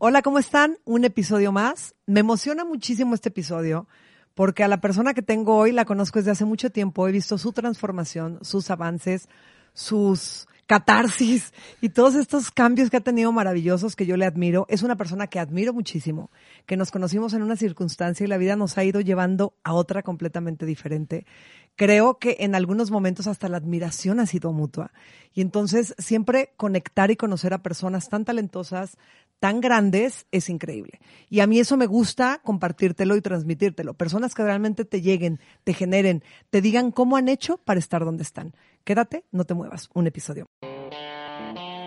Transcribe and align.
Hola, 0.00 0.22
¿cómo 0.22 0.38
están? 0.38 0.78
Un 0.84 1.04
episodio 1.04 1.50
más. 1.50 1.96
Me 2.06 2.20
emociona 2.20 2.64
muchísimo 2.64 3.16
este 3.16 3.30
episodio 3.30 3.88
porque 4.36 4.62
a 4.62 4.68
la 4.68 4.80
persona 4.80 5.12
que 5.12 5.22
tengo 5.22 5.56
hoy 5.56 5.72
la 5.72 5.84
conozco 5.84 6.20
desde 6.20 6.30
hace 6.30 6.44
mucho 6.44 6.70
tiempo. 6.70 7.08
He 7.08 7.10
visto 7.10 7.36
su 7.36 7.52
transformación, 7.52 8.38
sus 8.42 8.70
avances, 8.70 9.28
sus 9.72 10.46
catarsis 10.68 11.52
y 11.80 11.88
todos 11.88 12.14
estos 12.14 12.50
cambios 12.50 12.90
que 12.90 12.98
ha 12.98 13.00
tenido 13.00 13.32
maravillosos 13.32 13.96
que 13.96 14.06
yo 14.06 14.16
le 14.16 14.26
admiro. 14.26 14.66
Es 14.68 14.82
una 14.84 14.96
persona 14.96 15.26
que 15.26 15.40
admiro 15.40 15.72
muchísimo, 15.72 16.30
que 16.66 16.76
nos 16.76 16.92
conocimos 16.92 17.32
en 17.32 17.42
una 17.42 17.56
circunstancia 17.56 18.22
y 18.22 18.28
la 18.28 18.36
vida 18.36 18.54
nos 18.54 18.78
ha 18.78 18.84
ido 18.84 19.00
llevando 19.00 19.54
a 19.64 19.72
otra 19.72 20.02
completamente 20.02 20.66
diferente. 20.66 21.26
Creo 21.74 22.18
que 22.18 22.36
en 22.40 22.54
algunos 22.54 22.90
momentos 22.90 23.26
hasta 23.26 23.48
la 23.48 23.56
admiración 23.56 24.20
ha 24.20 24.26
sido 24.26 24.52
mutua. 24.52 24.92
Y 25.32 25.40
entonces 25.40 25.94
siempre 25.98 26.52
conectar 26.56 27.10
y 27.10 27.16
conocer 27.16 27.54
a 27.54 27.62
personas 27.62 28.08
tan 28.10 28.24
talentosas, 28.24 28.98
tan 29.40 29.60
grandes, 29.60 30.26
es 30.30 30.48
increíble. 30.48 31.00
Y 31.28 31.40
a 31.40 31.46
mí 31.46 31.58
eso 31.58 31.76
me 31.76 31.86
gusta 31.86 32.40
compartírtelo 32.42 33.16
y 33.16 33.20
transmitírtelo. 33.20 33.94
Personas 33.94 34.34
que 34.34 34.42
realmente 34.42 34.84
te 34.84 35.00
lleguen, 35.00 35.40
te 35.64 35.74
generen, 35.74 36.22
te 36.50 36.60
digan 36.60 36.90
cómo 36.90 37.16
han 37.16 37.28
hecho 37.28 37.58
para 37.58 37.80
estar 37.80 38.04
donde 38.04 38.22
están. 38.22 38.54
Quédate, 38.84 39.24
no 39.30 39.44
te 39.44 39.54
muevas. 39.54 39.88
Un 39.94 40.06
episodio. 40.06 40.46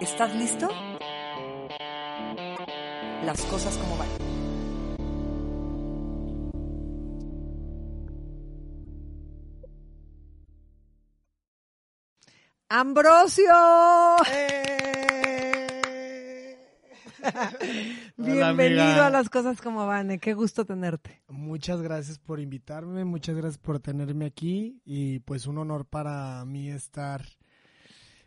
¿Estás 0.01 0.35
listo? 0.35 0.69
Las 3.25 3.41
cosas 3.43 3.77
como 3.77 3.97
van. 3.97 4.07
Ambrosio. 12.69 13.53
Bienvenido 18.17 19.03
a 19.03 19.09
las 19.09 19.29
cosas 19.29 19.61
como 19.61 19.85
van. 19.85 20.19
Qué 20.19 20.33
gusto 20.33 20.65
tenerte. 20.65 21.21
Muchas 21.27 21.81
gracias 21.81 22.19
por 22.19 22.39
invitarme, 22.39 23.05
muchas 23.05 23.35
gracias 23.35 23.57
por 23.57 23.79
tenerme 23.79 24.25
aquí 24.25 24.81
y 24.85 25.19
pues 25.19 25.47
un 25.47 25.57
honor 25.57 25.85
para 25.85 26.43
mí 26.45 26.69
estar 26.69 27.21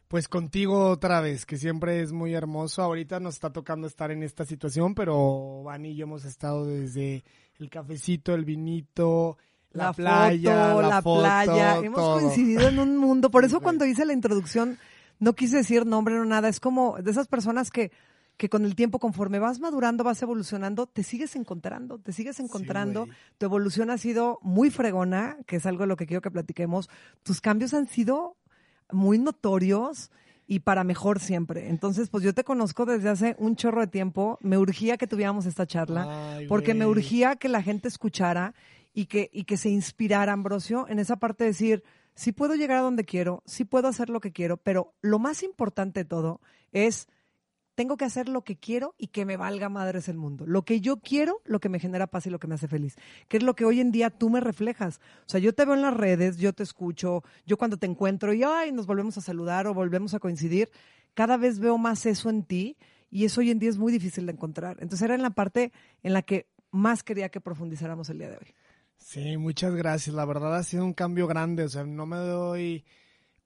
pues 0.09 0.29
contigo 0.29 0.91
otra 0.91 1.21
vez, 1.21 1.45
que 1.45 1.57
siempre 1.57 2.01
es 2.01 2.13
muy 2.13 2.35
hermoso. 2.35 2.83
Ahorita 2.83 3.21
nos 3.21 3.35
está 3.35 3.53
tocando 3.53 3.87
estar 3.87 4.11
en 4.11 4.23
esta 4.23 4.45
situación, 4.45 4.95
pero 4.95 5.63
Van 5.65 5.85
y 5.87 5.97
yo 5.97 6.05
hemos 6.05 6.25
estado 6.25 6.67
desde 6.67 7.25
el 7.59 7.71
cafecito, 7.71 8.35
el 8.35 8.45
vinito, 8.45 9.39
la, 9.73 9.93
playa, 9.93 10.75
la, 10.75 11.03
playa. 11.03 11.79
Hemos 11.79 12.21
coincidido 12.21 12.69
en 12.69 12.79
un 12.79 12.97
mundo. 12.97 13.31
Por 13.31 13.45
eso 13.45 13.61
cuando 13.61 13.85
hice 13.87 14.05
la 14.05 14.13
introducción 14.13 14.79
no 15.19 15.33
quise 15.33 15.57
decir 15.57 15.87
nombre 15.87 16.15
no 16.15 16.25
nada. 16.25 16.49
Es 16.49 16.61
como 16.61 16.97
de 17.03 17.11
esas 17.11 17.27
personas 17.27 17.71
que 17.71 17.91
que 18.37 18.49
con 18.49 18.65
el 18.65 18.75
tiempo, 18.75 18.99
conforme 18.99 19.39
vas 19.39 19.61
madurando, 19.61 20.03
vas 20.03 20.21
evolucionando, 20.23 20.87
te 20.87 21.03
sigues 21.03 21.37
encontrando, 21.37 21.99
te 21.99 22.13
sigues 22.13 22.41
encontrando. 22.41 23.07
tu 23.39 23.47
evolución 23.47 23.91
ha 23.91 23.99
sido 23.99 24.39
muy 24.43 24.71
fregona, 24.71 25.37
que 25.47 25.57
es 25.57 25.67
algo 25.67 25.83
de 25.83 25.87
lo 25.89 25.97
que 25.97 26.07
quiero 26.07 26.21
que 26.21 26.31
platiquemos. 26.31 26.91
Tus 27.23 27.41
cambios 27.41 27.75
han 27.75 27.87
sido 27.87 28.37
muy 28.91 29.19
notorios 29.19 30.11
y 30.47 30.61
para 30.61 30.85
mejor 30.85 31.21
siempre. 31.21 31.69
Entonces, 31.71 32.11
pues 32.11 32.25
yo 32.25 32.35
te 32.35 32.45
conozco 32.45 32.85
desde 32.87 33.09
hace 33.09 33.37
un 33.39 33.57
chorro 33.57 33.81
de 33.81 33.87
tiempo. 33.87 34.39
Me 34.43 34.59
urgía 34.59 34.97
que 34.97 35.07
tuviéramos 35.07 35.47
esta 35.47 35.67
charla, 35.67 36.39
porque 36.49 36.75
me 36.75 36.87
urgía 36.87 37.37
que 37.37 37.49
la 37.49 37.63
gente 37.63 37.89
escuchara 37.89 38.55
y 38.93 39.07
que, 39.07 39.31
y 39.33 39.45
que 39.45 39.57
se 39.57 39.71
inspirara, 39.71 40.33
Ambrosio, 40.33 40.87
en 40.89 40.99
esa 40.99 41.17
parte 41.17 41.45
de 41.45 41.51
decir, 41.51 41.85
sí 42.15 42.33
puedo 42.33 42.55
llegar 42.55 42.79
a 42.79 42.83
donde 42.83 43.05
quiero, 43.05 43.43
sí 43.47 43.65
puedo 43.65 43.89
hacer 43.89 44.11
lo 44.11 44.21
que 44.21 44.33
quiero, 44.33 44.57
pero 44.57 44.95
lo 45.01 45.19
más 45.19 45.43
importante 45.43 46.01
de 46.01 46.05
todo 46.05 46.41
es 46.73 47.09
tengo 47.75 47.97
que 47.97 48.05
hacer 48.05 48.29
lo 48.29 48.43
que 48.43 48.57
quiero 48.57 48.95
y 48.99 49.09
que 49.09 49.25
me 49.25 49.37
valga 49.37 49.69
madres 49.69 50.09
el 50.09 50.17
mundo. 50.17 50.47
Lo 50.47 50.65
que 50.65 50.81
yo 50.81 50.99
quiero, 50.99 51.41
lo 51.45 51.61
que 51.61 51.69
me 51.69 51.79
genera 51.79 52.07
paz 52.07 52.27
y 52.27 52.31
lo 52.31 52.39
que 52.39 52.47
me 52.47 52.55
hace 52.55 52.69
feliz. 52.69 52.97
Que 53.29 53.39
es 53.39 53.43
lo 53.43 53.55
que 53.55 53.65
hoy 53.65 53.81
en 53.81 53.91
día 53.91 54.11
tú 54.11 54.31
me 54.31 54.41
reflejas. 54.41 55.01
O 55.21 55.29
sea, 55.29 55.41
yo 55.41 55.55
te 55.55 55.65
veo 55.65 55.75
en 55.75 55.83
las 55.83 55.95
redes, 55.95 56.39
yo 56.39 56.53
te 56.53 56.63
escucho, 56.63 57.23
yo 57.47 57.57
cuando 57.57 57.77
te 57.77 57.87
encuentro 57.87 58.33
y 58.33 58.43
ay, 58.43 58.73
nos 58.73 58.87
volvemos 58.87 59.19
a 59.19 59.21
saludar 59.21 59.67
o 59.67 59.75
volvemos 59.75 60.15
a 60.15 60.19
coincidir, 60.19 60.71
cada 61.15 61.37
vez 61.37 61.59
veo 61.59 61.79
más 61.79 62.07
eso 62.07 62.31
en 62.31 62.45
ti 62.45 62.77
y 63.11 63.25
eso 63.25 63.41
hoy 63.41 63.51
en 63.51 63.59
día 63.59 63.71
es 63.71 63.79
muy 63.79 63.93
difícil 63.93 64.27
de 64.27 64.33
encontrar. 64.33 64.77
Entonces 64.81 65.03
era 65.03 65.15
en 65.15 65.23
la 65.23 65.31
parte 65.31 65.73
en 66.03 66.13
la 66.13 66.23
que 66.23 66.47
más 66.71 67.03
quería 67.03 67.29
que 67.29 67.41
profundizáramos 67.41 68.09
el 68.11 68.19
día 68.19 68.31
de 68.31 68.37
hoy. 68.37 68.55
Sí, 68.97 69.37
muchas 69.37 69.75
gracias. 69.75 70.15
La 70.15 70.25
verdad 70.25 70.57
ha 70.57 70.63
sido 70.63 70.85
un 70.85 70.95
cambio 70.95 71.27
grande. 71.27 71.65
O 71.65 71.69
sea, 71.69 71.85
no 71.85 72.07
me 72.07 72.17
doy 72.17 72.85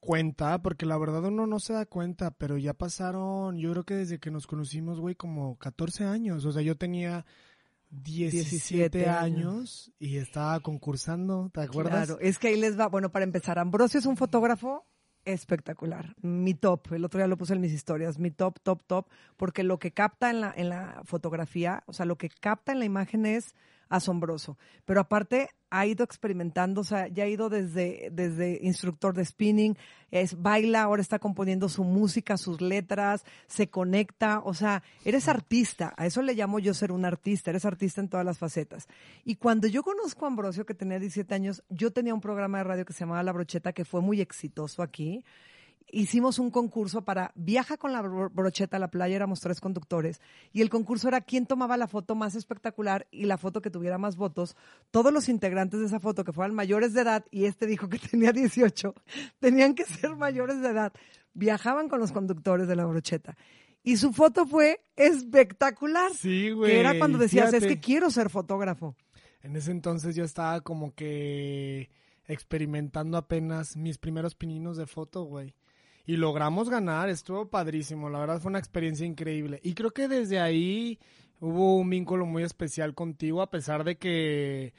cuenta, 0.01 0.61
porque 0.63 0.87
la 0.87 0.99
verdad 0.99 1.25
uno 1.25 1.47
no 1.47 1.59
se 1.61 1.73
da 1.73 1.87
cuenta, 1.87 2.31
pero 2.31 2.57
ya 2.57 2.75
pasaron, 2.75 3.59
yo 3.59 3.73
creo 3.73 3.85
que 3.85 3.95
desde 3.95 4.19
que 4.19 4.31
nos 4.31 4.47
conocimos, 4.47 5.01
güey, 5.01 5.15
como 5.15 5.57
14 5.59 6.05
años. 6.05 6.45
O 6.45 6.53
sea, 6.53 6.63
yo 6.63 6.77
tenía 6.77 7.27
17, 7.91 9.09
años. 9.09 9.93
y 9.99 10.19
estaba 10.19 10.61
concursando, 10.61 11.51
¿te 11.53 11.63
acuerdas? 11.63 12.07
Claro, 12.07 12.21
es 12.21 12.39
que 12.39 12.49
ahí 12.49 12.61
les 12.61 12.79
va, 12.79 12.89
bueno, 12.89 13.11
para 13.11 13.25
empezar, 13.25 13.59
Ambrosio 13.59 13.99
es 14.01 14.07
un 14.07 14.17
fotógrafo 14.17 14.87
espectacular. 15.25 16.15
Mi 16.21 16.55
top, 16.55 16.93
el 16.93 17.05
otro 17.05 17.19
día 17.19 17.27
lo 17.27 17.37
puse 17.37 17.55
en 17.55 17.61
mis 17.61 17.73
historias, 17.73 18.19
mi 18.19 18.31
top, 18.31 18.61
top, 18.63 18.83
top, 18.87 19.07
porque 19.37 19.63
lo 19.63 19.79
que 19.79 19.93
capta 19.93 20.31
en 20.31 20.41
la, 20.41 20.53
en 20.57 20.69
la 20.69 21.03
fotografía, 21.05 21.83
o 21.87 21.93
sea, 21.93 22.07
lo 22.07 22.17
que 22.17 22.29
capta 22.29 22.73
en 22.73 22.79
la 22.79 22.85
imagen 22.85 23.27
es 23.27 23.55
asombroso. 23.89 24.59
Pero 24.85 25.01
aparte 25.01 25.51
ha 25.71 25.87
ido 25.87 26.05
experimentando, 26.05 26.81
o 26.81 26.85
sea, 26.85 27.09
ya 27.09 27.25
ha 27.25 27.29
ido 27.29 27.49
desde, 27.49 28.09
desde 28.11 28.59
instructor 28.63 29.15
de 29.15 29.25
spinning, 29.25 29.77
es, 30.11 30.41
baila, 30.41 30.83
ahora 30.83 31.03
está 31.03 31.19
componiendo 31.19 31.69
su 31.69 31.85
música, 31.85 32.39
sus 32.39 32.61
letras, 32.61 33.25
se 33.47 33.69
conecta, 33.69 34.41
o 34.45 34.55
sea, 34.55 34.83
eres 35.05 35.29
artista, 35.29 35.93
a 35.97 36.07
eso 36.07 36.23
le 36.23 36.35
llamo 36.35 36.59
yo 36.59 36.73
ser 36.73 36.91
un 36.91 37.05
artista, 37.05 37.51
eres 37.51 37.67
artista 37.67 38.01
en 38.01 38.09
todas 38.09 38.25
las 38.25 38.39
facetas. 38.39 38.89
Y 39.25 39.37
cuando 39.37 39.67
yo 39.67 39.83
conozco 39.83 40.25
a 40.25 40.29
Ambrosio, 40.29 40.65
que 40.65 40.75
tenía 40.75 40.99
17 40.99 41.35
años, 41.35 41.63
yo 41.69 41.93
tenía 41.93 42.15
un 42.15 42.21
programa 42.21 42.59
de 42.59 42.65
radio 42.65 42.85
que 42.85 42.95
se 42.95 43.01
llamaba 43.01 43.23
La 43.23 43.33
Brocheta, 43.33 43.73
que 43.73 43.85
fue 43.85 44.01
muy 44.01 44.21
exitoso 44.21 44.83
aquí 44.83 45.23
hicimos 45.91 46.39
un 46.39 46.51
concurso 46.51 47.03
para 47.03 47.33
viaja 47.35 47.77
con 47.77 47.93
la 47.93 48.03
brocheta 48.03 48.77
a 48.77 48.81
la 48.81 48.91
playa, 48.91 49.17
éramos 49.17 49.41
tres 49.41 49.61
conductores, 49.61 50.21
y 50.53 50.63
el 50.63 50.71
concurso 50.71 51.09
era 51.09 51.21
quién 51.21 51.47
tomaba 51.47 51.77
la 51.77 51.89
foto 51.89 52.15
más 52.15 52.35
espectacular 52.35 53.07
y 53.11 53.25
la 53.25 53.39
foto 53.39 53.63
que 53.63 53.71
tuviera 53.71 53.99
más 53.99 54.17
votos. 54.17 54.57
Todos 54.91 55.13
los 55.13 55.29
integrantes 55.29 55.81
de 55.81 55.87
esa 55.87 56.01
foto 56.01 56.25
que 56.25 56.33
fueran 56.33 56.55
mayores 56.55 56.93
de 56.95 57.03
edad, 57.03 57.25
y 57.31 57.45
este 57.45 57.67
dijo 57.67 57.89
que 57.89 57.99
tenía 58.11 58.33
18, 58.33 58.95
tenían 59.39 59.75
que 59.75 59.85
ser 59.85 60.17
mayores 60.17 60.61
de 60.61 60.69
edad, 60.69 60.93
viajaban 61.35 61.89
con 61.89 62.01
los 62.01 62.13
conductores 62.13 62.69
de 62.69 62.77
la 62.77 62.87
brocheta. 62.87 63.37
Y 63.83 63.97
su 63.97 64.13
foto 64.13 64.47
fue 64.47 64.81
espectacular. 64.97 66.13
Sí, 66.13 66.51
güey. 66.51 66.73
Que 66.73 66.81
era 66.81 66.99
cuando 66.99 67.17
decías, 67.17 67.55
es 67.55 67.65
que 67.65 67.81
quiero 67.81 68.11
ser 68.11 68.29
fotógrafo. 68.29 68.97
En 69.41 69.57
ese 69.57 69.71
entonces 69.71 70.17
yo 70.17 70.25
estaba 70.25 70.61
como 70.61 70.95
que 70.95 71.89
experimentando 72.27 73.17
apenas 73.17 73.77
mis 73.77 73.97
primeros 73.97 74.35
pininos 74.35 74.77
de 74.77 74.87
foto, 74.87 75.23
güey 75.23 75.55
y 76.09 76.17
logramos 76.17 76.71
ganar, 76.71 77.11
estuvo 77.11 77.51
padrísimo, 77.51 78.09
la 78.09 78.19
verdad 78.19 78.41
fue 78.41 78.49
una 78.49 78.59
experiencia 78.59 79.05
increíble. 79.05 79.61
Y 79.63 79.75
creo 79.75 79.91
que 79.91 80.09
desde 80.09 80.41
ahí 80.41 80.99
hubo 81.39 81.77
un 81.77 81.91
vínculo 81.91 82.25
muy 82.25 82.45
especial 82.45 82.95
contigo, 82.95 83.43
a 83.43 83.51
pesar 83.51 83.85
de 83.85 83.99
que, 83.99 84.73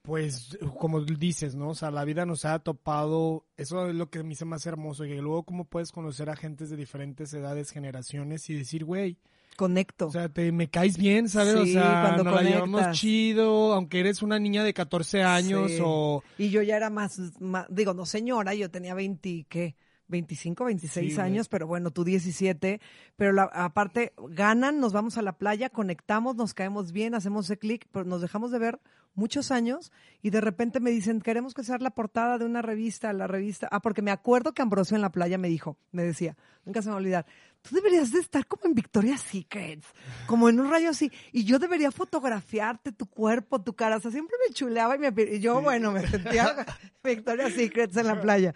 pues, 0.00 0.58
como 0.78 1.02
dices, 1.02 1.54
¿no? 1.54 1.68
O 1.68 1.74
sea, 1.74 1.90
la 1.90 2.06
vida 2.06 2.24
nos 2.24 2.46
ha 2.46 2.58
topado, 2.58 3.44
eso 3.58 3.90
es 3.90 3.94
lo 3.94 4.08
que 4.08 4.20
a 4.20 4.22
mí 4.22 4.34
se 4.34 4.46
me 4.46 4.56
hace 4.56 4.70
hermoso, 4.70 5.04
y 5.04 5.14
luego 5.16 5.42
cómo 5.42 5.66
puedes 5.66 5.92
conocer 5.92 6.30
a 6.30 6.36
gentes 6.36 6.70
de 6.70 6.76
diferentes 6.78 7.34
edades, 7.34 7.70
generaciones 7.70 8.48
y 8.48 8.54
decir, 8.54 8.86
güey, 8.86 9.18
conecto. 9.58 10.06
O 10.06 10.10
sea, 10.10 10.30
te, 10.30 10.52
me 10.52 10.70
caes 10.70 10.96
bien, 10.96 11.28
¿sabes? 11.28 11.54
o 11.54 11.66
sea, 11.66 12.00
cuando 12.00 12.24
nos 12.24 12.34
la 12.34 12.42
llevamos 12.42 12.92
chido, 12.92 13.74
aunque 13.74 14.00
eres 14.00 14.22
una 14.22 14.38
niña 14.38 14.64
de 14.64 14.72
14 14.72 15.22
años 15.22 15.72
o... 15.84 16.22
Y 16.38 16.48
yo 16.48 16.62
ya 16.62 16.78
era 16.78 16.88
más, 16.88 17.20
más, 17.40 17.66
digo, 17.68 17.92
no 17.92 18.06
señora, 18.06 18.54
yo 18.54 18.70
tenía 18.70 18.94
20, 18.94 19.44
¿qué? 19.50 19.76
25, 20.08 20.64
26 20.64 21.18
años, 21.18 21.48
pero 21.48 21.66
bueno, 21.66 21.90
tú 21.90 22.04
17, 22.04 22.80
pero 23.16 23.32
la, 23.32 23.44
aparte 23.44 24.12
ganan, 24.30 24.80
nos 24.80 24.92
vamos 24.92 25.18
a 25.18 25.22
la 25.22 25.38
playa, 25.38 25.70
conectamos, 25.70 26.36
nos 26.36 26.54
caemos 26.54 26.92
bien, 26.92 27.14
hacemos 27.14 27.46
ese 27.46 27.58
clic, 27.58 27.86
pero 27.92 28.04
nos 28.04 28.20
dejamos 28.20 28.50
de 28.50 28.58
ver 28.58 28.80
muchos 29.16 29.50
años 29.50 29.90
y 30.22 30.30
de 30.30 30.40
repente 30.40 30.78
me 30.78 30.90
dicen, 30.90 31.20
queremos 31.20 31.54
que 31.54 31.64
sea 31.64 31.78
la 31.78 31.90
portada 31.90 32.38
de 32.38 32.44
una 32.44 32.62
revista, 32.62 33.12
la 33.12 33.26
revista, 33.26 33.68
ah, 33.72 33.80
porque 33.80 34.02
me 34.02 34.10
acuerdo 34.10 34.52
que 34.52 34.62
Ambrosio 34.62 34.94
en 34.94 35.02
la 35.02 35.10
playa 35.10 35.38
me 35.38 35.48
dijo, 35.48 35.76
me 35.90 36.04
decía, 36.04 36.36
nunca 36.64 36.82
se 36.82 36.88
me 36.88 36.92
va 36.92 36.98
a 36.98 37.00
olvidar, 37.00 37.26
tú 37.62 37.74
deberías 37.74 38.12
de 38.12 38.20
estar 38.20 38.46
como 38.46 38.66
en 38.66 38.74
Victoria's 38.74 39.22
Secrets, 39.22 39.86
como 40.26 40.48
en 40.48 40.60
un 40.60 40.70
rayo 40.70 40.90
así, 40.90 41.10
y 41.32 41.44
yo 41.44 41.58
debería 41.58 41.90
fotografiarte 41.90 42.92
tu 42.92 43.06
cuerpo, 43.06 43.60
tu 43.60 43.74
cara, 43.74 43.96
o 43.96 44.00
sea, 44.00 44.10
siempre 44.10 44.36
me 44.46 44.54
chuleaba 44.54 44.96
y, 44.96 44.98
me, 44.98 45.12
y 45.22 45.40
yo, 45.40 45.60
bueno, 45.62 45.92
me 45.92 46.06
sentía 46.06 46.54
Victoria's 47.02 47.54
Secrets 47.54 47.96
en 47.96 48.06
la 48.06 48.20
playa. 48.20 48.54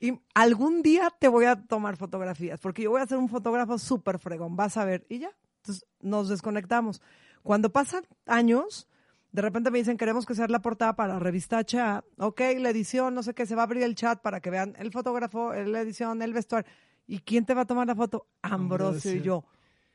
Y 0.00 0.20
algún 0.34 0.82
día 0.82 1.10
te 1.18 1.28
voy 1.28 1.44
a 1.46 1.56
tomar 1.56 1.96
fotografías, 1.96 2.60
porque 2.60 2.82
yo 2.82 2.90
voy 2.90 3.00
a 3.00 3.06
ser 3.06 3.18
un 3.18 3.28
fotógrafo 3.28 3.78
súper 3.78 4.18
fregón, 4.18 4.56
vas 4.56 4.76
a 4.76 4.84
ver, 4.84 5.06
y 5.08 5.20
ya. 5.20 5.30
Entonces 5.58 5.86
nos 6.00 6.28
desconectamos. 6.28 7.00
Cuando 7.42 7.72
pasan 7.72 8.04
años, 8.26 8.88
de 9.32 9.42
repente 9.42 9.70
me 9.70 9.78
dicen, 9.78 9.96
queremos 9.96 10.26
que 10.26 10.34
sea 10.34 10.46
la 10.48 10.62
portada 10.62 10.94
para 10.94 11.14
la 11.14 11.18
revista 11.18 11.58
HA. 11.58 12.04
Ok, 12.18 12.40
la 12.58 12.70
edición, 12.70 13.14
no 13.14 13.22
sé 13.22 13.34
qué, 13.34 13.46
se 13.46 13.54
va 13.54 13.62
a 13.62 13.64
abrir 13.64 13.82
el 13.82 13.94
chat 13.94 14.20
para 14.20 14.40
que 14.40 14.50
vean 14.50 14.74
el 14.78 14.92
fotógrafo, 14.92 15.52
la 15.52 15.80
edición, 15.80 16.22
el 16.22 16.32
vestuario. 16.32 16.70
¿Y 17.06 17.18
quién 17.18 17.44
te 17.44 17.52
va 17.52 17.62
a 17.62 17.66
tomar 17.66 17.86
la 17.86 17.94
foto? 17.94 18.28
Ambrosio, 18.42 19.12
y 19.12 19.22
yo. 19.22 19.44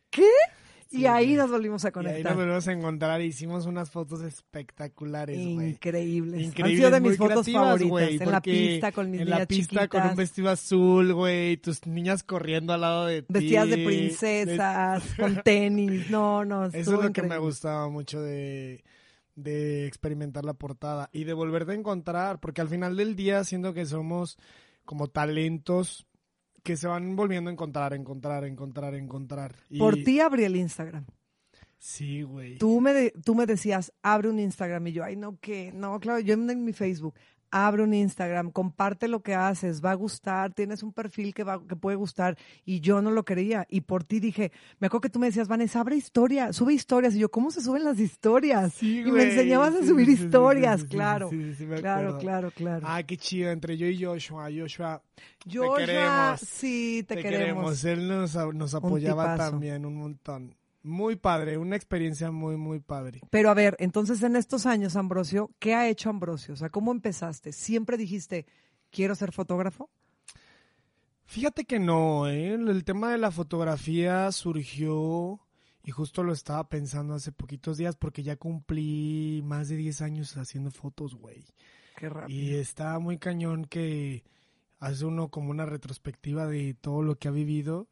¿Qué? 0.10 0.30
Y 0.92 1.06
ahí 1.06 1.36
nos 1.36 1.52
volvimos 1.52 1.86
a 1.86 1.92
conectar. 1.92 2.16
Y 2.16 2.20
ahí 2.20 2.24
nos 2.24 2.36
volvimos 2.36 2.68
a 2.68 2.72
encontrar. 2.72 3.22
Hicimos 3.22 3.66
unas 3.66 3.92
fotos 3.92 4.22
espectaculares, 4.22 5.38
güey. 5.38 5.70
Increíbles. 5.70 6.42
Increíbles. 6.42 6.74
Han 6.74 6.78
sido 6.78 6.92
de 6.92 7.02
mis 7.02 7.18
fotos 7.18 7.52
favoritas. 7.52 8.22
en 8.22 8.32
la 8.32 8.42
pista 8.42 8.92
con 8.92 9.12
mis 9.12 9.22
En 9.22 9.30
la 9.30 9.46
pista 9.46 9.88
con 9.88 10.04
un 10.04 10.16
vestido 10.16 10.50
azul, 10.50 11.14
güey. 11.14 11.58
Tus 11.58 11.86
niñas 11.86 12.24
corriendo 12.24 12.74
al 12.74 12.82
lado 12.82 13.06
de 13.06 13.22
ti. 13.22 13.34
Vestidas 13.34 13.70
de 13.70 13.78
princesas, 13.78 15.04
con 15.18 15.42
tenis. 15.44 16.10
No, 16.10 16.44
no. 16.44 16.66
Eso 16.74 16.96
es 16.96 17.04
lo 17.04 17.12
que 17.12 17.24
me 17.24 17.38
gustaba 17.38 17.90
mucho 17.90 18.22
de 18.22 18.84
de 19.36 19.88
experimentar 19.88 20.44
la 20.44 20.54
portada 20.54 21.10
y 21.14 21.24
de 21.24 21.34
volverte 21.34 21.72
a 21.72 21.76
encontrar, 21.76 22.42
porque 22.42 22.60
al 22.60 22.68
final 22.68 22.98
del 22.98 23.16
día 23.16 23.44
siento 23.46 23.74
que 23.74 23.86
somos 23.86 24.38
como 24.84 25.08
talentos 25.08 26.09
que 26.64 26.78
se 26.78 26.88
van 26.88 27.16
volviendo 27.16 27.50
a 27.50 27.54
encontrar, 27.54 27.94
encontrar, 27.94 28.44
encontrar, 28.46 28.96
encontrar. 28.96 29.56
Por 29.78 29.96
ti 30.04 30.20
abrí 30.20 30.44
el 30.44 30.56
Instagram. 30.56 31.06
Sí, 31.78 32.24
güey. 32.24 32.58
Tú 32.58 32.82
me, 32.82 33.12
tú 33.24 33.36
me 33.36 33.46
decías, 33.46 33.94
abre 34.04 34.30
un 34.30 34.40
Instagram 34.40 34.88
y 34.88 34.92
yo, 34.92 35.04
ay, 35.04 35.16
no, 35.16 35.40
¿qué? 35.40 35.72
No, 35.74 36.00
claro, 36.00 36.20
yo 36.20 36.34
en 36.34 36.66
mi 36.66 36.74
Facebook, 36.74 37.16
abre 37.52 37.84
un 37.84 37.94
Instagram, 37.94 38.52
comparte 38.52 39.08
lo 39.08 39.22
que 39.22 39.36
haces, 39.36 39.84
va 39.84 39.92
a 39.92 39.96
gustar, 39.96 40.54
tienes 40.54 40.84
un 40.84 40.94
perfil 40.94 41.34
que, 41.34 41.44
va, 41.44 41.66
que 41.66 41.76
puede 41.76 41.96
gustar 41.96 42.38
y 42.66 42.80
yo 42.82 43.02
no 43.02 43.12
lo 43.12 43.24
quería 43.24 43.66
y 43.70 43.82
por 43.82 44.04
ti 44.04 44.20
dije, 44.20 44.52
me 44.80 44.88
acuerdo 44.88 45.02
que 45.02 45.10
tú 45.10 45.20
me 45.20 45.28
decías, 45.28 45.48
Vanessa, 45.48 45.80
abre 45.80 45.96
historia, 45.96 46.54
sube 46.54 46.74
historias 46.74 47.16
y 47.16 47.20
yo, 47.20 47.30
¿cómo 47.30 47.52
se 47.52 47.62
suben 47.62 47.84
las 47.84 48.00
historias? 48.00 48.82
y 48.82 49.04
me 49.04 49.24
enseñabas 49.24 49.76
a 49.76 49.86
subir 49.86 50.10
historias, 50.10 50.84
claro, 50.86 51.30
claro, 51.80 52.18
claro, 52.20 52.52
claro. 52.52 52.86
Ah, 52.88 53.04
qué 53.04 53.18
chido, 53.18 53.52
entre 53.52 53.78
yo 53.78 53.88
y 53.88 54.04
Joshua, 54.04 54.50
Joshua, 54.56 55.02
Joshua, 55.46 55.78
te 55.78 55.86
queremos, 55.86 56.40
sí, 56.42 57.06
te, 57.08 57.18
queremos. 57.18 57.84
Él 57.86 58.08
nos, 58.08 58.36
nos 58.54 58.74
apoyaba 58.74 59.36
también 59.36 59.86
un 59.86 59.96
montón. 59.96 60.59
Muy 60.82 61.18
padre, 61.18 61.58
una 61.58 61.76
experiencia 61.76 62.32
muy, 62.32 62.56
muy 62.56 62.80
padre. 62.80 63.22
Pero 63.30 63.50
a 63.50 63.54
ver, 63.54 63.76
entonces 63.80 64.24
en 64.24 64.36
estos 64.36 64.66
años, 64.66 64.96
Ambrosio, 64.96 65.52
¿qué 65.60 65.76
ha 65.76 65.90
hecho 65.90 66.10
Ambrosio? 66.10 66.54
O 66.54 66.58
sea, 66.58 66.70
¿cómo 66.70 66.92
empezaste? 66.92 67.52
¿Siempre 67.52 67.98
dijiste, 67.98 68.46
quiero 68.90 69.16
ser 69.16 69.34
fotógrafo? 69.34 69.90
Fíjate 71.26 71.66
que 71.66 71.80
no, 71.80 72.28
¿eh? 72.28 72.54
el 72.54 72.84
tema 72.86 73.12
de 73.12 73.18
la 73.18 73.30
fotografía 73.30 74.32
surgió 74.32 75.40
y 75.84 75.92
justo 75.92 76.24
lo 76.24 76.34
estaba 76.34 76.70
pensando 76.70 77.14
hace 77.14 77.32
poquitos 77.32 77.78
días 77.78 77.96
porque 77.96 78.24
ya 78.24 78.36
cumplí 78.36 79.42
más 79.44 79.70
de 79.70 79.76
10 79.76 80.02
años 80.02 80.38
haciendo 80.38 80.72
fotos, 80.72 81.16
güey. 81.16 81.46
Qué 81.98 82.10
rápido. 82.10 82.40
Y 82.40 82.56
está 82.56 82.98
muy 83.00 83.18
cañón 83.18 83.66
que 83.66 84.24
hace 84.80 85.06
uno 85.06 85.30
como 85.30 85.52
una 85.52 85.66
retrospectiva 85.66 86.48
de 86.48 86.74
todo 86.74 87.04
lo 87.04 87.16
que 87.16 87.28
ha 87.28 87.32
vivido 87.32 87.88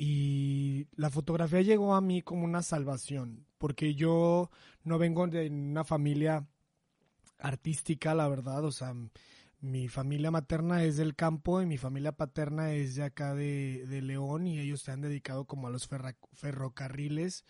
y 0.00 0.86
la 0.94 1.10
fotografía 1.10 1.60
llegó 1.60 1.92
a 1.96 2.00
mí 2.00 2.22
como 2.22 2.44
una 2.44 2.62
salvación, 2.62 3.44
porque 3.58 3.96
yo 3.96 4.48
no 4.84 4.96
vengo 4.96 5.26
de 5.26 5.48
una 5.50 5.82
familia 5.82 6.46
artística, 7.40 8.14
la 8.14 8.28
verdad, 8.28 8.64
o 8.64 8.70
sea, 8.70 8.94
mi 9.60 9.88
familia 9.88 10.30
materna 10.30 10.84
es 10.84 10.98
del 10.98 11.16
campo 11.16 11.60
y 11.60 11.66
mi 11.66 11.78
familia 11.78 12.12
paterna 12.12 12.74
es 12.74 12.94
de 12.94 13.02
acá 13.02 13.34
de, 13.34 14.00
León 14.04 14.46
y 14.46 14.60
ellos 14.60 14.82
se 14.82 14.92
han 14.92 15.00
dedicado 15.00 15.46
como 15.46 15.66
a 15.66 15.70
los 15.70 15.88
ferrocarriles 16.32 17.44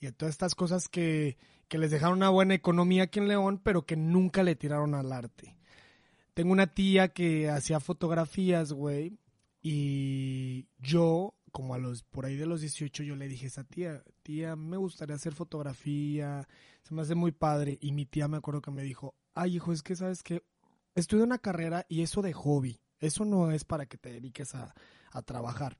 y 0.00 0.06
a 0.06 0.12
todas 0.12 0.32
estas 0.32 0.56
cosas 0.56 0.88
que, 0.88 1.38
que 1.68 1.78
les 1.78 1.92
dejaron 1.92 2.16
una 2.16 2.30
buena 2.30 2.54
economía 2.54 3.04
aquí 3.04 3.20
en 3.20 3.28
León, 3.28 3.60
pero 3.62 3.86
que 3.86 3.94
nunca 3.94 4.42
le 4.42 4.56
tiraron 4.56 4.96
al 4.96 5.12
arte. 5.12 5.56
Tengo 6.34 6.50
una 6.50 6.66
tía 6.66 7.12
que 7.12 7.48
hacía 7.48 7.78
fotografías, 7.78 8.72
güey, 8.72 9.20
y 9.62 10.66
yo 10.80 11.36
como 11.52 11.74
a 11.74 11.78
los, 11.78 12.02
por 12.02 12.24
ahí 12.24 12.36
de 12.36 12.46
los 12.46 12.62
18, 12.62 13.02
yo 13.02 13.14
le 13.14 13.28
dije 13.28 13.44
a 13.44 13.48
esa 13.48 13.64
tía, 13.64 14.02
tía, 14.22 14.56
me 14.56 14.78
gustaría 14.78 15.14
hacer 15.14 15.34
fotografía, 15.34 16.48
se 16.82 16.94
me 16.94 17.02
hace 17.02 17.14
muy 17.14 17.30
padre. 17.30 17.78
Y 17.80 17.92
mi 17.92 18.06
tía 18.06 18.26
me 18.26 18.38
acuerdo 18.38 18.62
que 18.62 18.70
me 18.70 18.82
dijo, 18.82 19.14
ay 19.34 19.56
hijo, 19.56 19.72
es 19.72 19.82
que 19.82 19.94
sabes 19.94 20.22
que 20.22 20.42
estudio 20.94 21.24
una 21.24 21.38
carrera 21.38 21.86
y 21.88 22.02
eso 22.02 22.22
de 22.22 22.32
hobby, 22.32 22.80
eso 22.98 23.24
no 23.24 23.52
es 23.52 23.64
para 23.64 23.86
que 23.86 23.98
te 23.98 24.10
dediques 24.10 24.54
a, 24.54 24.74
a 25.12 25.22
trabajar. 25.22 25.78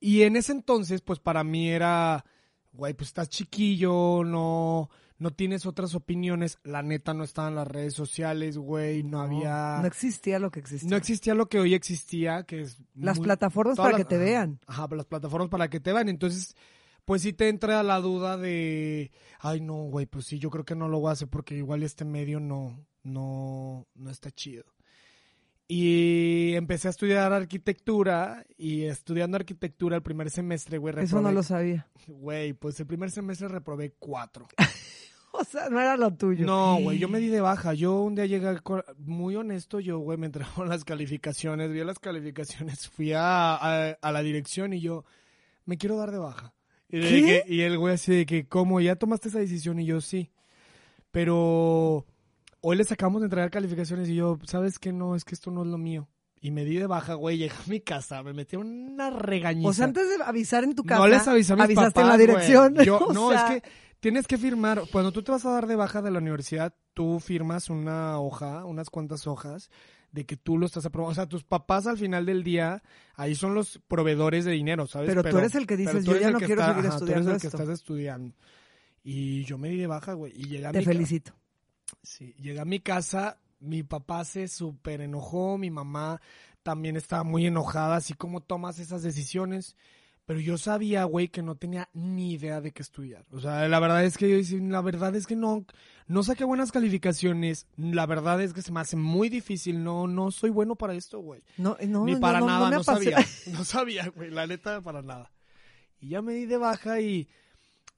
Y 0.00 0.22
en 0.22 0.36
ese 0.36 0.52
entonces, 0.52 1.02
pues 1.02 1.20
para 1.20 1.44
mí 1.44 1.68
era, 1.68 2.24
güey, 2.72 2.94
pues 2.94 3.10
estás 3.10 3.28
chiquillo, 3.28 4.24
no, 4.24 4.90
no 5.22 5.30
tienes 5.30 5.66
otras 5.66 5.94
opiniones, 5.94 6.58
la 6.64 6.82
neta 6.82 7.14
no 7.14 7.22
estaban 7.22 7.54
las 7.54 7.68
redes 7.68 7.94
sociales, 7.94 8.58
güey, 8.58 9.04
no, 9.04 9.20
había... 9.20 9.78
No 9.80 9.86
existía 9.86 10.40
lo 10.40 10.50
que 10.50 10.58
existía. 10.58 10.90
No 10.90 10.96
existía 10.96 11.34
lo 11.34 11.48
que 11.48 11.60
hoy 11.60 11.74
existía, 11.74 12.42
que 12.42 12.62
es... 12.62 12.78
Las 12.94 13.20
plataformas 13.20 13.76
para 13.76 13.96
que 13.96 14.04
te 14.04 14.18
vean. 14.18 14.58
Ajá, 14.66 14.88
las 14.90 15.06
plataformas 15.06 15.48
para 15.48 15.70
que 15.70 15.78
te 15.78 15.92
vean. 15.92 16.08
Entonces, 16.08 16.56
pues 17.04 17.22
sí 17.22 17.32
te 17.32 17.48
entra 17.48 17.84
la 17.84 18.00
duda 18.00 18.36
de, 18.36 19.12
ay 19.38 19.60
no, 19.60 19.84
güey, 19.84 20.06
pues 20.06 20.26
sí, 20.26 20.40
yo 20.40 20.50
creo 20.50 20.64
que 20.64 20.74
no 20.74 20.88
lo 20.88 20.98
voy 20.98 21.10
a 21.10 21.12
hacer 21.12 21.28
porque 21.28 21.54
igual 21.54 21.84
este 21.84 22.04
medio 22.04 22.40
no, 22.40 22.84
no, 23.04 23.86
no 23.94 24.10
está 24.10 24.32
chido. 24.32 24.64
Y 25.68 26.54
empecé 26.54 26.88
a 26.88 26.90
estudiar 26.90 27.32
arquitectura 27.32 28.44
y 28.58 28.82
estudiando 28.82 29.36
arquitectura 29.36 29.96
el 29.96 30.02
primer 30.02 30.30
semestre, 30.30 30.78
güey, 30.78 30.92
reprobé. 30.92 31.06
Eso 31.06 31.20
no 31.22 31.32
lo 31.32 31.42
sabía. 31.42 31.86
Güey, 32.08 32.52
pues 32.52 32.80
el 32.80 32.86
primer 32.86 33.12
semestre 33.12 33.46
reprobé 33.46 33.94
cuatro. 33.98 34.48
o 35.40 35.44
sea, 35.44 35.68
no 35.70 35.80
era 35.80 35.96
lo 35.96 36.12
tuyo. 36.12 36.46
No, 36.46 36.78
güey, 36.80 36.98
yo 36.98 37.08
me 37.08 37.18
di 37.18 37.28
de 37.28 37.40
baja. 37.40 37.74
Yo 37.74 38.02
un 38.02 38.14
día 38.14 38.26
llegué, 38.26 38.58
muy 38.98 39.34
honesto, 39.36 39.80
yo, 39.80 39.98
güey, 39.98 40.18
me 40.18 40.26
entraron 40.26 40.68
las 40.68 40.84
calificaciones, 40.84 41.70
vi 41.72 41.82
las 41.84 41.98
calificaciones, 41.98 42.88
fui 42.94 43.12
a, 43.12 43.54
a, 43.54 44.12
la 44.12 44.22
dirección 44.22 44.72
y 44.72 44.80
yo, 44.80 45.04
me 45.64 45.78
quiero 45.78 45.96
dar 45.96 46.10
de 46.10 46.18
baja. 46.18 46.54
Y, 46.88 46.98
y 46.98 47.62
el 47.62 47.78
güey 47.78 47.94
así 47.94 48.14
de 48.14 48.26
que, 48.26 48.46
¿cómo? 48.46 48.78
¿Ya 48.80 48.96
tomaste 48.96 49.30
esa 49.30 49.38
decisión? 49.38 49.80
Y 49.80 49.86
yo, 49.86 50.02
sí. 50.02 50.30
Pero 51.10 52.04
hoy 52.60 52.76
les 52.76 52.92
acabamos 52.92 53.22
de 53.22 53.26
entregar 53.26 53.50
calificaciones 53.50 54.10
y 54.10 54.16
yo, 54.16 54.38
¿sabes 54.46 54.78
qué? 54.78 54.92
No, 54.92 55.16
es 55.16 55.24
que 55.24 55.34
esto 55.34 55.50
no 55.50 55.62
es 55.62 55.68
lo 55.68 55.78
mío. 55.78 56.08
Y 56.44 56.50
me 56.50 56.64
di 56.64 56.76
de 56.76 56.88
baja, 56.88 57.14
güey, 57.14 57.38
llegué 57.38 57.54
a 57.54 57.70
mi 57.70 57.80
casa, 57.80 58.20
me 58.24 58.32
metí 58.32 58.56
una 58.56 59.10
regañiza. 59.10 59.68
O 59.68 59.72
sea, 59.72 59.84
antes 59.84 60.08
de 60.08 60.24
avisar 60.24 60.64
en 60.64 60.74
tu 60.74 60.82
casa. 60.82 61.00
No 61.00 61.06
les 61.06 61.28
avisé 61.28 61.52
a 61.52 61.56
mis 61.56 61.64
avisaste 61.66 62.00
en 62.00 62.08
la 62.08 62.18
dirección. 62.18 62.74
no, 63.14 63.32
es 63.32 63.42
que 63.42 63.62
tienes 64.00 64.26
que 64.26 64.36
firmar, 64.36 64.82
cuando 64.90 65.12
tú 65.12 65.22
te 65.22 65.30
vas 65.30 65.46
a 65.46 65.52
dar 65.52 65.68
de 65.68 65.76
baja 65.76 66.02
de 66.02 66.10
la 66.10 66.18
universidad, 66.18 66.74
tú 66.94 67.20
firmas 67.20 67.70
una 67.70 68.18
hoja, 68.18 68.64
unas 68.64 68.90
cuantas 68.90 69.28
hojas, 69.28 69.70
de 70.10 70.26
que 70.26 70.36
tú 70.36 70.58
lo 70.58 70.66
estás 70.66 70.84
aprobando. 70.84 71.12
O 71.12 71.14
sea, 71.14 71.28
tus 71.28 71.44
papás 71.44 71.86
al 71.86 71.96
final 71.96 72.26
del 72.26 72.42
día, 72.42 72.82
ahí 73.14 73.36
son 73.36 73.54
los 73.54 73.80
proveedores 73.86 74.44
de 74.44 74.50
dinero, 74.50 74.88
¿sabes? 74.88 75.10
Pero, 75.10 75.22
tú 75.22 75.38
eres 75.38 75.54
el 75.54 75.68
que 75.68 75.76
dices, 75.76 76.04
yo 76.04 76.18
ya 76.18 76.32
no 76.32 76.40
quiero 76.40 76.66
seguir 76.66 76.86
estudiando 76.86 77.06
Tú 77.06 77.30
eres 77.30 77.34
el 77.34 77.40
que 77.40 77.56
estás 77.56 77.68
estudiando. 77.68 78.34
Y 79.04 79.44
yo 79.44 79.58
me 79.58 79.68
di 79.68 79.76
de 79.76 79.86
baja, 79.86 80.14
güey. 80.14 80.32
Y 80.34 80.48
llega 80.48 80.72
Te 80.72 80.82
felicito. 80.82 81.34
Sí, 82.02 82.34
llegué 82.36 82.58
a 82.58 82.64
mi 82.64 82.80
casa, 82.80 83.38
mi 83.62 83.82
papá 83.82 84.24
se 84.24 84.48
súper 84.48 85.00
enojó, 85.00 85.56
mi 85.56 85.70
mamá 85.70 86.20
también 86.62 86.96
estaba 86.96 87.24
muy 87.24 87.46
enojada, 87.46 87.96
así 87.96 88.14
como 88.14 88.40
tomas 88.40 88.78
esas 88.78 89.02
decisiones. 89.02 89.76
Pero 90.24 90.38
yo 90.38 90.56
sabía, 90.56 91.02
güey, 91.04 91.28
que 91.28 91.42
no 91.42 91.56
tenía 91.56 91.88
ni 91.94 92.32
idea 92.32 92.60
de 92.60 92.70
qué 92.70 92.82
estudiar. 92.82 93.26
O 93.32 93.40
sea, 93.40 93.66
la 93.66 93.80
verdad 93.80 94.04
es 94.04 94.16
que 94.16 94.42
yo 94.42 94.58
la 94.60 94.80
verdad 94.80 95.16
es 95.16 95.26
que 95.26 95.34
no, 95.34 95.66
no 96.06 96.22
saqué 96.22 96.44
buenas 96.44 96.70
calificaciones. 96.70 97.66
La 97.76 98.06
verdad 98.06 98.40
es 98.40 98.52
que 98.52 98.62
se 98.62 98.70
me 98.70 98.80
hace 98.80 98.96
muy 98.96 99.28
difícil. 99.28 99.82
No, 99.82 100.06
no 100.06 100.30
soy 100.30 100.50
bueno 100.50 100.76
para 100.76 100.94
esto, 100.94 101.18
güey. 101.18 101.42
No, 101.56 101.76
no, 101.88 102.04
Ni 102.04 102.14
para 102.16 102.40
nada, 102.40 102.70
no, 102.70 102.84
sabía. 102.84 103.18
No 103.52 103.64
sabía, 103.64 104.08
güey, 104.14 104.30
la 104.30 104.46
neta, 104.46 104.80
para 104.80 105.02
nada. 105.02 105.32
Y 105.98 106.10
ya 106.10 106.22
me 106.22 106.34
di 106.34 106.46
de 106.46 106.56
baja 106.56 107.00
y 107.00 107.28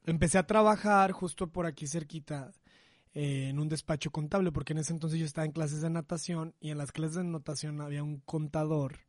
empecé 0.05 0.39
a 0.39 0.47
trabajar 0.47 1.11
justo 1.11 1.47
por 1.47 1.67
aquí 1.67 1.85
cerquita 1.85 2.51
eh, 3.15 3.47
en 3.49 3.57
un 3.59 3.67
despacho 3.69 4.11
contable, 4.11 4.51
porque 4.51 4.73
en 4.73 4.79
ese 4.79 4.93
entonces 4.93 5.17
yo 5.19 5.25
estaba 5.25 5.45
en 5.45 5.51
clases 5.53 5.81
de 5.81 5.89
natación 5.89 6.53
y 6.59 6.69
en 6.69 6.77
las 6.77 6.91
clases 6.91 7.15
de 7.15 7.23
natación 7.23 7.81
había 7.81 8.03
un 8.03 8.19
contador 8.19 8.99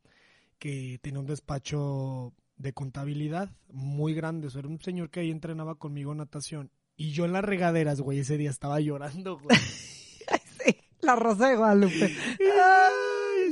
que 0.58 0.98
tenía 1.02 1.20
un 1.20 1.26
despacho 1.26 2.32
de 2.56 2.72
contabilidad 2.72 3.50
muy 3.70 4.14
grande. 4.14 4.46
O 4.48 4.58
era 4.58 4.68
un 4.68 4.80
señor 4.80 5.10
que 5.10 5.20
ahí 5.20 5.30
entrenaba 5.30 5.75
conmigo 5.75 6.14
natación. 6.14 6.70
Y 6.96 7.10
yo 7.10 7.26
en 7.26 7.32
las 7.34 7.44
regaderas, 7.44 8.00
güey, 8.00 8.20
ese 8.20 8.38
día 8.38 8.48
estaba 8.48 8.80
llorando, 8.80 9.38
güey. 9.38 9.56
sí, 10.64 10.76
la 11.00 11.14
rosa 11.16 11.48
de 11.48 11.56
Guadalupe. 11.56 12.16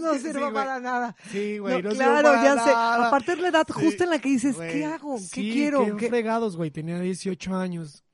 No 0.00 0.18
Sí, 0.18 0.32
güey. 0.32 0.52
para 0.52 0.80
nada. 0.80 1.16
Sí, 1.30 1.56
güey, 1.58 1.82
No, 1.82 1.88
no 1.88 1.94
claro, 1.94 2.28
para 2.28 2.44
ya 2.44 2.62
sé. 2.62 2.70
nada. 2.70 3.06
Aparte 3.08 3.32
es 3.32 3.38
la 3.38 3.48
edad 3.48 3.66
Sí, 3.66 3.84
justa 3.84 4.04
en 4.04 4.10
la 4.10 4.18
que 4.18 4.28
dices. 4.28 4.54
¿qué 4.56 4.84
hago? 4.84 5.16
¿Qué 5.16 5.22
Sí, 5.22 5.50
quiero? 5.52 5.84
Qué 5.86 5.96
¿Qué- 5.96 6.08
fregados, 6.10 6.56
güey. 6.58 6.70
Tenía 6.70 7.00
18 7.00 7.54
años. 7.56 8.04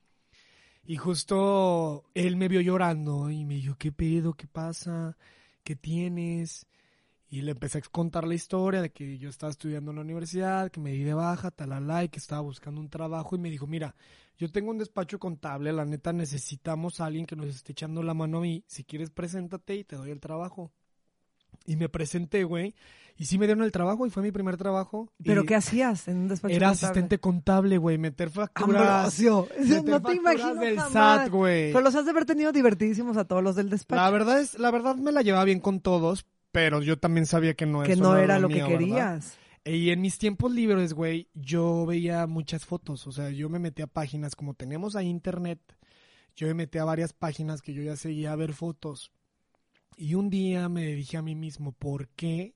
Y 0.90 0.96
justo 0.96 2.02
él 2.14 2.34
me 2.34 2.48
vio 2.48 2.60
llorando 2.60 3.30
y 3.30 3.44
me 3.44 3.54
dijo, 3.54 3.76
¿qué 3.76 3.92
pedo? 3.92 4.34
¿Qué 4.34 4.48
pasa? 4.48 5.16
¿Qué 5.62 5.76
tienes? 5.76 6.66
Y 7.28 7.42
le 7.42 7.52
empecé 7.52 7.78
a 7.78 7.82
contar 7.82 8.26
la 8.26 8.34
historia 8.34 8.82
de 8.82 8.90
que 8.90 9.16
yo 9.16 9.28
estaba 9.28 9.52
estudiando 9.52 9.92
en 9.92 9.98
la 9.98 10.02
universidad, 10.02 10.68
que 10.68 10.80
me 10.80 10.90
di 10.90 11.04
de 11.04 11.14
baja, 11.14 11.52
talala, 11.52 12.02
y 12.02 12.08
que 12.08 12.18
estaba 12.18 12.40
buscando 12.40 12.80
un 12.80 12.90
trabajo. 12.90 13.36
Y 13.36 13.38
me 13.38 13.50
dijo, 13.50 13.68
mira, 13.68 13.94
yo 14.36 14.50
tengo 14.50 14.72
un 14.72 14.78
despacho 14.78 15.20
contable, 15.20 15.72
la 15.72 15.84
neta 15.84 16.12
necesitamos 16.12 17.00
a 17.00 17.06
alguien 17.06 17.24
que 17.24 17.36
nos 17.36 17.46
esté 17.46 17.70
echando 17.70 18.02
la 18.02 18.14
mano 18.14 18.38
a 18.38 18.40
mí. 18.40 18.64
Si 18.66 18.82
quieres, 18.82 19.10
preséntate 19.10 19.76
y 19.76 19.84
te 19.84 19.94
doy 19.94 20.10
el 20.10 20.18
trabajo. 20.18 20.72
Y 21.70 21.76
me 21.76 21.88
presenté, 21.88 22.42
güey. 22.42 22.74
Y 23.16 23.26
sí 23.26 23.38
me 23.38 23.46
dieron 23.46 23.62
el 23.62 23.70
trabajo 23.70 24.06
y 24.06 24.10
fue 24.10 24.22
mi 24.22 24.32
primer 24.32 24.56
trabajo. 24.56 25.12
¿Pero 25.22 25.44
qué 25.44 25.54
hacías 25.54 26.08
en 26.08 26.16
un 26.16 26.28
despacho 26.28 26.54
Era 26.54 26.68
contable? 26.68 26.86
asistente 26.86 27.18
contable, 27.20 27.78
güey. 27.78 27.98
Meter 27.98 28.30
facturas. 28.30 29.04
Ambrosio, 29.20 29.46
meter 29.60 29.84
no 29.90 30.02
te 30.02 30.14
imagino 30.14 30.54
del 30.56 30.76
jamás. 30.80 30.92
SAT, 30.92 31.28
güey. 31.30 31.72
Pero 31.72 31.80
los 31.84 31.94
has 31.94 32.06
de 32.06 32.10
haber 32.10 32.24
tenido 32.24 32.50
divertidísimos 32.50 33.16
a 33.18 33.24
todos 33.26 33.44
los 33.44 33.54
del 33.56 33.70
despacho. 33.70 34.02
La 34.02 34.10
verdad 34.10 34.40
es, 34.40 34.58
la 34.58 34.70
verdad 34.70 34.96
me 34.96 35.12
la 35.12 35.22
llevaba 35.22 35.44
bien 35.44 35.60
con 35.60 35.80
todos, 35.80 36.26
pero 36.50 36.82
yo 36.82 36.98
también 36.98 37.26
sabía 37.26 37.54
que 37.54 37.66
no 37.66 37.82
que 37.82 37.94
no 37.94 38.16
era 38.16 38.38
lo 38.40 38.48
que 38.48 38.54
¿verdad? 38.54 38.68
querías. 38.68 39.38
Y 39.64 39.90
en 39.90 40.00
mis 40.00 40.18
tiempos 40.18 40.50
libres, 40.50 40.94
güey, 40.94 41.28
yo 41.34 41.84
veía 41.86 42.26
muchas 42.26 42.64
fotos. 42.64 43.06
O 43.06 43.12
sea, 43.12 43.30
yo 43.30 43.48
me 43.50 43.58
metía 43.58 43.84
a 43.84 43.88
páginas, 43.88 44.34
como 44.34 44.54
tenemos 44.54 44.96
ahí 44.96 45.06
internet, 45.08 45.60
yo 46.34 46.46
me 46.48 46.54
metía 46.54 46.82
a 46.82 46.86
varias 46.86 47.12
páginas 47.12 47.60
que 47.60 47.74
yo 47.74 47.82
ya 47.82 47.96
seguía 47.96 48.32
a 48.32 48.36
ver 48.36 48.54
fotos. 48.54 49.12
Y 49.96 50.14
un 50.14 50.30
día 50.30 50.68
me 50.68 50.86
dije 50.94 51.16
a 51.16 51.22
mí 51.22 51.34
mismo, 51.34 51.72
¿por 51.72 52.08
qué 52.08 52.54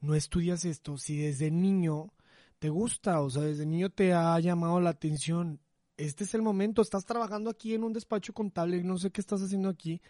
no 0.00 0.14
estudias 0.14 0.64
esto 0.64 0.96
si 0.98 1.18
desde 1.18 1.50
niño 1.50 2.12
te 2.58 2.68
gusta? 2.68 3.20
O 3.20 3.30
sea, 3.30 3.42
desde 3.42 3.66
niño 3.66 3.90
te 3.90 4.12
ha 4.12 4.38
llamado 4.40 4.80
la 4.80 4.90
atención. 4.90 5.60
Este 5.96 6.24
es 6.24 6.34
el 6.34 6.42
momento, 6.42 6.82
estás 6.82 7.04
trabajando 7.04 7.50
aquí 7.50 7.74
en 7.74 7.84
un 7.84 7.92
despacho 7.92 8.32
contable, 8.32 8.82
no 8.82 8.98
sé 8.98 9.10
qué 9.10 9.20
estás 9.20 9.42
haciendo 9.42 9.68
aquí. 9.68 10.00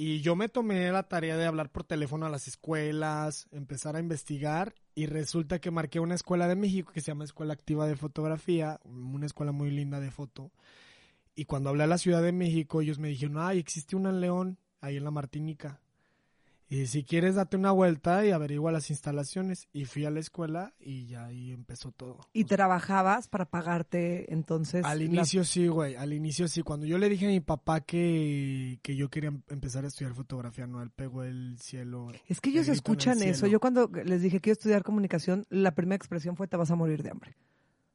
Y 0.00 0.20
yo 0.20 0.36
me 0.36 0.48
tomé 0.48 0.92
la 0.92 1.02
tarea 1.02 1.36
de 1.36 1.44
hablar 1.44 1.72
por 1.72 1.82
teléfono 1.82 2.24
a 2.24 2.30
las 2.30 2.46
escuelas, 2.46 3.48
empezar 3.50 3.96
a 3.96 4.00
investigar 4.00 4.74
y 4.94 5.06
resulta 5.06 5.60
que 5.60 5.72
marqué 5.72 5.98
una 5.98 6.14
escuela 6.14 6.46
de 6.46 6.54
México 6.54 6.92
que 6.92 7.00
se 7.00 7.08
llama 7.08 7.24
Escuela 7.24 7.54
Activa 7.54 7.86
de 7.88 7.96
Fotografía, 7.96 8.78
una 8.84 9.26
escuela 9.26 9.50
muy 9.50 9.72
linda 9.72 9.98
de 9.98 10.12
foto. 10.12 10.52
Y 11.34 11.46
cuando 11.46 11.70
hablé 11.70 11.82
a 11.82 11.88
la 11.88 11.98
Ciudad 11.98 12.22
de 12.22 12.30
México, 12.30 12.80
ellos 12.80 13.00
me 13.00 13.08
dijeron, 13.08 13.38
ay, 13.38 13.58
existe 13.58 13.96
una 13.96 14.10
en 14.10 14.20
León, 14.20 14.58
ahí 14.80 14.96
en 14.96 15.04
la 15.04 15.10
Martinica. 15.10 15.80
Y 16.70 16.86
si 16.86 17.02
quieres, 17.02 17.36
date 17.36 17.56
una 17.56 17.70
vuelta 17.70 18.26
y 18.26 18.30
averigua 18.30 18.70
las 18.70 18.90
instalaciones. 18.90 19.68
Y 19.72 19.86
fui 19.86 20.04
a 20.04 20.10
la 20.10 20.20
escuela 20.20 20.74
y 20.78 21.06
ya 21.06 21.24
ahí 21.24 21.50
empezó 21.50 21.92
todo. 21.92 22.18
Y 22.34 22.44
O 22.44 22.46
sea, 22.46 22.58
trabajabas 22.58 23.26
para 23.26 23.46
pagarte 23.46 24.30
entonces. 24.34 24.84
al 24.84 24.98
la- 24.98 25.04
inicio 25.04 25.44
sí, 25.44 25.66
güey, 25.68 25.94
al 25.96 26.12
inicio 26.12 26.46
sí. 26.46 26.60
Cuando 26.62 26.84
yo 26.84 26.98
le 26.98 27.08
dije 27.08 27.24
a 27.24 27.30
mi 27.30 27.40
papá 27.40 27.80
que, 27.80 28.80
que 28.82 28.96
yo 28.96 29.08
quería 29.08 29.28
em- 29.30 29.40
empezar 29.48 29.86
a 29.86 29.88
estudiar 29.88 30.12
fotografía, 30.12 30.66
no, 30.66 30.82
él 30.82 30.90
pegó 30.90 31.22
el 31.22 31.56
cielo. 31.58 32.08
Es 32.28 32.42
que 32.42 32.50
ellos 32.50 32.68
el 32.68 32.74
escuchan 32.74 33.22
eso. 33.22 33.46
Yo 33.46 33.60
cuando 33.60 33.90
les 34.04 34.20
dije 34.20 34.38
quiero 34.40 34.52
estudiar 34.52 34.82
comunicación, 34.82 35.46
la 35.48 35.74
primera 35.74 35.96
expresión 35.96 36.36
fue 36.36 36.48
te 36.48 36.58
vas 36.58 36.70
a 36.70 36.76
morir 36.76 37.02
de 37.02 37.10
hambre. 37.12 37.34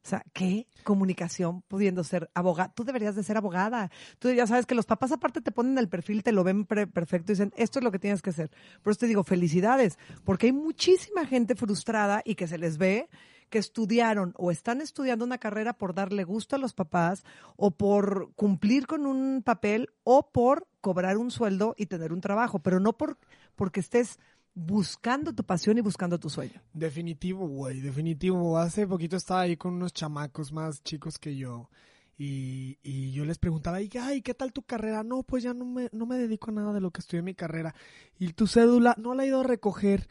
O 0.04 0.08
sea, 0.08 0.22
¿qué? 0.34 0.66
Comunicación 0.82 1.62
pudiendo 1.62 2.04
ser 2.04 2.30
abogada. 2.34 2.72
Tú 2.74 2.84
deberías 2.84 3.16
de 3.16 3.22
ser 3.22 3.38
abogada. 3.38 3.90
Tú 4.18 4.30
ya 4.30 4.46
sabes 4.46 4.66
que 4.66 4.74
los 4.74 4.84
papás 4.84 5.12
aparte 5.12 5.40
te 5.40 5.50
ponen 5.50 5.78
el 5.78 5.88
perfil, 5.88 6.22
te 6.22 6.32
lo 6.32 6.44
ven 6.44 6.66
perfecto 6.66 7.32
y 7.32 7.34
dicen, 7.34 7.54
esto 7.56 7.78
es 7.78 7.84
lo 7.84 7.90
que 7.90 7.98
tienes 7.98 8.20
que 8.20 8.30
hacer. 8.30 8.50
Por 8.82 8.90
eso 8.90 9.00
te 9.00 9.06
digo, 9.06 9.24
felicidades, 9.24 9.98
porque 10.24 10.46
hay 10.46 10.52
muchísima 10.52 11.24
gente 11.24 11.54
frustrada 11.54 12.20
y 12.22 12.34
que 12.34 12.46
se 12.46 12.58
les 12.58 12.76
ve 12.76 13.08
que 13.48 13.58
estudiaron 13.58 14.34
o 14.36 14.50
están 14.50 14.82
estudiando 14.82 15.24
una 15.24 15.38
carrera 15.38 15.72
por 15.72 15.94
darle 15.94 16.24
gusto 16.24 16.56
a 16.56 16.58
los 16.58 16.74
papás 16.74 17.24
o 17.56 17.70
por 17.70 18.32
cumplir 18.34 18.86
con 18.86 19.06
un 19.06 19.42
papel 19.42 19.88
o 20.02 20.30
por 20.32 20.66
cobrar 20.80 21.16
un 21.16 21.30
sueldo 21.30 21.74
y 21.78 21.86
tener 21.86 22.12
un 22.12 22.20
trabajo, 22.20 22.58
pero 22.58 22.78
no 22.78 22.92
por 22.94 23.16
porque 23.54 23.80
estés 23.80 24.18
buscando 24.54 25.32
tu 25.32 25.44
pasión 25.44 25.78
y 25.78 25.80
buscando 25.80 26.18
tu 26.18 26.30
sueño. 26.30 26.62
Definitivo, 26.72 27.46
güey, 27.46 27.80
definitivo. 27.80 28.56
Hace 28.58 28.86
poquito 28.86 29.16
estaba 29.16 29.42
ahí 29.42 29.56
con 29.56 29.74
unos 29.74 29.92
chamacos 29.92 30.52
más 30.52 30.82
chicos 30.82 31.18
que 31.18 31.36
yo. 31.36 31.68
Y, 32.16 32.78
y 32.82 33.10
yo 33.10 33.24
les 33.24 33.38
preguntaba, 33.38 33.82
y, 33.82 33.90
ay, 34.00 34.22
¿qué 34.22 34.34
tal 34.34 34.52
tu 34.52 34.62
carrera? 34.62 35.02
No, 35.02 35.24
pues 35.24 35.42
ya 35.42 35.52
no 35.52 35.64
me, 35.64 35.88
no 35.92 36.06
me 36.06 36.16
dedico 36.16 36.50
a 36.50 36.54
nada 36.54 36.72
de 36.72 36.80
lo 36.80 36.92
que 36.92 37.00
estudié 37.00 37.18
en 37.18 37.24
mi 37.24 37.34
carrera. 37.34 37.74
Y 38.18 38.32
tu 38.34 38.46
cédula, 38.46 38.94
no 38.98 39.14
la 39.14 39.24
he 39.24 39.28
ido 39.28 39.40
a 39.40 39.44
recoger. 39.44 40.08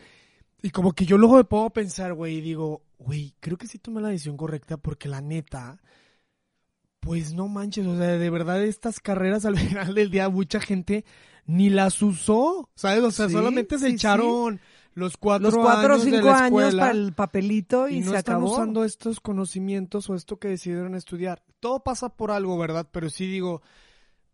Y 0.61 0.71
como 0.71 0.93
que 0.93 1.05
yo 1.05 1.17
luego 1.17 1.35
me 1.35 1.65
a 1.65 1.69
pensar, 1.69 2.13
güey, 2.13 2.37
y 2.37 2.41
digo, 2.41 2.83
güey, 2.99 3.33
creo 3.39 3.57
que 3.57 3.67
sí 3.67 3.79
tomé 3.79 4.01
la 4.01 4.09
decisión 4.09 4.35
correcta 4.35 4.77
porque 4.77 5.07
la 5.07 5.21
neta, 5.21 5.81
pues 7.05 7.33
no 7.33 7.47
manches, 7.47 7.85
o 7.85 7.97
sea, 7.97 8.17
de 8.17 8.29
verdad 8.29 8.63
estas 8.63 8.99
carreras 8.99 9.45
al 9.45 9.57
final 9.57 9.93
del 9.93 10.09
día 10.09 10.29
mucha 10.29 10.59
gente 10.59 11.05
ni 11.45 11.69
las 11.69 12.01
usó, 12.01 12.69
¿sabes? 12.75 13.03
O 13.03 13.11
sea, 13.11 13.27
Sí, 13.27 13.33
solamente 13.33 13.77
se 13.77 13.85
sí, 13.85 13.89
sí. 13.91 13.95
echaron 13.95 14.61
los 14.93 15.17
cuatro, 15.17 15.49
Los 15.49 15.55
cuatro 15.55 15.93
o 15.93 15.95
años 15.95 16.05
de 16.05 16.11
cinco 16.11 16.27
la 16.27 16.45
años 16.45 16.75
para 16.75 16.91
el 16.91 17.13
papelito 17.13 17.89
y, 17.89 17.97
y 17.97 17.99
no 18.01 18.11
se 18.11 18.17
están 18.19 18.35
acabó. 18.35 18.53
usando 18.53 18.83
estos 18.85 19.19
conocimientos 19.19 20.09
o 20.09 20.15
esto 20.15 20.37
que 20.37 20.47
decidieron 20.49 20.95
estudiar. 20.95 21.43
Todo 21.59 21.83
pasa 21.83 22.09
por 22.09 22.31
algo, 22.31 22.57
¿verdad? 22.57 22.87
Pero 22.91 23.09
sí 23.09 23.25
digo, 23.27 23.61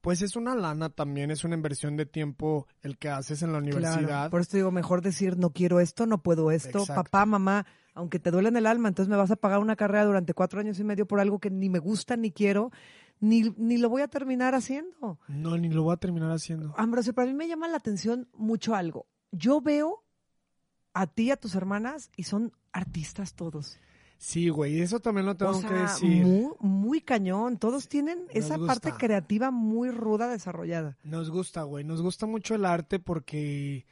pues 0.01 0.21
es 0.21 0.35
una 0.35 0.55
lana 0.55 0.89
también, 0.89 1.31
es 1.31 1.43
una 1.43 1.55
inversión 1.55 1.95
de 1.97 2.05
tiempo 2.05 2.67
el 2.81 2.97
que 2.97 3.09
haces 3.09 3.41
en 3.41 3.53
la 3.53 3.57
universidad. 3.59 4.03
Claro, 4.07 4.29
por 4.31 4.41
eso 4.41 4.57
digo, 4.57 4.71
mejor 4.71 5.01
decir 5.01 5.37
no 5.37 5.51
quiero 5.51 5.79
esto, 5.79 6.05
no 6.05 6.21
puedo 6.21 6.51
esto, 6.51 6.79
Exacto. 6.79 7.03
papá, 7.03 7.25
mamá, 7.25 7.65
aunque 7.99 8.17
te 8.17 8.31
duele 8.31 8.47
en 8.47 8.55
el 8.55 8.65
alma, 8.65 8.87
entonces 8.87 9.09
me 9.09 9.17
vas 9.17 9.29
a 9.29 9.35
pagar 9.35 9.59
una 9.59 9.75
carrera 9.75 10.05
durante 10.05 10.33
cuatro 10.33 10.61
años 10.61 10.79
y 10.79 10.85
medio 10.85 11.05
por 11.05 11.19
algo 11.19 11.39
que 11.39 11.49
ni 11.49 11.69
me 11.69 11.79
gusta, 11.79 12.15
ni 12.15 12.31
quiero, 12.31 12.71
ni, 13.19 13.53
ni 13.57 13.77
lo 13.77 13.89
voy 13.89 14.01
a 14.01 14.07
terminar 14.07 14.55
haciendo. 14.55 15.19
No, 15.27 15.57
ni 15.57 15.69
lo 15.69 15.83
voy 15.83 15.93
a 15.93 15.97
terminar 15.97 16.31
haciendo. 16.31 16.73
Ambrosio, 16.77 17.13
pero 17.13 17.27
a 17.27 17.31
mí 17.31 17.35
me 17.35 17.49
llama 17.49 17.67
la 17.67 17.75
atención 17.75 18.29
mucho 18.33 18.73
algo. 18.73 19.05
Yo 19.31 19.59
veo 19.59 20.05
a 20.93 21.07
ti 21.07 21.23
y 21.23 21.31
a 21.31 21.35
tus 21.35 21.55
hermanas 21.55 22.09
y 22.15 22.23
son 22.23 22.53
artistas 22.71 23.33
todos. 23.33 23.77
Sí, 24.17 24.47
güey, 24.47 24.79
eso 24.79 25.01
también 25.01 25.25
lo 25.25 25.35
tengo 25.35 25.51
o 25.51 25.61
sea, 25.61 25.69
que 25.69 25.75
decir. 25.75 26.25
Muy, 26.25 26.51
muy 26.59 27.01
cañón. 27.01 27.57
Todos 27.57 27.89
tienen 27.89 28.27
Nos 28.27 28.35
esa 28.35 28.55
gusta. 28.55 28.73
parte 28.73 28.91
creativa 28.93 29.51
muy 29.51 29.91
ruda 29.91 30.29
desarrollada. 30.29 30.97
Nos 31.03 31.29
gusta, 31.29 31.63
güey, 31.63 31.83
nos 31.83 32.01
gusta 32.01 32.25
mucho 32.25 32.55
el 32.55 32.63
arte 32.63 32.99
porque, 32.99 33.85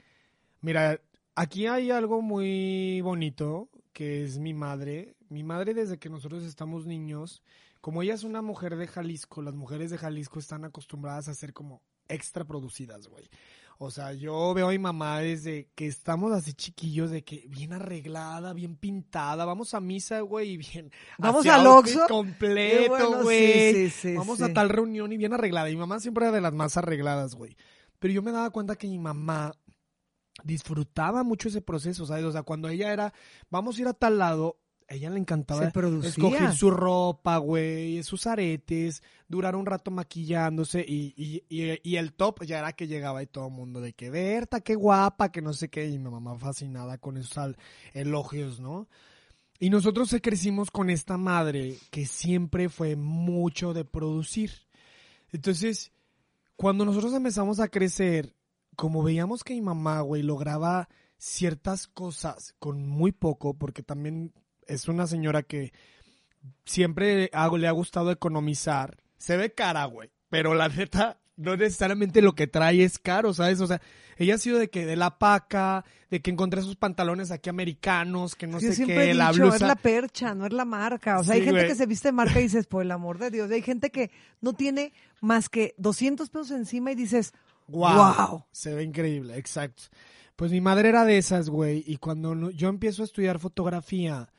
mira, 0.62 1.02
aquí 1.36 1.68
hay 1.68 1.92
algo 1.92 2.22
muy 2.22 3.02
bonito 3.02 3.70
que 3.98 4.24
es 4.24 4.38
mi 4.38 4.54
madre. 4.54 5.16
Mi 5.28 5.42
madre 5.42 5.74
desde 5.74 5.98
que 5.98 6.08
nosotros 6.08 6.44
estamos 6.44 6.86
niños, 6.86 7.42
como 7.82 8.04
ella 8.04 8.14
es 8.14 8.24
una 8.24 8.44
mujer 8.44 8.76
de 8.76 8.86
Jalisco, 8.86 9.42
las 9.42 9.56
mujeres 9.56 9.90
de 9.90 9.98
Jalisco 9.98 10.38
están 10.38 10.66
acostumbradas 10.66 11.30
a 11.30 11.34
ser 11.34 11.52
como 11.52 11.82
extra 12.08 12.46
producidas, 12.46 13.08
güey. 13.08 13.28
O 13.80 13.90
sea, 13.90 14.14
yo 14.14 14.54
veo 14.54 14.68
a 14.68 14.70
mi 14.70 14.78
mamá 14.78 15.22
desde 15.22 15.72
que 15.74 15.88
estamos 15.88 16.32
así 16.32 16.54
chiquillos, 16.54 17.10
de 17.10 17.24
que 17.24 17.48
bien 17.48 17.74
arreglada, 17.74 18.54
bien 18.54 18.76
pintada, 18.76 19.46
vamos 19.46 19.74
a 19.74 19.80
misa, 19.80 20.22
güey, 20.22 20.52
y 20.52 20.58
bien. 20.58 20.92
Vamos 21.18 21.48
al 21.48 21.66
Oxxo. 21.66 22.06
Completo, 22.08 22.90
bueno, 22.90 23.24
güey. 23.24 23.74
sí, 23.74 23.90
sí, 23.90 24.10
sí, 24.10 24.16
Vamos 24.16 24.44
a 24.44 24.54
tal 24.54 24.70
reunión 24.70 25.12
y 25.12 25.18
bien 25.18 25.34
arreglada. 25.34 25.72
Y 25.72 25.74
mi 25.74 25.80
mamá 25.80 26.00
siempre 26.00 26.26
era 26.26 26.36
de 26.36 26.42
las 26.42 26.54
más 26.54 26.78
arregladas, 26.78 27.34
güey. 27.34 27.58
Pero 27.98 28.14
yo 28.14 28.22
me 28.22 28.32
daba 28.32 28.52
cuenta 28.52 28.76
que 28.76 28.86
mi 28.86 29.00
mamá 29.00 29.56
disfrutaba 30.44 31.24
mucho 31.24 31.50
ese 31.50 31.62
proceso, 31.62 32.06
¿sabes? 32.06 32.26
O 32.26 32.32
sea, 32.32 32.44
cuando 32.44 32.70
ella 32.70 32.94
era, 32.94 33.14
vamos 33.50 33.78
a 33.78 33.82
ir 33.82 33.88
a 33.88 33.94
tal 33.94 34.18
lado, 34.18 34.58
a 34.90 34.96
ella 34.96 35.10
le 35.10 35.20
encantaba 35.20 35.66
escoger 36.04 36.54
su 36.54 36.72
ropa, 36.72 37.38
güey, 37.38 38.02
sus 38.04 38.26
aretes, 38.26 39.04
durar 39.28 39.56
un 39.56 39.66
rato 39.66 39.92
maquillándose 39.92 40.86
y, 40.88 41.14
y, 41.18 41.44
y, 41.50 41.80
y 41.84 41.98
el 41.98 42.14
top 42.14 42.44
ya 42.46 42.60
era 42.60 42.72
que 42.72 42.88
llegaba 42.88 43.22
y 43.22 43.28
todo 43.28 43.48
el 43.48 43.54
mundo 43.54 43.82
de 43.82 43.94
que 43.94 44.10
Berta, 44.10 44.62
qué 44.62 44.76
guapa, 44.76 45.32
que 45.32 45.42
no 45.42 45.52
sé 45.52 45.70
qué, 45.70 45.88
y 45.88 46.00
mi 46.00 46.10
mamá 46.10 46.38
fascinada 46.38 46.98
con 46.98 47.18
esos 47.18 47.56
elogios, 47.94 48.62
¿no? 48.62 48.88
Y 49.60 49.70
nosotros 49.72 50.10
se 50.10 50.22
crecimos 50.22 50.70
con 50.72 50.90
esta 50.90 51.18
madre 51.18 51.78
que 51.90 52.06
siempre 52.06 52.70
fue 52.70 52.96
mucho 52.96 53.74
de 53.74 53.84
producir. 53.84 54.52
Entonces, 55.32 55.92
cuando 56.56 56.86
nosotros 56.86 57.14
empezamos 57.14 57.60
a 57.60 57.68
crecer, 57.68 58.37
como 58.78 59.04
veíamos 59.04 59.44
que 59.44 59.54
mi 59.56 59.62
mamá, 59.62 60.00
güey, 60.00 60.24
lograba 60.24 60.88
ciertas 61.18 61.88
cosas 61.88 62.56
con 62.60 62.88
muy 62.88 63.12
poco, 63.12 63.54
porque 63.56 63.84
también 63.84 64.32
es 64.68 64.88
una 64.88 65.06
señora 65.08 65.44
que 65.44 65.74
siempre 66.66 67.30
ha- 67.34 67.50
le 67.58 67.68
ha 67.68 67.72
gustado 67.72 68.12
economizar. 68.12 68.98
Se 69.18 69.38
ve 69.38 69.54
cara, 69.54 69.86
güey, 69.86 70.12
pero 70.30 70.54
la 70.54 70.68
neta, 70.90 71.20
no 71.36 71.56
necesariamente 71.56 72.22
lo 72.22 72.34
que 72.36 72.48
trae 72.48 72.84
es 72.84 73.00
caro, 73.00 73.34
¿sabes? 73.34 73.60
O 73.62 73.68
sea, 73.68 73.82
ella 74.18 74.36
ha 74.36 74.38
sido 74.40 74.58
de 74.58 74.70
que 74.70 74.86
de 74.86 74.96
la 74.96 75.20
paca, 75.20 75.86
de 76.10 76.22
que 76.22 76.32
encontré 76.32 76.62
sus 76.62 76.76
pantalones 76.76 77.30
aquí 77.32 77.50
americanos, 77.50 78.36
que 78.36 78.48
no 78.48 78.60
Yo 78.60 78.70
sé 78.70 78.76
siempre 78.76 78.96
qué, 78.96 79.12
he 79.12 79.14
la 79.14 79.30
dicho, 79.32 79.42
blusa. 79.44 79.56
es 79.58 79.62
la 79.62 79.76
percha, 79.76 80.34
no 80.34 80.46
es 80.48 80.54
la 80.54 80.66
marca. 80.66 81.20
O 81.20 81.24
sea, 81.24 81.36
hay 81.36 81.42
gente 81.42 81.60
güey. 81.60 81.68
que 81.68 81.76
se 81.76 81.86
viste 81.86 82.08
de 82.08 82.12
marca 82.14 82.40
y 82.40 82.44
dices, 82.44 82.66
por 82.68 82.82
el 82.82 82.92
amor 82.92 83.20
de 83.20 83.30
Dios. 83.30 83.50
Y 83.52 83.56
hay 83.56 83.62
gente 83.62 83.92
que 83.92 84.10
no 84.42 84.54
tiene 84.54 84.94
más 85.22 85.50
que 85.50 85.76
200 85.78 86.30
pesos 86.30 86.52
encima 86.52 86.92
y 86.92 86.96
dices, 86.96 87.34
Wow. 87.68 87.96
Wow. 87.96 88.46
Se 88.52 88.74
ve 88.74 88.84
increíble, 88.84 89.38
exacto. 89.38 89.84
Pues 90.36 90.52
mi 90.52 90.62
madre 90.62 90.90
era 90.90 91.04
de 91.04 91.18
esas, 91.18 91.50
güey. 91.50 91.84
Y 91.88 91.98
cuando 91.98 92.52
yo 92.52 92.70
empiezo 92.70 93.02
a 93.02 93.06
estudiar 93.06 93.40
fotografía, 93.40 94.32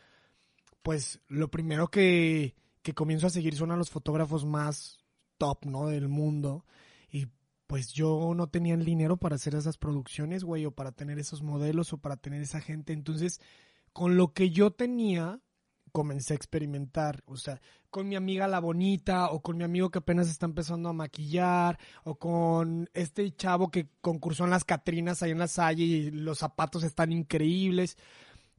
pues 0.83 1.21
lo 1.29 1.51
primero 1.51 1.89
que, 1.89 2.55
que 2.83 2.95
comienzo 2.95 3.27
a 3.27 3.31
seguir 3.31 3.57
son 3.57 3.73
a 3.73 3.77
los 3.77 3.91
fotógrafos 3.91 4.45
más 4.45 4.99
top, 5.39 5.67
¿no? 5.67 5.89
Del 5.89 6.09
mundo. 6.09 6.65
Y 7.11 7.27
pues 7.67 7.93
yo 7.93 8.33
no 8.35 8.49
tenía 8.49 8.75
el 8.75 8.85
dinero 8.85 9.17
para 9.17 9.35
hacer 9.37 9.55
esas 9.55 9.77
producciones, 9.77 10.45
güey, 10.45 10.65
o 10.67 10.71
para 10.71 10.93
tener 10.93 11.19
esos 11.19 11.43
modelos, 11.43 11.93
o 11.93 11.99
para 11.99 12.17
tener 12.17 12.43
esa 12.43 12.61
gente. 12.61 12.93
Entonces, 12.93 13.41
con 13.93 14.17
lo 14.17 14.33
que 14.33 14.51
yo 14.51 14.71
tenía, 14.71 15.41
comencé 15.89 16.35
a 16.35 16.37
experimentar. 16.37 17.23
O 17.27 17.37
sea, 17.37 17.61
con 17.91 18.09
mi 18.09 18.17
amiga 18.17 18.49
la 18.49 18.61
bonita, 18.61 19.31
o 19.31 19.41
con 19.41 19.57
mi 19.57 19.65
amigo 19.65 19.91
que 19.91 19.99
apenas 19.99 20.29
está 20.29 20.47
empezando 20.47 20.89
a 20.89 20.93
maquillar, 20.93 21.79
o 22.05 22.17
con 22.17 22.89
este 22.95 23.31
chavo 23.33 23.71
que 23.71 23.89
concursó 24.01 24.45
en 24.45 24.51
las 24.51 24.65
Catrinas 24.65 25.23
ahí 25.23 25.31
en 25.31 25.39
la 25.39 25.49
Salle 25.49 25.85
y 25.85 26.11
los 26.11 26.39
zapatos 26.39 26.85
están 26.85 27.13
increíbles. 27.13 27.97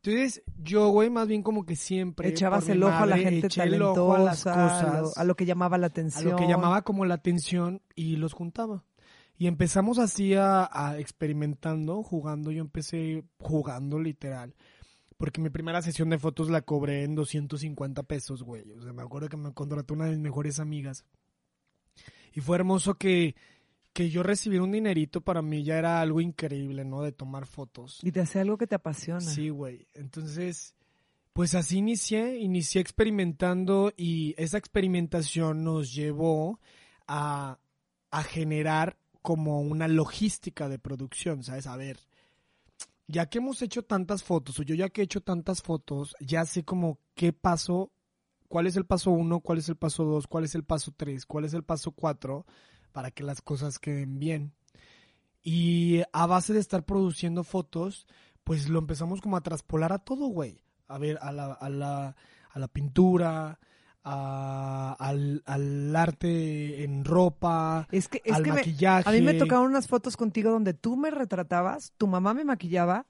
Entonces, 0.02 0.44
yo, 0.58 0.88
güey, 0.90 1.10
más 1.10 1.28
bien 1.28 1.44
como 1.44 1.66
que 1.66 1.76
siempre. 1.76 2.30
Echabas 2.30 2.70
el 2.70 2.82
ojo 2.84 3.04
a 3.04 3.06
la 3.06 3.18
gente 3.18 3.48
a 3.48 3.50
las 3.50 3.56
talentosa, 3.56 4.54
a 4.54 4.92
lo, 4.92 4.94
cosas 4.94 5.18
a 5.18 5.24
lo 5.26 5.36
que 5.36 5.46
llamaba 5.46 5.78
la 5.78 5.88
a 5.88 5.90
atención. 5.90 6.32
lo 6.32 6.36
que 6.38 6.48
llamaba 6.48 6.84
como 6.84 7.06
la 7.06 7.16
atención 7.16 7.82
y 7.96 8.16
los 8.16 8.34
juntaba. 8.34 8.86
Y 9.38 9.48
empezamos 9.48 10.00
así 10.00 10.36
a, 10.36 10.70
a 10.72 10.98
experimentando, 11.00 12.02
jugando. 12.04 12.52
Yo 12.52 12.62
empecé 12.62 13.26
jugando 13.40 14.00
literal. 14.00 14.56
Porque 15.20 15.42
mi 15.42 15.50
primera 15.50 15.82
sesión 15.82 16.10
de 16.10 16.18
fotos 16.18 16.50
la 16.50 16.62
cobré 16.62 17.04
en 17.04 17.14
250 17.14 18.04
pesos, 18.04 18.42
güey. 18.42 18.72
O 18.72 18.82
sea, 18.82 18.94
me 18.94 19.04
acuerdo 19.04 19.28
que 19.28 19.36
me 19.36 19.54
contrató 19.54 19.94
una 19.94 20.06
de 20.06 20.12
mis 20.12 20.20
mejores 20.22 20.62
amigas. 20.62 21.04
Y 22.34 22.40
fue 22.40 22.56
hermoso 22.56 22.94
que, 22.94 23.36
que 23.92 24.10
yo 24.10 24.24
recibiera 24.24 24.64
un 24.64 24.72
dinerito 24.72 25.20
para 25.20 25.42
mí 25.42 25.66
ya 25.66 25.78
era 25.78 26.00
algo 26.00 26.22
increíble, 26.22 26.86
¿no? 26.86 27.02
De 27.02 27.12
tomar 27.12 27.48
fotos. 27.48 28.00
Y 28.02 28.14
te 28.14 28.22
hace 28.22 28.40
algo 28.40 28.58
que 28.58 28.66
te 28.66 28.76
apasiona. 28.76 29.20
Sí, 29.20 29.50
güey. 29.50 29.88
Entonces, 29.94 30.74
pues 31.34 31.54
así 31.54 31.80
inicié, 31.80 32.38
inicié 32.38 32.80
experimentando 32.80 33.92
y 33.98 34.36
esa 34.38 34.58
experimentación 34.58 35.66
nos 35.66 35.94
llevó 35.94 36.62
a, 37.08 37.60
a 38.10 38.24
generar 38.24 38.98
como 39.22 39.60
una 39.60 39.90
logística 39.90 40.70
de 40.70 40.80
producción, 40.80 41.44
¿sabes? 41.44 41.68
A 41.68 41.76
ver, 41.76 42.00
ya 43.10 43.26
que 43.26 43.40
hemos 43.40 43.64
hecho 43.64 43.82
tantas 43.82 44.24
fotos, 44.24 44.60
o 44.60 44.64
yo 44.64 44.76
ya 44.76 44.90
que 44.90 45.02
he 45.02 45.04
hecho 45.04 45.22
tantas 45.22 45.64
fotos, 45.64 46.16
ya 46.20 46.46
sé 46.46 46.64
como 46.64 47.00
qué 47.16 47.34
paso, 47.34 47.92
cuál 48.48 48.68
es 48.68 48.76
el 48.76 48.86
paso 48.86 49.10
uno, 49.10 49.40
cuál 49.40 49.58
es 49.58 49.68
el 49.68 49.78
paso 49.78 50.06
dos, 50.06 50.28
cuál 50.28 50.44
es 50.44 50.54
el 50.54 50.64
paso 50.64 50.94
tres, 50.96 51.26
cuál 51.26 51.46
es 51.46 51.56
el 51.56 51.64
paso 51.64 51.92
cuatro, 51.92 52.46
para 52.92 53.10
que 53.10 53.24
las 53.24 53.42
cosas 53.42 53.80
queden 53.80 54.20
bien. 54.20 54.54
Y 55.42 56.04
a 56.14 56.28
base 56.28 56.54
de 56.54 56.60
estar 56.60 56.86
produciendo 56.86 57.44
fotos, 57.44 58.06
pues 58.44 58.70
lo 58.70 58.78
empezamos 58.78 59.22
como 59.22 59.38
a 59.38 59.42
traspolar 59.42 59.92
a 59.92 60.00
todo, 60.00 60.28
güey. 60.28 60.62
A 60.88 61.00
ver, 61.00 61.18
a 61.24 61.32
la, 61.32 61.54
a 61.54 61.70
la, 61.70 62.16
a 62.52 62.60
la 62.60 62.68
pintura, 62.68 63.60
a- 64.12 64.96
al, 65.00 65.44
al 65.46 65.96
arte 65.96 66.84
en 66.84 67.06
ropa, 67.06 67.88
Es 67.92 68.08
que, 68.08 68.22
es 68.26 68.34
al 68.34 68.44
que 68.44 68.50
me- 68.52 68.56
maquillaje. 68.58 69.08
a 69.10 69.12
mí 69.12 69.22
me 69.22 69.34
tocaron 69.36 69.66
unas 69.66 69.88
fotos 69.88 70.18
contigo 70.18 70.52
donde 70.52 70.74
tú 70.74 70.98
me 70.98 71.12
retratabas, 71.12 71.94
tu 71.98 72.08
mamá 72.08 72.34
me 72.34 72.44
maquillaba 72.44 73.06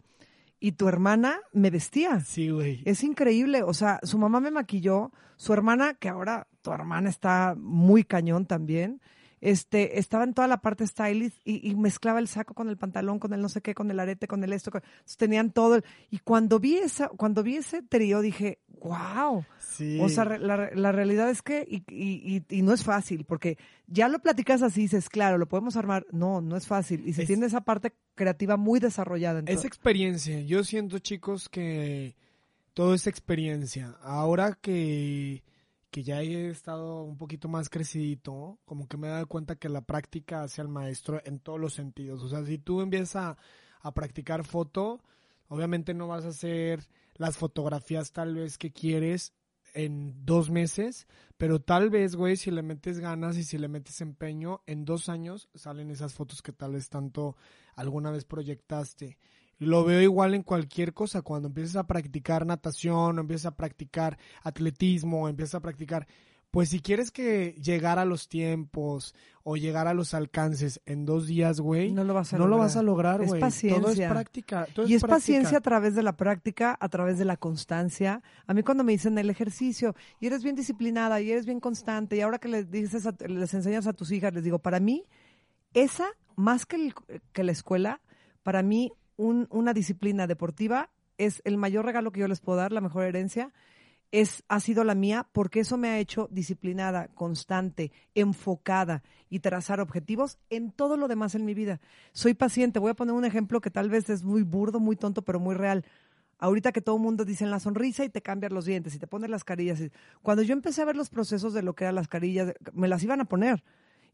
y 0.59 0.73
tu 0.73 0.87
hermana 0.89 1.39
me 1.53 1.69
vestía. 1.69 2.19
Sí, 2.21 2.49
güey. 2.49 2.81
Es 2.85 3.03
increíble, 3.03 3.63
o 3.63 3.73
sea, 3.73 3.99
su 4.03 4.17
mamá 4.17 4.39
me 4.41 4.51
maquilló, 4.51 5.11
su 5.37 5.53
hermana, 5.53 5.93
que 5.93 6.09
ahora 6.09 6.47
tu 6.61 6.71
hermana 6.71 7.09
está 7.09 7.55
muy 7.57 8.03
cañón 8.03 8.45
también, 8.45 9.01
este, 9.41 9.99
estaba 9.99 10.23
en 10.23 10.33
toda 10.33 10.47
la 10.47 10.61
parte 10.61 10.85
stylist 10.85 11.37
y, 11.45 11.67
y 11.69 11.75
mezclaba 11.75 12.19
el 12.19 12.27
saco 12.27 12.53
con 12.53 12.69
el 12.69 12.77
pantalón, 12.77 13.19
con 13.19 13.33
el 13.33 13.41
no 13.41 13.49
sé 13.49 13.61
qué, 13.61 13.73
con 13.73 13.89
el 13.91 13.99
arete, 13.99 14.27
con 14.27 14.43
el 14.43 14.53
esto, 14.53 14.71
con- 14.71 14.81
entonces 14.83 15.17
tenían 15.17 15.51
todo. 15.51 15.75
el- 15.75 15.83
y 16.09 16.19
cuando 16.19 16.59
vi 16.59 16.77
esa, 16.77 17.07
cuando 17.09 17.43
vi 17.43 17.57
ese 17.57 17.81
trío 17.81 18.21
dije, 18.21 18.59
wow. 18.81 19.45
Sí. 19.59 19.99
O 20.01 20.09
sea, 20.09 20.25
la, 20.25 20.69
la 20.73 20.91
realidad 20.91 21.29
es 21.29 21.41
que, 21.41 21.65
y, 21.69 21.83
y, 21.89 22.43
y, 22.49 22.61
no 22.63 22.73
es 22.73 22.83
fácil, 22.83 23.23
porque 23.23 23.57
ya 23.87 24.09
lo 24.09 24.19
platicas 24.19 24.61
así, 24.61 24.81
dices, 24.81 25.07
claro, 25.09 25.37
lo 25.37 25.47
podemos 25.47 25.77
armar. 25.77 26.05
No, 26.11 26.41
no 26.41 26.57
es 26.57 26.67
fácil. 26.67 27.07
Y 27.07 27.13
se 27.13 27.21
Es- 27.21 27.27
tiene 27.27 27.45
esa 27.45 27.61
parte 27.61 27.93
creativa 28.15 28.57
muy 28.57 28.79
desarrollada. 28.81 29.39
En 29.39 29.47
Es 29.47 29.63
experiencia. 29.63 30.41
Yo 30.41 30.63
siento, 30.65 30.99
chicos, 30.99 31.47
que 31.47 32.15
todo 32.73 32.93
es 32.93 33.07
experiencia. 33.07 33.95
Ahora 34.01 34.57
que, 34.61 35.43
que 35.91 36.03
ya 36.03 36.21
he 36.21 36.49
estado 36.49 37.03
un 37.03 37.17
poquito 37.17 37.47
más 37.47 37.69
crecidito, 37.69 38.59
como 38.65 38.87
que 38.87 38.97
me 38.97 39.07
he 39.07 39.11
dado 39.11 39.27
cuenta 39.27 39.55
que 39.55 39.69
la 39.69 39.81
práctica 39.81 40.43
hace 40.43 40.61
al 40.61 40.69
maestro 40.69 41.21
en 41.25 41.39
todos 41.39 41.59
los 41.59 41.73
sentidos. 41.73 42.23
O 42.23 42.29
sea, 42.29 42.45
si 42.45 42.57
tú 42.57 42.81
empiezas 42.81 43.15
a, 43.15 43.37
a 43.81 43.93
practicar 43.93 44.43
foto, 44.43 45.01
obviamente 45.47 45.93
no 45.93 46.07
vas 46.07 46.25
a 46.25 46.29
hacer 46.29 46.87
las 47.15 47.37
fotografías 47.37 48.11
tal 48.11 48.35
vez 48.35 48.57
que 48.57 48.71
quieres 48.71 49.33
en 49.73 50.25
dos 50.25 50.49
meses, 50.49 51.07
pero 51.37 51.59
tal 51.59 51.89
vez, 51.89 52.15
güey, 52.15 52.35
si 52.37 52.51
le 52.51 52.63
metes 52.63 52.99
ganas 52.99 53.37
y 53.37 53.43
si 53.43 53.57
le 53.57 53.67
metes 53.67 54.01
empeño, 54.01 54.61
en 54.65 54.85
dos 54.85 55.09
años 55.09 55.49
salen 55.53 55.91
esas 55.91 56.13
fotos 56.13 56.41
que 56.41 56.51
tal 56.51 56.73
vez 56.73 56.89
tanto 56.89 57.35
alguna 57.75 58.11
vez 58.11 58.25
proyectaste. 58.25 59.17
Lo 59.59 59.83
veo 59.83 60.01
igual 60.01 60.33
en 60.33 60.43
cualquier 60.43 60.93
cosa, 60.93 61.21
cuando 61.21 61.49
empiezas 61.49 61.75
a 61.75 61.85
practicar 61.85 62.45
natación, 62.45 63.17
o 63.17 63.21
empiezas 63.21 63.47
a 63.47 63.55
practicar 63.55 64.17
atletismo, 64.41 65.23
o 65.23 65.27
empiezas 65.29 65.55
a 65.55 65.59
practicar, 65.59 66.07
pues 66.51 66.69
si 66.69 66.79
quieres 66.79 67.11
que 67.11 67.53
llegar 67.61 67.99
a 67.99 68.05
los 68.05 68.27
tiempos 68.27 69.13
o 69.43 69.55
llegar 69.55 69.87
a 69.87 69.93
los 69.93 70.13
alcances 70.15 70.81
en 70.85 71.05
dos 71.05 71.27
días, 71.27 71.59
güey, 71.59 71.91
No 71.91 72.03
lo 72.03 72.13
vas 72.15 72.33
a 72.33 72.37
no 72.37 72.45
lo 72.45 72.51
lograr. 72.51 72.65
vas 72.67 72.75
a 72.77 72.83
lograr, 72.83 73.21
Es 73.21 73.27
güey. 73.27 73.39
Todo 73.41 73.47
es 73.49 73.53
paciencia. 73.53 74.09
práctica. 74.09 74.67
todo 74.73 74.87
Y 74.87 74.93
es 74.95 75.01
práctica. 75.01 75.15
paciencia 75.15 75.57
a 75.59 75.61
través 75.61 75.93
de 75.93 76.03
la 76.03 76.15
práctica, 76.17 76.75
a 76.79 76.89
través 76.89 77.17
de 77.19 77.25
la 77.25 77.37
constancia. 77.37 78.23
A 78.47 78.53
mí 78.53 78.63
cuando 78.63 78.83
me 78.83 78.93
dicen 78.93 79.17
el 79.19 79.29
ejercicio, 79.29 79.93
y 80.19 80.25
eres 80.27 80.41
bien 80.43 80.55
disciplinada, 80.55 81.21
y 81.21 81.31
eres 81.31 81.45
bien 81.45 81.59
constante, 81.59 82.15
y 82.15 82.21
ahora 82.21 82.39
que 82.39 82.47
les 82.47 82.71
dices, 82.71 83.05
a- 83.05 83.15
les 83.27 83.53
enseñas 83.53 83.85
a 83.87 83.93
tus 83.93 84.11
hijas, 84.11 84.33
les 84.33 84.43
digo, 84.43 84.57
para 84.59 84.79
mí, 84.79 85.03
esa, 85.73 86.07
más 86.35 86.65
que, 86.65 86.77
el- 86.77 86.93
que 87.33 87.43
la 87.43 87.51
escuela, 87.51 88.01
para 88.41 88.63
mí, 88.63 88.91
un- 89.19 89.47
una 89.51 89.73
disciplina 89.73 90.27
deportiva 90.27 90.89
es 91.17 91.41
el 91.43 91.57
mayor 91.57 91.83
regalo 91.83 92.11
que 92.11 92.21
yo 92.21 92.27
les 92.29 92.39
puedo 92.39 92.57
dar, 92.57 92.71
la 92.71 92.79
mejor 92.79 93.03
herencia, 93.03 93.51
es, 94.13 94.43
ha 94.47 94.61
sido 94.61 94.85
la 94.85 94.95
mía, 94.95 95.27
porque 95.33 95.59
eso 95.59 95.77
me 95.77 95.89
ha 95.89 95.99
hecho 95.99 96.29
disciplinada, 96.31 97.09
constante, 97.09 97.91
enfocada 98.15 99.03
y 99.29 99.39
trazar 99.39 99.81
objetivos 99.81 100.39
en 100.49 100.71
todo 100.71 100.95
lo 100.95 101.09
demás 101.09 101.35
en 101.35 101.43
mi 101.43 101.53
vida. 101.53 101.81
Soy 102.13 102.33
paciente. 102.33 102.79
Voy 102.79 102.91
a 102.91 102.95
poner 102.95 103.13
un 103.13 103.25
ejemplo 103.25 103.59
que 103.59 103.69
tal 103.69 103.89
vez 103.89 104.09
es 104.09 104.23
muy 104.23 104.41
burdo, 104.43 104.79
muy 104.79 104.95
tonto, 104.95 105.21
pero 105.21 105.39
muy 105.39 105.53
real. 105.53 105.83
Ahorita 106.39 106.71
que 106.71 106.79
todo 106.81 106.95
el 106.95 107.01
mundo 107.01 107.25
dice 107.25 107.45
la 107.45 107.59
sonrisa 107.59 108.05
y 108.05 108.09
te 108.09 108.21
cambias 108.21 108.53
los 108.53 108.63
dientes 108.63 108.95
y 108.95 108.99
te 108.99 109.05
pones 109.07 109.29
las 109.29 109.43
carillas. 109.43 109.81
Cuando 110.21 110.43
yo 110.43 110.53
empecé 110.53 110.81
a 110.81 110.85
ver 110.85 110.95
los 110.95 111.09
procesos 111.09 111.53
de 111.53 111.61
lo 111.61 111.73
que 111.73 111.83
eran 111.83 111.95
las 111.95 112.07
carillas, 112.07 112.53
me 112.73 112.87
las 112.87 113.03
iban 113.03 113.19
a 113.19 113.25
poner. 113.25 113.61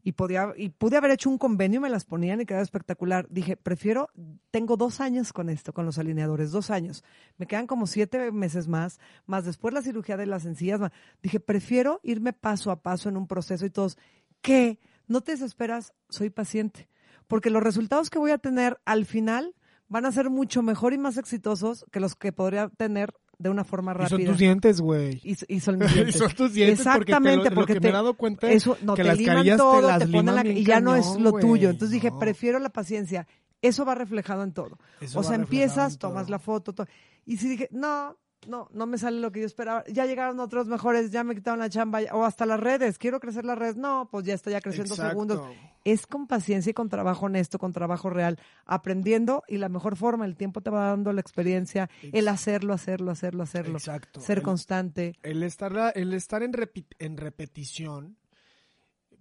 Y, 0.06 0.12
podía, 0.12 0.52
y 0.56 0.68
pude 0.68 0.96
haber 0.96 1.10
hecho 1.10 1.28
un 1.28 1.36
convenio, 1.36 1.80
me 1.80 1.90
las 1.90 2.04
ponían 2.04 2.40
y 2.40 2.46
quedaba 2.46 2.62
espectacular. 2.62 3.26
Dije, 3.28 3.56
prefiero, 3.56 4.08
tengo 4.52 4.76
dos 4.76 5.00
años 5.00 5.32
con 5.32 5.48
esto, 5.48 5.72
con 5.72 5.84
los 5.84 5.98
alineadores, 5.98 6.52
dos 6.52 6.70
años. 6.70 7.02
Me 7.38 7.48
quedan 7.48 7.66
como 7.66 7.88
siete 7.88 8.30
meses 8.30 8.68
más, 8.68 9.00
más 9.26 9.44
después 9.44 9.74
la 9.74 9.82
cirugía 9.82 10.16
de 10.16 10.26
las 10.26 10.44
encías. 10.44 10.80
Dije, 11.24 11.40
prefiero 11.40 11.98
irme 12.04 12.32
paso 12.32 12.70
a 12.70 12.82
paso 12.82 13.08
en 13.08 13.16
un 13.16 13.26
proceso 13.26 13.66
y 13.66 13.70
todos, 13.70 13.98
¿qué? 14.42 14.78
No 15.08 15.22
te 15.22 15.32
desesperas, 15.32 15.92
soy 16.08 16.30
paciente. 16.30 16.88
Porque 17.26 17.50
los 17.50 17.64
resultados 17.64 18.08
que 18.08 18.20
voy 18.20 18.30
a 18.30 18.38
tener 18.38 18.78
al 18.84 19.06
final 19.06 19.56
van 19.88 20.06
a 20.06 20.12
ser 20.12 20.30
mucho 20.30 20.62
mejor 20.62 20.92
y 20.92 20.98
más 20.98 21.16
exitosos 21.16 21.84
que 21.90 21.98
los 21.98 22.14
que 22.14 22.30
podría 22.30 22.68
tener 22.68 23.12
de 23.38 23.50
una 23.50 23.64
forma 23.64 23.92
Y 23.92 23.94
son 24.08 24.18
rápida. 24.18 24.30
tus 24.30 24.38
dientes, 24.38 24.80
güey. 24.80 25.20
Y, 25.22 25.36
y 25.54 25.60
son 25.60 25.78
mis 25.78 25.92
dientes. 25.92 26.14
Y 26.16 26.18
son 26.18 26.32
tus 26.32 26.52
dientes 26.54 26.78
porque 26.86 27.12
te 27.12 27.12
lo- 27.12 27.16
Exactamente, 27.18 27.50
lo 27.50 27.54
porque 27.56 27.74
que 27.74 27.80
te, 27.80 27.86
me 27.86 27.90
he 27.90 27.92
dado 27.92 28.14
cuenta 28.14 28.48
es 28.50 28.56
eso, 28.62 28.78
no, 28.82 28.94
que 28.94 29.02
te 29.02 29.08
las 29.08 29.18
carillas 29.20 29.56
te 29.56 29.62
todo, 29.62 29.88
las 29.88 29.98
te 29.98 30.06
ponen 30.08 30.34
la- 30.34 30.46
y 30.46 30.64
ya 30.64 30.80
no 30.80 30.96
es 30.96 31.16
lo 31.20 31.32
tuyo. 31.32 31.70
Entonces 31.70 31.92
dije, 31.94 32.10
No. 32.10 32.18
prefiero 32.18 32.58
la 32.58 32.70
paciencia. 32.70 33.26
Eso 33.62 33.84
va 33.84 33.94
reflejado 33.94 34.42
en 34.42 34.52
todo. 34.52 34.78
Eso 35.00 35.18
o 35.18 35.22
sea, 35.22 35.34
empiezas, 35.36 35.98
todo. 35.98 36.10
tomas 36.12 36.28
la 36.30 36.38
foto, 36.38 36.72
to- 36.74 36.86
y 37.24 37.36
si 37.38 37.48
dije, 37.48 37.68
no, 37.72 38.16
no, 38.46 38.68
no 38.72 38.86
me 38.86 38.96
sale 38.98 39.20
lo 39.20 39.30
que 39.32 39.40
yo 39.40 39.46
esperaba. 39.46 39.84
Ya 39.92 40.06
llegaron 40.06 40.40
otros 40.40 40.66
mejores, 40.66 41.10
ya 41.10 41.24
me 41.24 41.34
quitaron 41.34 41.58
la 41.60 41.68
chamba, 41.68 42.00
o 42.12 42.24
hasta 42.24 42.46
las 42.46 42.58
redes. 42.60 42.98
Quiero 42.98 43.20
crecer 43.20 43.44
las 43.44 43.58
redes. 43.58 43.76
No, 43.76 44.08
pues 44.10 44.24
ya 44.24 44.34
está, 44.34 44.50
ya 44.50 44.60
creció 44.60 44.82
en 44.82 44.88
dos 44.88 44.98
Exacto. 44.98 45.12
segundos. 45.14 45.56
Es 45.84 46.06
con 46.08 46.26
paciencia 46.26 46.70
y 46.70 46.74
con 46.74 46.88
trabajo 46.88 47.26
honesto, 47.26 47.58
con 47.60 47.72
trabajo 47.72 48.10
real, 48.10 48.38
aprendiendo 48.64 49.44
y 49.46 49.58
la 49.58 49.68
mejor 49.68 49.94
forma, 49.96 50.24
el 50.24 50.36
tiempo 50.36 50.60
te 50.60 50.70
va 50.70 50.88
dando 50.88 51.12
la 51.12 51.20
experiencia, 51.20 51.88
el 52.12 52.26
hacerlo, 52.28 52.72
hacerlo, 52.74 53.12
hacerlo, 53.12 53.44
hacerlo. 53.44 53.78
Exacto. 53.78 54.20
Ser 54.20 54.38
El- 54.38 54.42
constante. 54.44 55.14
El 55.22 55.42
estar, 55.44 55.70
la- 55.72 55.90
el 55.90 56.12
estar 56.12 56.42
en, 56.42 56.52
repi- 56.52 56.86
en 56.98 57.16
repetición, 57.16 58.16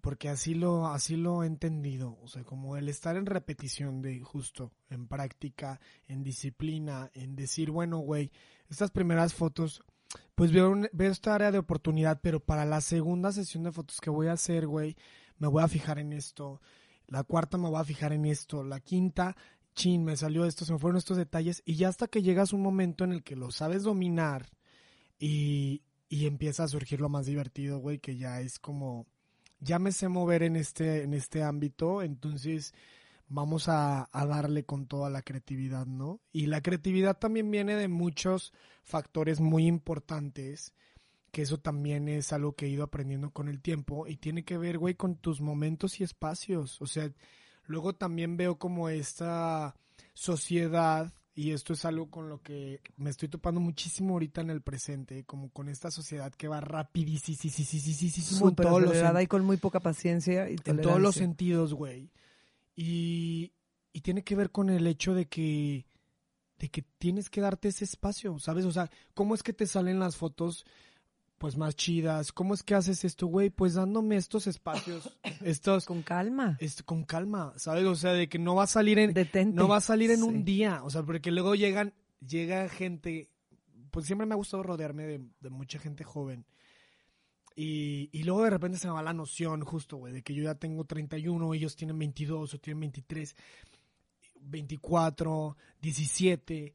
porque 0.06 0.30
así 0.30 0.54
lo, 0.54 0.86
así 0.86 1.16
lo 1.16 1.42
he 1.42 1.48
entendido, 1.48 2.20
o 2.22 2.28
sea, 2.28 2.44
como 2.44 2.78
el 2.78 2.90
estar 2.90 3.18
en 3.18 3.26
repetición 3.26 4.04
de 4.04 4.22
justo, 4.22 4.72
en 4.92 5.08
práctica, 5.08 5.80
en 6.08 6.22
disciplina, 6.22 7.10
en 7.16 7.36
decir, 7.36 7.72
bueno, 7.72 7.98
güey, 7.98 8.32
estas 8.70 8.92
primeras 8.92 9.34
fotos, 9.34 9.82
pues 10.36 10.52
veo, 10.52 10.76
veo 10.94 11.12
esta 11.12 11.34
área 11.34 11.52
de 11.52 11.58
oportunidad, 11.58 12.20
pero 12.22 12.40
para 12.40 12.66
la 12.66 12.82
segunda 12.82 13.32
sesión 13.32 13.64
de 13.64 13.72
fotos 13.72 14.00
que 14.00 14.12
voy 14.12 14.28
a 14.28 14.34
hacer, 14.34 14.68
güey, 14.68 14.96
me 15.40 15.48
voy 15.48 15.64
a 15.64 15.68
fijar 15.68 15.98
en 15.98 16.14
esto, 16.14 16.62
la 17.08 17.24
cuarta 17.24 17.58
me 17.58 17.68
voy 17.68 17.82
a 17.82 17.84
fijar 17.84 18.14
en 18.14 18.26
esto, 18.26 18.64
la 18.64 18.82
quinta, 18.82 19.36
chin, 19.74 20.06
me 20.06 20.16
salió 20.18 20.46
esto, 20.46 20.66
se 20.66 20.74
me 20.74 20.78
fueron 20.78 21.00
estos 21.00 21.18
detalles, 21.18 21.64
y 21.66 21.78
ya 21.78 21.88
hasta 21.88 22.08
que 22.08 22.22
llegas 22.22 22.54
un 22.54 22.62
momento 22.62 23.06
en 23.06 23.12
el 23.12 23.24
que 23.24 23.36
lo 23.36 23.50
sabes 23.50 23.82
dominar 23.82 24.52
y, 25.18 25.82
y 26.10 26.28
empieza 26.28 26.64
a 26.64 26.68
surgir 26.68 27.02
lo 27.02 27.10
más 27.10 27.26
divertido, 27.26 27.80
güey, 27.80 27.98
que 27.98 28.18
ya 28.18 28.40
es 28.40 28.60
como, 28.60 29.08
ya 29.66 29.80
me 29.80 29.92
sé 29.92 30.08
mover 30.08 30.44
en 30.44 30.56
este, 30.56 31.04
en 31.04 31.14
este 31.14 31.44
ámbito, 31.44 32.04
entonces 32.04 32.74
vamos 33.28 33.68
a, 33.68 34.08
a, 34.12 34.26
darle 34.28 34.64
con 34.64 34.86
toda 34.86 35.10
la 35.10 35.24
creatividad, 35.24 35.88
¿no? 35.88 36.22
Y 36.32 36.46
la 36.46 36.62
creatividad 36.62 37.18
también 37.18 37.50
viene 37.50 37.76
de 37.76 37.88
muchos 37.88 38.54
factores 38.84 39.42
muy 39.42 39.66
importantes, 39.66 40.74
que 41.32 41.42
eso 41.42 41.60
también 41.60 42.08
es 42.08 42.32
algo 42.32 42.54
que 42.54 42.68
he 42.68 42.70
ido 42.70 42.84
aprendiendo 42.84 43.32
con 43.32 43.50
el 43.50 43.60
tiempo 43.60 44.08
y 44.08 44.18
tiene 44.18 44.46
que 44.46 44.58
ver, 44.60 44.78
güey, 44.78 44.94
con 44.94 45.16
tus 45.16 45.42
momentos 45.42 46.00
y 46.00 46.04
espacios. 46.04 46.80
O 46.82 46.86
sea, 46.86 47.12
luego 47.66 47.94
también 47.94 48.38
veo 48.38 48.60
como 48.60 48.90
esta 48.90 49.76
sociedad 50.14 51.12
y 51.36 51.52
esto 51.52 51.74
es 51.74 51.84
algo 51.84 52.10
con 52.10 52.30
lo 52.30 52.42
que 52.42 52.80
me 52.96 53.10
estoy 53.10 53.28
topando 53.28 53.60
muchísimo 53.60 54.14
ahorita 54.14 54.40
en 54.40 54.50
el 54.50 54.62
presente, 54.62 55.26
como 55.26 55.50
con 55.50 55.68
esta 55.68 55.92
sociedad 55.92 56.32
que 56.34 56.48
va 56.48 56.62
rapidísimo 56.62 58.48
en 58.48 58.56
todos 58.56 58.82
los 58.82 59.22
y 59.22 59.28
con 59.28 59.44
muy 59.44 59.58
poca 59.58 59.82
paciencia 59.82 60.50
y 60.50 60.56
en 60.64 60.82
todos 60.82 61.02
los 61.02 61.16
sentidos, 61.16 61.74
güey. 61.74 62.10
Y, 62.74 63.52
y 63.92 64.02
tiene 64.02 64.24
que 64.24 64.36
ver 64.36 64.50
con 64.50 64.70
el 64.70 64.88
hecho 64.88 65.14
de 65.14 65.28
que 65.28 65.86
de 66.58 66.70
que 66.70 66.84
tienes 66.98 67.30
que 67.30 67.42
darte 67.42 67.68
ese 67.68 67.84
espacio, 67.84 68.40
¿sabes? 68.40 68.64
O 68.64 68.72
sea, 68.72 68.90
¿cómo 69.14 69.36
es 69.36 69.44
que 69.44 69.52
te 69.52 69.68
salen 69.68 70.00
las 70.00 70.16
fotos 70.16 70.66
pues 71.38 71.58
más 71.58 71.76
chidas. 71.76 72.32
¿Cómo 72.32 72.54
es 72.54 72.64
que 72.64 72.76
haces 72.76 73.04
esto, 73.04 73.28
güey? 73.28 73.50
Pues 73.50 73.74
dándome 73.74 74.16
estos 74.16 74.48
espacios, 74.48 75.12
estos 75.44 75.86
con 75.86 76.02
calma. 76.02 76.58
con 76.86 77.04
calma, 77.04 77.54
¿sabes? 77.58 77.86
O 77.86 77.96
sea, 77.96 78.14
de 78.14 78.30
que 78.30 78.40
no 78.40 78.56
va 78.56 78.64
a 78.64 78.68
salir 78.68 79.00
en 79.00 79.14
no 79.54 79.68
va 79.68 79.78
a 79.78 79.82
salir 79.82 80.12
en 80.12 80.24
un 80.24 80.46
día, 80.46 80.84
o 80.84 80.90
sea, 80.90 81.04
porque 81.04 81.32
luego 81.32 81.56
llegan 81.56 81.94
llega 82.26 82.70
gente, 82.70 83.30
pues 83.92 84.06
siempre 84.06 84.26
me 84.26 84.34
ha 84.34 84.38
gustado 84.38 84.64
rodearme 84.64 85.06
de, 85.40 85.50
mucha 85.50 85.80
gente 85.80 86.04
joven. 86.04 86.46
Y, 87.58 88.10
y, 88.12 88.24
luego 88.24 88.44
de 88.44 88.50
repente 88.50 88.78
se 88.78 88.88
me 88.88 88.94
va 88.94 89.02
la 89.02 89.14
noción, 89.14 89.62
justo, 89.62 89.96
güey, 89.96 90.12
de 90.12 90.24
que 90.24 90.34
yo 90.34 90.44
ya 90.44 90.56
tengo 90.56 90.84
31, 90.84 91.54
ellos 91.54 91.78
tienen 91.78 91.98
22 91.98 92.54
o 92.54 92.58
tienen 92.58 92.82
23, 92.82 93.34
24, 94.42 95.58
17 95.82 96.74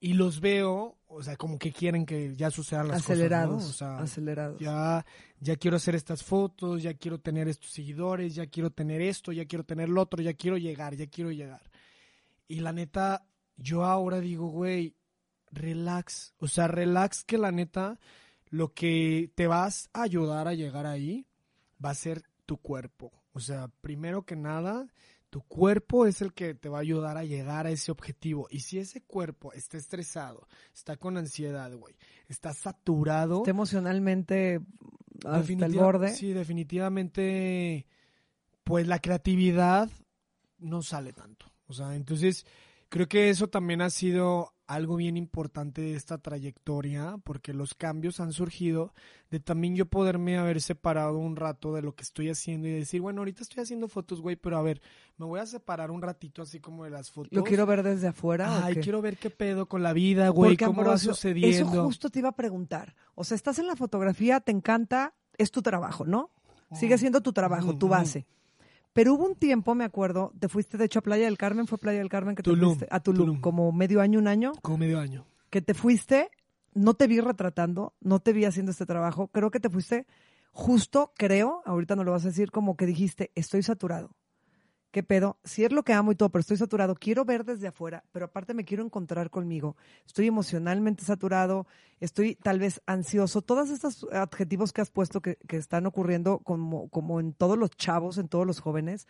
y 0.00 0.14
los 0.14 0.40
veo, 0.40 0.96
o 1.06 1.22
sea, 1.22 1.36
como 1.36 1.58
que 1.58 1.72
quieren 1.72 2.06
que 2.06 2.34
ya 2.36 2.50
sucedan 2.50 2.88
las 2.88 3.02
acelerados, 3.02 3.64
cosas, 3.64 3.98
¿no? 3.98 4.04
acelerados. 4.04 4.60
Ya, 4.60 5.04
ya 5.40 5.56
quiero 5.56 5.76
hacer 5.76 5.94
estas 5.94 6.22
fotos, 6.22 6.82
ya 6.82 6.94
quiero 6.94 7.18
tener 7.18 7.48
estos 7.48 7.70
seguidores, 7.70 8.34
ya 8.34 8.46
quiero 8.46 8.70
tener 8.70 9.00
esto, 9.00 9.32
ya 9.32 9.44
quiero 9.46 9.64
tener 9.64 9.88
lo 9.88 10.02
otro, 10.02 10.22
ya 10.22 10.34
quiero 10.34 10.56
llegar, 10.56 10.94
ya 10.94 11.06
quiero 11.08 11.32
llegar. 11.32 11.62
Y 12.46 12.60
la 12.60 12.72
neta, 12.72 13.26
yo 13.56 13.84
ahora 13.84 14.20
digo, 14.20 14.48
güey, 14.48 14.94
relax, 15.50 16.34
o 16.38 16.46
sea, 16.46 16.68
relax 16.68 17.24
que 17.24 17.38
la 17.38 17.50
neta, 17.50 17.98
lo 18.50 18.72
que 18.72 19.32
te 19.34 19.46
vas 19.46 19.90
a 19.92 20.02
ayudar 20.02 20.46
a 20.46 20.54
llegar 20.54 20.86
ahí 20.86 21.26
va 21.84 21.90
a 21.90 21.94
ser 21.94 22.22
tu 22.46 22.56
cuerpo. 22.58 23.12
O 23.32 23.40
sea, 23.40 23.68
primero 23.80 24.24
que 24.24 24.36
nada, 24.36 24.86
tu 25.30 25.42
cuerpo 25.42 26.06
es 26.06 26.22
el 26.22 26.32
que 26.32 26.54
te 26.54 26.68
va 26.68 26.78
a 26.78 26.80
ayudar 26.80 27.16
a 27.16 27.24
llegar 27.24 27.66
a 27.66 27.70
ese 27.70 27.92
objetivo. 27.92 28.48
Y 28.50 28.60
si 28.60 28.78
ese 28.78 29.02
cuerpo 29.02 29.52
está 29.52 29.76
estresado, 29.76 30.48
está 30.74 30.96
con 30.96 31.16
ansiedad, 31.16 31.72
güey, 31.74 31.94
está 32.28 32.54
saturado. 32.54 33.38
Está 33.38 33.50
emocionalmente 33.50 34.60
hasta 35.24 35.66
el 35.66 35.74
borde. 35.74 36.14
Sí, 36.14 36.32
definitivamente, 36.32 37.86
pues 38.64 38.86
la 38.86 39.00
creatividad 39.00 39.90
no 40.58 40.82
sale 40.82 41.12
tanto. 41.12 41.46
O 41.66 41.72
sea, 41.72 41.94
entonces 41.94 42.46
creo 42.88 43.06
que 43.06 43.28
eso 43.28 43.48
también 43.48 43.82
ha 43.82 43.90
sido 43.90 44.54
algo 44.68 44.96
bien 44.96 45.16
importante 45.16 45.80
de 45.80 45.94
esta 45.94 46.18
trayectoria, 46.18 47.16
porque 47.24 47.54
los 47.54 47.74
cambios 47.74 48.20
han 48.20 48.32
surgido 48.32 48.92
de 49.30 49.40
también 49.40 49.74
yo 49.74 49.86
poderme 49.86 50.36
haber 50.36 50.60
separado 50.60 51.18
un 51.18 51.36
rato 51.36 51.74
de 51.74 51.80
lo 51.80 51.94
que 51.94 52.02
estoy 52.02 52.28
haciendo 52.28 52.68
y 52.68 52.72
decir, 52.72 53.00
bueno, 53.00 53.22
ahorita 53.22 53.42
estoy 53.42 53.62
haciendo 53.62 53.88
fotos, 53.88 54.20
güey, 54.20 54.36
pero 54.36 54.58
a 54.58 54.62
ver, 54.62 54.82
me 55.16 55.24
voy 55.24 55.40
a 55.40 55.46
separar 55.46 55.90
un 55.90 56.02
ratito 56.02 56.42
así 56.42 56.60
como 56.60 56.84
de 56.84 56.90
las 56.90 57.10
fotos. 57.10 57.32
Lo 57.32 57.44
quiero 57.44 57.64
ver 57.64 57.82
desde 57.82 58.08
afuera. 58.08 58.64
Ay, 58.64 58.76
quiero 58.76 59.00
ver 59.00 59.16
qué 59.16 59.30
pedo 59.30 59.66
con 59.66 59.82
la 59.82 59.94
vida, 59.94 60.28
güey, 60.28 60.56
cómo 60.58 60.84
va 60.84 60.98
sucediendo. 60.98 61.72
Eso 61.72 61.84
justo 61.84 62.10
te 62.10 62.18
iba 62.18 62.28
a 62.28 62.36
preguntar. 62.36 62.94
O 63.14 63.24
sea, 63.24 63.36
estás 63.36 63.58
en 63.58 63.66
la 63.66 63.74
fotografía, 63.74 64.40
te 64.40 64.52
encanta, 64.52 65.14
es 65.38 65.50
tu 65.50 65.62
trabajo, 65.62 66.04
¿no? 66.04 66.30
Sigue 66.74 66.98
siendo 66.98 67.22
tu 67.22 67.32
trabajo, 67.32 67.78
tu 67.78 67.88
base. 67.88 68.26
Pero 68.98 69.14
hubo 69.14 69.26
un 69.26 69.36
tiempo, 69.36 69.76
me 69.76 69.84
acuerdo, 69.84 70.32
te 70.40 70.48
fuiste 70.48 70.76
de 70.76 70.86
hecho 70.86 70.98
a 70.98 71.02
Playa 71.02 71.26
del 71.26 71.38
Carmen, 71.38 71.68
fue 71.68 71.78
Playa 71.78 72.00
del 72.00 72.08
Carmen 72.08 72.34
que 72.34 72.42
te 72.42 72.50
fuiste 72.50 72.88
a 72.90 72.98
Tulum, 72.98 73.40
como 73.40 73.70
medio 73.70 74.00
año, 74.00 74.18
un 74.18 74.26
año. 74.26 74.54
Como 74.60 74.78
medio 74.78 74.98
año. 74.98 75.24
Que 75.50 75.62
te 75.62 75.72
fuiste, 75.72 76.32
no 76.74 76.94
te 76.94 77.06
vi 77.06 77.20
retratando, 77.20 77.94
no 78.00 78.18
te 78.18 78.32
vi 78.32 78.44
haciendo 78.44 78.72
este 78.72 78.86
trabajo, 78.86 79.28
creo 79.28 79.52
que 79.52 79.60
te 79.60 79.70
fuiste 79.70 80.04
justo, 80.50 81.12
creo, 81.16 81.62
ahorita 81.64 81.94
no 81.94 82.02
lo 82.02 82.10
vas 82.10 82.24
a 82.24 82.28
decir, 82.30 82.50
como 82.50 82.76
que 82.76 82.86
dijiste, 82.86 83.30
estoy 83.36 83.62
saturado. 83.62 84.16
¿Qué 84.90 85.02
pedo? 85.02 85.38
Si 85.44 85.64
es 85.64 85.72
lo 85.72 85.82
que 85.82 85.92
amo 85.92 86.12
y 86.12 86.14
todo, 86.14 86.30
pero 86.30 86.40
estoy 86.40 86.56
saturado, 86.56 86.94
quiero 86.94 87.24
ver 87.24 87.44
desde 87.44 87.68
afuera, 87.68 88.04
pero 88.12 88.26
aparte 88.26 88.54
me 88.54 88.64
quiero 88.64 88.84
encontrar 88.84 89.30
conmigo. 89.30 89.76
Estoy 90.06 90.26
emocionalmente 90.26 91.04
saturado, 91.04 91.66
estoy 92.00 92.34
tal 92.36 92.58
vez 92.58 92.80
ansioso. 92.86 93.42
Todos 93.42 93.70
estos 93.70 94.06
adjetivos 94.12 94.72
que 94.72 94.80
has 94.80 94.90
puesto 94.90 95.20
que, 95.20 95.36
que 95.46 95.56
están 95.56 95.86
ocurriendo 95.86 96.38
como, 96.38 96.88
como 96.88 97.20
en 97.20 97.32
todos 97.32 97.58
los 97.58 97.70
chavos, 97.70 98.18
en 98.18 98.28
todos 98.28 98.46
los 98.46 98.60
jóvenes, 98.60 99.06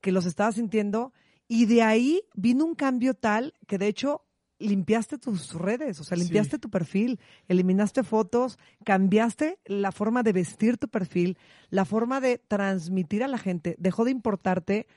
que 0.00 0.12
los 0.12 0.26
estaba 0.26 0.52
sintiendo. 0.52 1.12
Y 1.48 1.66
de 1.66 1.82
ahí 1.82 2.22
vino 2.34 2.64
un 2.64 2.74
cambio 2.74 3.14
tal 3.14 3.54
que 3.66 3.78
de 3.78 3.88
hecho 3.88 4.24
limpiaste 4.58 5.18
tus 5.18 5.54
redes, 5.54 6.00
o 6.00 6.04
sea, 6.04 6.18
limpiaste 6.18 6.58
tu 6.58 6.68
perfil, 6.68 7.20
eliminaste 7.46 8.02
fotos, 8.02 8.58
cambiaste 8.84 9.58
la 9.66 9.92
forma 9.92 10.22
de 10.22 10.32
vestir 10.32 10.78
tu 10.78 10.88
perfil, 10.88 11.38
la 11.70 11.84
forma 11.84 12.20
de 12.20 12.38
transmitir 12.38 13.22
a 13.22 13.28
la 13.28 13.38
gente, 13.38 13.76
dejó 13.78 14.04
de 14.04 14.10
importarte 14.10 14.88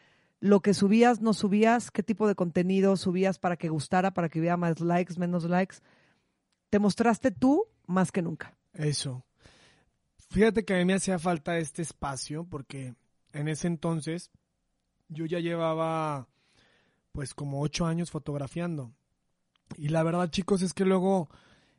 lo 0.42 0.60
que 0.62 0.74
subías, 0.74 1.22
no 1.22 1.34
subías, 1.34 1.92
qué 1.92 2.02
tipo 2.02 2.28
de 2.28 2.36
contenido 2.36 2.98
subías 2.98 3.38
para 3.38 3.58
que 3.58 3.70
gustara, 3.70 4.12
para 4.12 4.28
que 4.28 4.40
hubiera 4.40 4.58
más 4.58 4.82
likes, 4.82 5.14
menos 5.18 5.46
likes. 5.46 5.78
Te 6.72 6.80
mostraste 6.80 7.30
tú 7.32 7.68
más 7.86 8.12
que 8.12 8.24
nunca. 8.24 8.58
Eso. 8.74 9.24
Fíjate 10.32 10.66
que 10.66 10.74
a 10.74 10.78
mí 10.78 10.86
me 10.86 10.96
hacía 10.96 11.20
falta 11.20 11.58
este 11.60 11.84
espacio 11.84 12.44
porque 12.44 12.96
en 13.34 13.48
ese 13.50 13.68
entonces 13.68 14.32
yo 15.10 15.26
ya 15.26 15.40
llevaba 15.40 16.28
pues 17.12 17.36
como 17.36 17.62
ocho 17.62 17.86
años 17.86 18.10
fotografiando. 18.10 18.92
Y 19.78 19.90
la 19.90 20.02
verdad, 20.02 20.32
chicos, 20.32 20.64
es 20.64 20.74
que 20.74 20.86
luego 20.86 21.30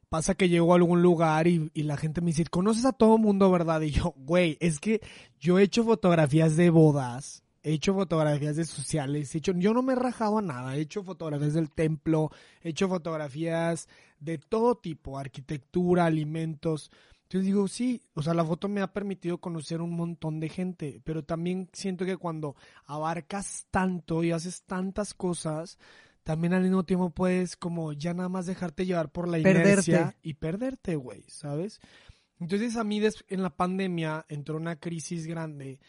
pasa 0.09 0.35
que 0.35 0.48
llego 0.48 0.72
a 0.72 0.77
algún 0.77 1.03
lugar 1.03 1.48
y, 1.48 1.70
y, 1.75 1.83
la 1.83 1.96
gente 1.96 2.20
me 2.20 2.29
dice, 2.29 2.44
conoces 2.44 2.85
a 2.85 2.92
todo 2.92 3.18
mundo, 3.18 3.51
¿verdad? 3.51 3.81
Y 3.81 3.90
yo, 3.90 4.14
güey, 4.16 4.57
es 4.61 4.79
que 4.79 5.01
yo 5.40 5.59
he 5.59 5.62
hecho 5.62 5.83
fotografías 5.85 6.55
de 6.55 6.70
bodas, 6.70 7.42
he 7.62 7.72
hecho 7.72 7.94
fotografías 7.94 8.57
de 8.57 8.64
sociales, 8.64 9.35
he 9.35 9.38
hecho, 9.38 9.53
yo 9.53 9.72
no 9.72 9.83
me 9.83 9.92
he 9.92 9.96
rajado 9.96 10.38
a 10.38 10.42
nada, 10.42 10.77
he 10.77 10.81
hecho 10.81 11.05
fotografías 11.05 11.55
del 11.55 11.70
templo, 11.70 12.31
he 12.61 12.70
hecho 12.70 12.88
fotografías 12.88 13.88
de 14.18 14.38
todo 14.38 14.77
tipo, 14.77 15.18
arquitectura, 15.18 16.07
alimentos. 16.07 16.90
Entonces 17.22 17.46
digo, 17.46 17.66
sí, 17.68 18.03
o 18.14 18.22
sea, 18.22 18.35
la 18.35 18.44
foto 18.44 18.68
me 18.68 18.83
ha 18.83 18.92
permitido 18.92 19.38
conocer 19.38 19.81
un 19.81 19.92
montón 19.92 20.38
de 20.38 20.48
gente, 20.48 21.01
pero 21.05 21.25
también 21.25 21.68
siento 21.72 22.05
que 22.05 22.16
cuando 22.16 22.57
abarcas 22.85 23.66
tanto 23.70 24.22
y 24.22 24.33
haces 24.33 24.64
tantas 24.64 25.14
cosas, 25.14 25.79
también 26.25 26.53
al 26.53 26.62
mismo 26.62 26.85
tiempo 26.85 27.11
puedes 27.11 27.57
como 27.57 27.92
ya 27.92 28.12
nada 28.12 28.29
más 28.29 28.46
dejarte 28.46 28.87
llevar 28.87 29.11
por 29.11 29.29
la 29.29 29.38
inercia 29.38 30.16
y 30.22 30.35
perderte, 30.35 30.96
güey, 30.96 31.22
¿sabes? 31.29 31.81
Entonces 32.38 32.77
a 32.77 32.85
mí 32.85 33.01
en 33.29 33.42
la 33.42 33.51
pandemia 33.51 34.27
entró 34.29 34.57
una 34.57 34.77
crisis 34.77 35.27
grande 35.27 35.81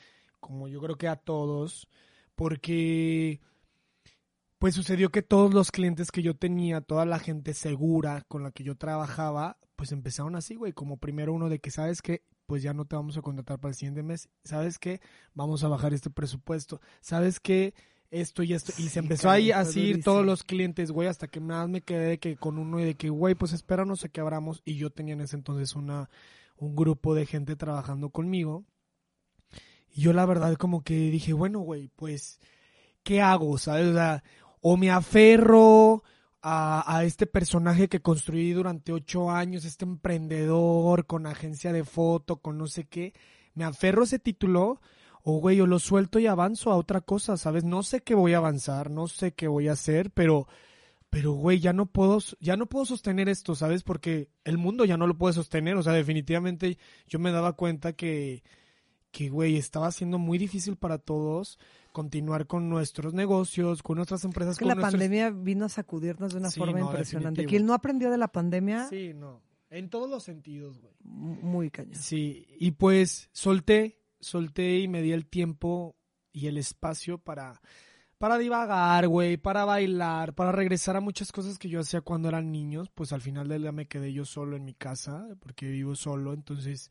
como 0.44 0.68
yo 0.68 0.82
creo 0.82 0.98
que 0.98 1.08
a 1.08 1.16
todos, 1.16 1.88
porque 2.36 3.40
pues 4.60 4.76
sucedió 4.76 5.10
que 5.10 5.22
todos 5.22 5.54
los 5.54 5.72
clientes 5.72 6.12
que 6.12 6.22
yo 6.22 6.36
tenía, 6.36 6.82
toda 6.82 7.06
la 7.06 7.18
gente 7.18 7.54
segura 7.54 8.26
con 8.28 8.44
la 8.44 8.52
que 8.52 8.66
yo 8.66 8.76
trabajaba, 8.76 9.58
pues 9.78 9.94
empezaron 9.94 10.36
así, 10.36 10.56
güey, 10.56 10.74
como 10.74 10.98
primero 10.98 11.32
uno 11.34 11.48
de 11.48 11.60
que, 11.60 11.72
¿sabes 11.72 12.02
que 12.02 12.24
Pues 12.46 12.62
ya 12.62 12.74
no 12.74 12.84
te 12.84 12.98
vamos 12.98 13.18
a 13.18 13.22
contratar 13.22 13.58
para 13.60 13.70
el 13.70 13.76
siguiente 13.76 14.04
mes, 14.04 14.28
¿sabes 14.44 14.78
qué? 14.80 15.00
Vamos 15.34 15.64
a 15.64 15.70
bajar 15.70 15.94
este 15.94 16.10
presupuesto, 16.10 16.82
¿sabes 17.00 17.40
qué? 17.40 17.74
Esto 18.12 18.44
y 18.44 18.54
esto, 18.54 18.74
y 18.78 18.90
se 18.90 19.00
empezó 19.00 19.30
ahí 19.30 19.52
a 19.52 19.64
ir 19.76 20.04
todos 20.04 20.26
los 20.26 20.44
clientes, 20.44 20.92
güey, 20.92 21.08
hasta 21.08 21.28
que 21.28 21.40
nada 21.40 21.68
me 21.68 21.82
quedé 21.82 22.20
que 22.20 22.36
con 22.36 22.58
uno 22.58 22.80
y 22.82 22.84
de 22.84 22.96
que, 22.96 23.10
güey, 23.10 23.34
pues 23.34 23.54
espéranos 23.54 24.04
a 24.04 24.10
que 24.10 24.20
abramos, 24.20 24.62
y 24.66 24.76
yo 24.76 24.90
tenía 24.90 25.14
en 25.14 25.22
ese 25.22 25.38
entonces 25.38 25.74
una, 25.76 26.10
un 26.58 26.76
grupo 26.76 27.16
de 27.16 27.26
gente 27.26 27.56
trabajando 27.56 28.10
conmigo, 28.10 28.66
y 29.94 30.02
yo 30.02 30.14
la 30.14 30.26
verdad 30.26 30.56
como 30.56 30.84
que 30.84 30.96
dije, 30.96 31.34
bueno, 31.34 31.60
güey, 31.60 31.90
pues, 31.96 32.40
¿qué 33.04 33.22
hago? 33.22 33.58
¿Sabes? 33.58 33.88
O 33.88 33.94
sea, 33.94 34.24
o 34.62 34.76
me 34.78 34.92
aferro 34.92 36.04
a, 36.42 36.98
a, 36.98 37.04
este 37.06 37.28
personaje 37.28 37.88
que 37.88 38.02
construí 38.02 38.52
durante 38.54 38.92
ocho 38.92 39.30
años, 39.32 39.66
este 39.66 39.86
emprendedor 39.86 41.06
con 41.06 41.28
agencia 41.28 41.72
de 41.72 41.84
foto, 41.84 42.38
con 42.38 42.58
no 42.58 42.68
sé 42.68 42.86
qué, 42.86 43.14
me 43.54 43.64
aferro 43.66 44.02
a 44.02 44.06
ese 44.06 44.20
título, 44.20 44.82
o 45.24 45.40
güey, 45.40 45.62
o 45.62 45.68
lo 45.68 45.80
suelto 45.80 46.20
y 46.20 46.28
avanzo 46.28 46.72
a 46.72 46.76
otra 46.76 47.02
cosa, 47.02 47.38
¿sabes? 47.38 47.64
No 47.64 47.84
sé 47.84 48.02
qué 48.02 48.16
voy 48.16 48.34
a 48.34 48.38
avanzar, 48.38 48.90
no 48.90 49.08
sé 49.08 49.34
qué 49.34 49.48
voy 49.48 49.68
a 49.68 49.74
hacer, 49.74 50.12
pero 50.12 50.48
pero 51.10 51.34
güey, 51.34 51.60
ya 51.60 51.74
no 51.74 51.86
puedo 51.86 52.20
ya 52.40 52.58
no 52.58 52.66
puedo 52.68 52.86
sostener 52.86 53.30
esto, 53.30 53.56
¿sabes? 53.56 53.84
Porque 53.84 54.30
el 54.44 54.58
mundo 54.58 54.84
ya 54.84 54.98
no 54.98 55.08
lo 55.08 55.18
puede 55.18 55.34
sostener, 55.34 55.76
o 55.78 55.84
sea, 55.84 55.94
definitivamente 55.94 56.78
yo 57.08 57.20
me 57.20 57.32
daba 57.32 57.54
cuenta 57.54 57.94
que 57.94 58.44
que 59.14 59.30
güey, 59.30 59.58
estaba 59.58 59.92
siendo 59.92 60.18
muy 60.18 60.40
difícil 60.40 60.76
para 60.76 60.98
todos 60.98 61.60
continuar 61.92 62.48
con 62.48 62.68
nuestros 62.68 63.14
negocios, 63.14 63.84
con 63.84 63.98
nuestras 63.98 64.26
empresas. 64.26 64.54
Es 64.54 64.58
que 64.58 64.64
con 64.66 64.70
la 64.70 64.76
nuestros- 64.76 64.94
pandemia 64.94 65.30
vino 65.30 65.66
a 65.66 65.70
sacudirnos 65.70 66.34
de 66.34 66.40
una 66.40 66.50
Sí, 66.50 66.60
forma 66.60 66.80
no, 66.80 66.88
impresionante. 66.88 67.46
Quien 67.46 67.66
no 67.68 67.76
aprendió 67.76 68.10
de 68.10 68.18
la 68.18 68.28
pandemia, 68.30 68.88
Sí, 68.90 69.14
no, 69.14 69.44
en 69.70 69.90
todos 69.92 70.10
los 70.10 70.24
sentidos, 70.24 70.82
güey. 70.82 70.94
muy 71.04 71.70
cañón. 71.70 71.94
Sí, 71.96 72.48
y 72.60 72.72
pues 72.72 73.30
solté, 73.34 74.02
solté 74.20 74.80
y 74.80 74.88
me 74.88 75.04
di 75.04 75.12
el 75.12 75.28
tiempo 75.28 75.96
y 76.32 76.48
el 76.48 76.58
espacio 76.58 77.20
para, 77.20 77.62
para 78.18 78.40
divagar, 78.40 79.08
güey, 79.08 79.38
para 79.38 79.64
bailar, 79.64 80.34
para 80.34 80.52
regresar 80.52 80.96
a 80.98 81.02
muchas 81.02 81.32
cosas 81.32 81.60
que 81.60 81.70
yo 81.70 81.82
hacía 81.82 82.02
cuando 82.02 82.30
eran 82.30 82.52
niños. 82.52 82.90
Pues 82.90 83.14
al 83.14 83.22
final 83.22 83.48
del 83.48 83.62
día 83.62 83.72
me 83.72 83.88
quedé 83.88 84.12
yo 84.12 84.26
solo 84.26 84.56
en 84.56 84.66
mi 84.66 84.74
casa, 84.74 85.28
porque 85.40 85.68
vivo 85.68 85.94
solo. 85.94 86.34
Entonces 86.34 86.90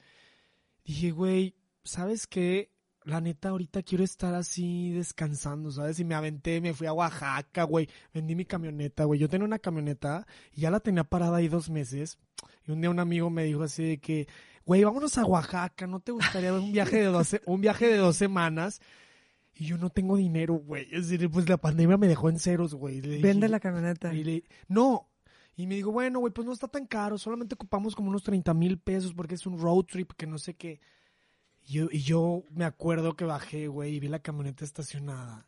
dije, 0.85 1.11
güey, 1.11 1.57
¿sabes 1.85 2.27
qué? 2.27 2.71
La 3.05 3.21
neta, 3.21 3.49
ahorita 3.49 3.83
quiero 3.83 4.05
estar 4.05 4.33
así 4.35 4.91
descansando, 4.93 5.73
¿sabes? 5.73 5.99
Y 5.99 6.05
me 6.05 6.15
aventé, 6.15 6.61
me 6.61 6.73
fui 6.73 6.87
a 6.87 6.93
Oaxaca, 6.93 7.65
güey. 7.65 7.89
Vendí 8.15 8.37
mi 8.37 8.45
camioneta, 8.45 9.05
güey. 9.05 9.19
Yo 9.19 9.29
tenía 9.29 9.45
una 9.45 9.59
camioneta 9.59 10.25
y 10.53 10.61
ya 10.61 10.71
la 10.71 10.79
tenía 10.79 11.03
parada 11.03 11.39
ahí 11.39 11.49
dos 11.49 11.69
meses. 11.69 12.19
Y 12.65 12.71
un 12.71 12.81
día 12.81 12.91
un 12.91 13.01
amigo 13.01 13.29
me 13.29 13.43
dijo 13.43 13.65
así 13.65 13.83
de 13.83 13.99
que, 13.99 14.29
güey, 14.65 14.85
vámonos 14.85 15.19
a 15.19 15.27
Oaxaca, 15.27 15.89
¿no 15.89 15.99
te 15.99 16.13
gustaría 16.13 16.55
un 16.55 16.71
viaje 16.73 16.99
de 16.99 17.05
dos, 17.07 17.37
un 17.47 17.61
viaje 17.61 17.89
de 17.89 17.97
dos 17.97 18.15
semanas? 18.17 18.81
Y 19.55 19.67
yo 19.67 19.79
no 19.79 19.91
tengo 19.91 20.17
dinero, 20.17 20.55
güey. 20.55 20.87
Es 20.93 21.09
decir, 21.09 21.29
pues 21.29 21.49
la 21.49 21.57
pandemia 21.57 21.97
me 21.97 22.07
dejó 22.07 22.29
en 22.31 22.39
ceros, 22.39 22.73
güey. 22.75 23.01
Vende 23.21 23.49
la 23.49 23.59
camioneta. 23.59 24.15
y 24.15 24.23
le- 24.25 24.45
no. 24.69 25.09
Y 25.57 25.67
me 25.67 25.75
dijo, 25.75 25.91
bueno, 25.91 26.21
güey, 26.21 26.33
pues 26.33 26.47
no 26.47 26.53
está 26.53 26.69
tan 26.69 26.87
caro, 26.87 27.19
solamente 27.19 27.55
ocupamos 27.57 27.95
como 27.97 28.09
unos 28.11 28.23
30 28.23 28.55
mil 28.55 28.79
pesos 28.79 29.13
porque 29.13 29.35
es 29.35 29.45
un 29.45 29.59
road 29.59 29.85
trip 29.87 30.13
que 30.17 30.27
no 30.29 30.39
sé 30.39 30.55
qué. 30.55 30.81
Y 31.67 31.73
yo, 31.75 31.89
y 31.91 32.01
yo 32.01 32.45
me 32.55 32.65
acuerdo 32.65 33.15
que 33.15 33.25
bajé, 33.25 33.69
güey, 33.69 33.95
y 33.97 34.01
vi 34.01 34.09
la 34.09 34.19
camioneta 34.21 34.65
estacionada. 34.65 35.47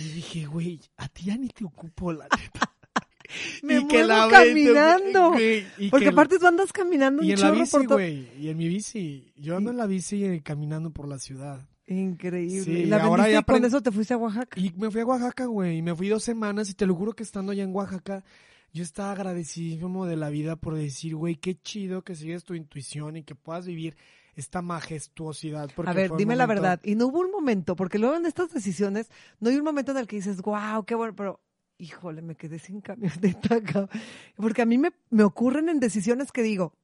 Y 0.00 0.04
dije, 0.08 0.46
güey, 0.46 0.80
a 0.96 1.08
ti 1.08 1.24
ya 1.26 1.36
ni 1.36 1.48
te 1.48 1.64
ocupo 1.64 2.12
la 2.12 2.24
neta. 2.36 2.72
Me 3.62 3.80
Y 3.80 3.86
que 3.88 4.04
muevo 4.04 4.08
la 4.08 4.26
vendo, 4.26 4.74
caminando. 4.74 5.34
y 5.78 5.90
Porque 5.90 6.06
que- 6.06 6.10
aparte 6.12 6.38
tú 6.38 6.46
andas 6.46 6.72
caminando 6.72 7.22
Y 7.24 7.32
un 7.32 7.32
en 7.34 7.40
la 7.40 7.50
bici, 7.50 7.86
güey, 7.86 8.28
y 8.38 8.48
en 8.48 8.56
mi 8.56 8.68
bici. 8.68 9.32
Yo 9.36 9.56
ando 9.56 9.70
en 9.72 9.76
la 9.76 9.86
bici 9.86 10.24
y 10.24 10.40
caminando 10.40 10.90
por 10.90 11.08
la 11.08 11.18
ciudad. 11.18 11.66
Increíble. 11.88 12.62
Sí, 12.62 12.70
y 12.82 12.86
la 12.86 13.02
ahora 13.02 13.28
ya 13.28 13.40
y 13.40 13.42
con 13.44 13.64
eso 13.64 13.82
te 13.82 13.90
fuiste 13.90 14.14
a 14.14 14.16
Oaxaca. 14.16 14.58
Y 14.60 14.72
me 14.76 14.90
fui 14.90 15.00
a 15.00 15.06
Oaxaca, 15.06 15.46
güey, 15.46 15.78
y 15.78 15.82
me 15.82 15.94
fui 15.94 16.08
dos 16.08 16.22
semanas 16.22 16.70
y 16.70 16.74
te 16.74 16.86
lo 16.86 16.94
juro 16.94 17.12
que 17.14 17.22
estando 17.24 17.52
allá 17.52 17.64
en 17.64 17.74
Oaxaca, 17.74 18.24
yo 18.72 18.82
estaba 18.84 19.12
agradecidísimo 19.12 20.06
de 20.06 20.16
la 20.16 20.30
vida 20.30 20.56
por 20.56 20.74
decir, 20.76 21.16
güey, 21.16 21.34
qué 21.36 21.56
chido 21.60 22.02
que 22.02 22.14
sigues 22.14 22.44
tu 22.44 22.54
intuición 22.54 23.16
y 23.16 23.22
que 23.24 23.34
puedas 23.34 23.66
vivir 23.66 23.96
esta 24.36 24.62
majestuosidad. 24.62 25.70
Porque 25.74 25.90
A 25.90 25.94
ver, 25.94 26.10
dime 26.16 26.36
la 26.36 26.46
verdad. 26.46 26.80
Y 26.84 26.94
no 26.94 27.06
hubo 27.06 27.20
un 27.20 27.30
momento, 27.30 27.74
porque 27.74 27.98
luego 27.98 28.16
en 28.16 28.26
estas 28.26 28.52
decisiones 28.52 29.10
no 29.40 29.50
hay 29.50 29.56
un 29.56 29.64
momento 29.64 29.90
en 29.92 29.98
el 29.98 30.06
que 30.06 30.16
dices, 30.16 30.40
wow, 30.42 30.84
qué 30.86 30.94
bueno, 30.94 31.14
pero 31.16 31.40
híjole, 31.78 32.22
me 32.22 32.36
quedé 32.36 32.58
sin 32.58 32.80
camioneta 32.80 33.54
acá. 33.56 33.88
Porque 34.36 34.62
a 34.62 34.66
mí 34.66 34.78
me, 34.78 34.92
me 35.10 35.24
ocurren 35.24 35.68
en 35.68 35.80
decisiones 35.80 36.32
que 36.32 36.42
digo, 36.42 36.74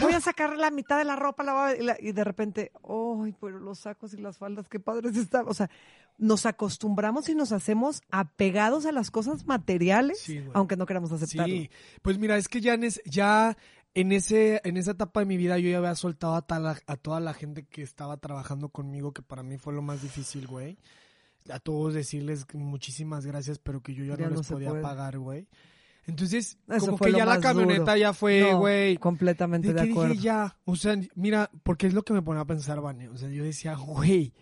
voy 0.00 0.12
a 0.12 0.20
sacar 0.20 0.56
la 0.56 0.70
mitad 0.70 0.98
de 0.98 1.04
la 1.04 1.16
ropa 1.16 1.42
la 1.42 1.74
la- 1.78 1.96
y 2.00 2.12
de 2.12 2.24
repente, 2.24 2.72
ay, 2.88 3.34
pero 3.40 3.58
los 3.58 3.80
sacos 3.80 4.14
y 4.14 4.18
las 4.18 4.38
faldas, 4.38 4.68
qué 4.68 4.80
padres 4.80 5.16
están. 5.16 5.44
O 5.48 5.54
sea, 5.54 5.68
nos 6.16 6.46
acostumbramos 6.46 7.28
y 7.28 7.34
nos 7.34 7.50
hacemos 7.52 8.00
apegados 8.10 8.86
a 8.86 8.92
las 8.92 9.10
cosas 9.10 9.46
materiales, 9.46 10.20
Sí, 10.20 10.42
aunque 10.54 10.76
no 10.76 10.86
queramos 10.86 11.10
aceptarlo. 11.12 11.52
Sí, 11.54 11.70
pues 12.02 12.18
mira, 12.18 12.36
es 12.36 12.46
que 12.48 12.60
ya 12.60 12.78
ya 13.04 13.56
en, 13.94 14.12
ese, 14.12 14.60
en 14.64 14.76
esa 14.76 14.92
etapa 14.92 15.20
de 15.20 15.26
mi 15.26 15.36
vida 15.36 15.58
yo 15.58 15.70
ya 15.70 15.78
había 15.78 15.94
soltado 15.94 16.34
a, 16.34 16.42
tal- 16.46 16.66
a 16.86 16.96
toda 16.96 17.20
la 17.20 17.32
gente 17.34 17.64
que 17.64 17.82
estaba 17.82 18.16
trabajando 18.16 18.68
conmigo, 18.68 19.12
que 19.12 19.22
para 19.22 19.42
mí 19.42 19.56
fue 19.58 19.72
lo 19.72 19.82
más 19.82 20.02
difícil, 20.02 20.46
güey. 20.46 20.78
A 21.50 21.58
todos 21.60 21.92
decirles 21.94 22.46
muchísimas 22.54 23.26
gracias, 23.26 23.58
pero 23.58 23.82
que 23.82 23.94
yo 23.94 24.04
ya, 24.04 24.16
Ya 24.16 24.24
no 24.24 24.30
no 24.30 24.36
les 24.38 24.48
podía 24.48 24.70
puede. 24.70 24.82
pagar, 24.82 25.18
güey. 25.18 25.46
Entonces, 26.06 26.58
Eso 26.68 26.86
como 26.86 26.98
que 26.98 27.12
ya 27.12 27.24
la 27.24 27.40
camioneta 27.40 27.92
duro. 27.92 27.96
ya 27.96 28.12
fue, 28.12 28.40
No, 28.52 28.58
güey. 28.60 28.96
completamente 28.98 29.68
De 29.72 29.74
de, 29.74 29.90
acuerdo. 29.90 30.12
dije 30.12 30.24
ya, 30.24 30.56
o 30.64 30.76
sea, 30.76 30.98
mira, 31.14 31.50
porque 31.62 31.86
es 31.86 31.94
lo 31.94 32.02
que 32.02 32.12
me 32.12 32.20
ponía 32.22 32.42
a 32.42 32.46
pensar, 32.46 32.80
Vane. 32.80 33.08
O 33.08 33.16
sea, 33.16 33.28
yo 33.30 33.42
decía, 33.44 33.74
güey, 33.74 34.34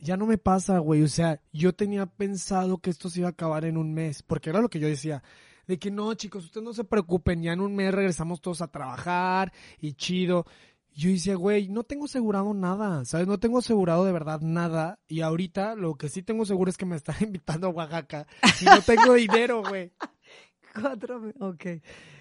ya 0.00 0.16
no 0.16 0.26
me 0.26 0.38
pasa, 0.38 0.78
güey. 0.78 1.02
O 1.02 1.08
sea, 1.08 1.40
yo 1.52 1.72
tenía 1.72 2.06
pensado 2.06 2.78
que 2.78 2.90
esto 2.90 3.10
se 3.10 3.20
iba 3.20 3.28
a 3.28 3.32
acabar 3.32 3.64
en 3.64 3.76
un 3.76 3.92
mes, 3.94 4.22
porque 4.22 4.50
era 4.50 4.60
lo 4.60 4.68
que 4.68 4.80
yo 4.80 4.88
decía. 4.88 5.22
De 5.68 5.78
que 5.78 5.90
no, 5.90 6.14
chicos, 6.14 6.46
ustedes 6.46 6.64
no 6.64 6.72
se 6.72 6.82
preocupen, 6.82 7.42
ya 7.42 7.52
en 7.52 7.60
un 7.60 7.76
mes 7.76 7.92
regresamos 7.92 8.40
todos 8.40 8.62
a 8.62 8.68
trabajar 8.68 9.52
y 9.78 9.92
chido. 9.92 10.46
Yo 10.94 11.10
decía, 11.10 11.36
güey, 11.36 11.68
no 11.68 11.84
tengo 11.84 12.06
asegurado 12.06 12.54
nada, 12.54 13.04
¿sabes? 13.04 13.28
No 13.28 13.38
tengo 13.38 13.58
asegurado 13.58 14.04
de 14.06 14.10
verdad 14.10 14.40
nada. 14.40 14.98
Y 15.06 15.20
ahorita 15.20 15.74
lo 15.74 15.94
que 15.94 16.08
sí 16.08 16.22
tengo 16.22 16.46
seguro 16.46 16.70
es 16.70 16.78
que 16.78 16.86
me 16.86 16.96
están 16.96 17.16
invitando 17.20 17.66
a 17.66 17.70
Oaxaca 17.70 18.26
y 18.60 18.64
no 18.64 18.80
tengo 18.80 19.12
dinero, 19.12 19.62
güey. 19.62 19.92
Cuatro, 20.74 21.22
ok. 21.38 21.66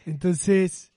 Entonces, 0.05 0.91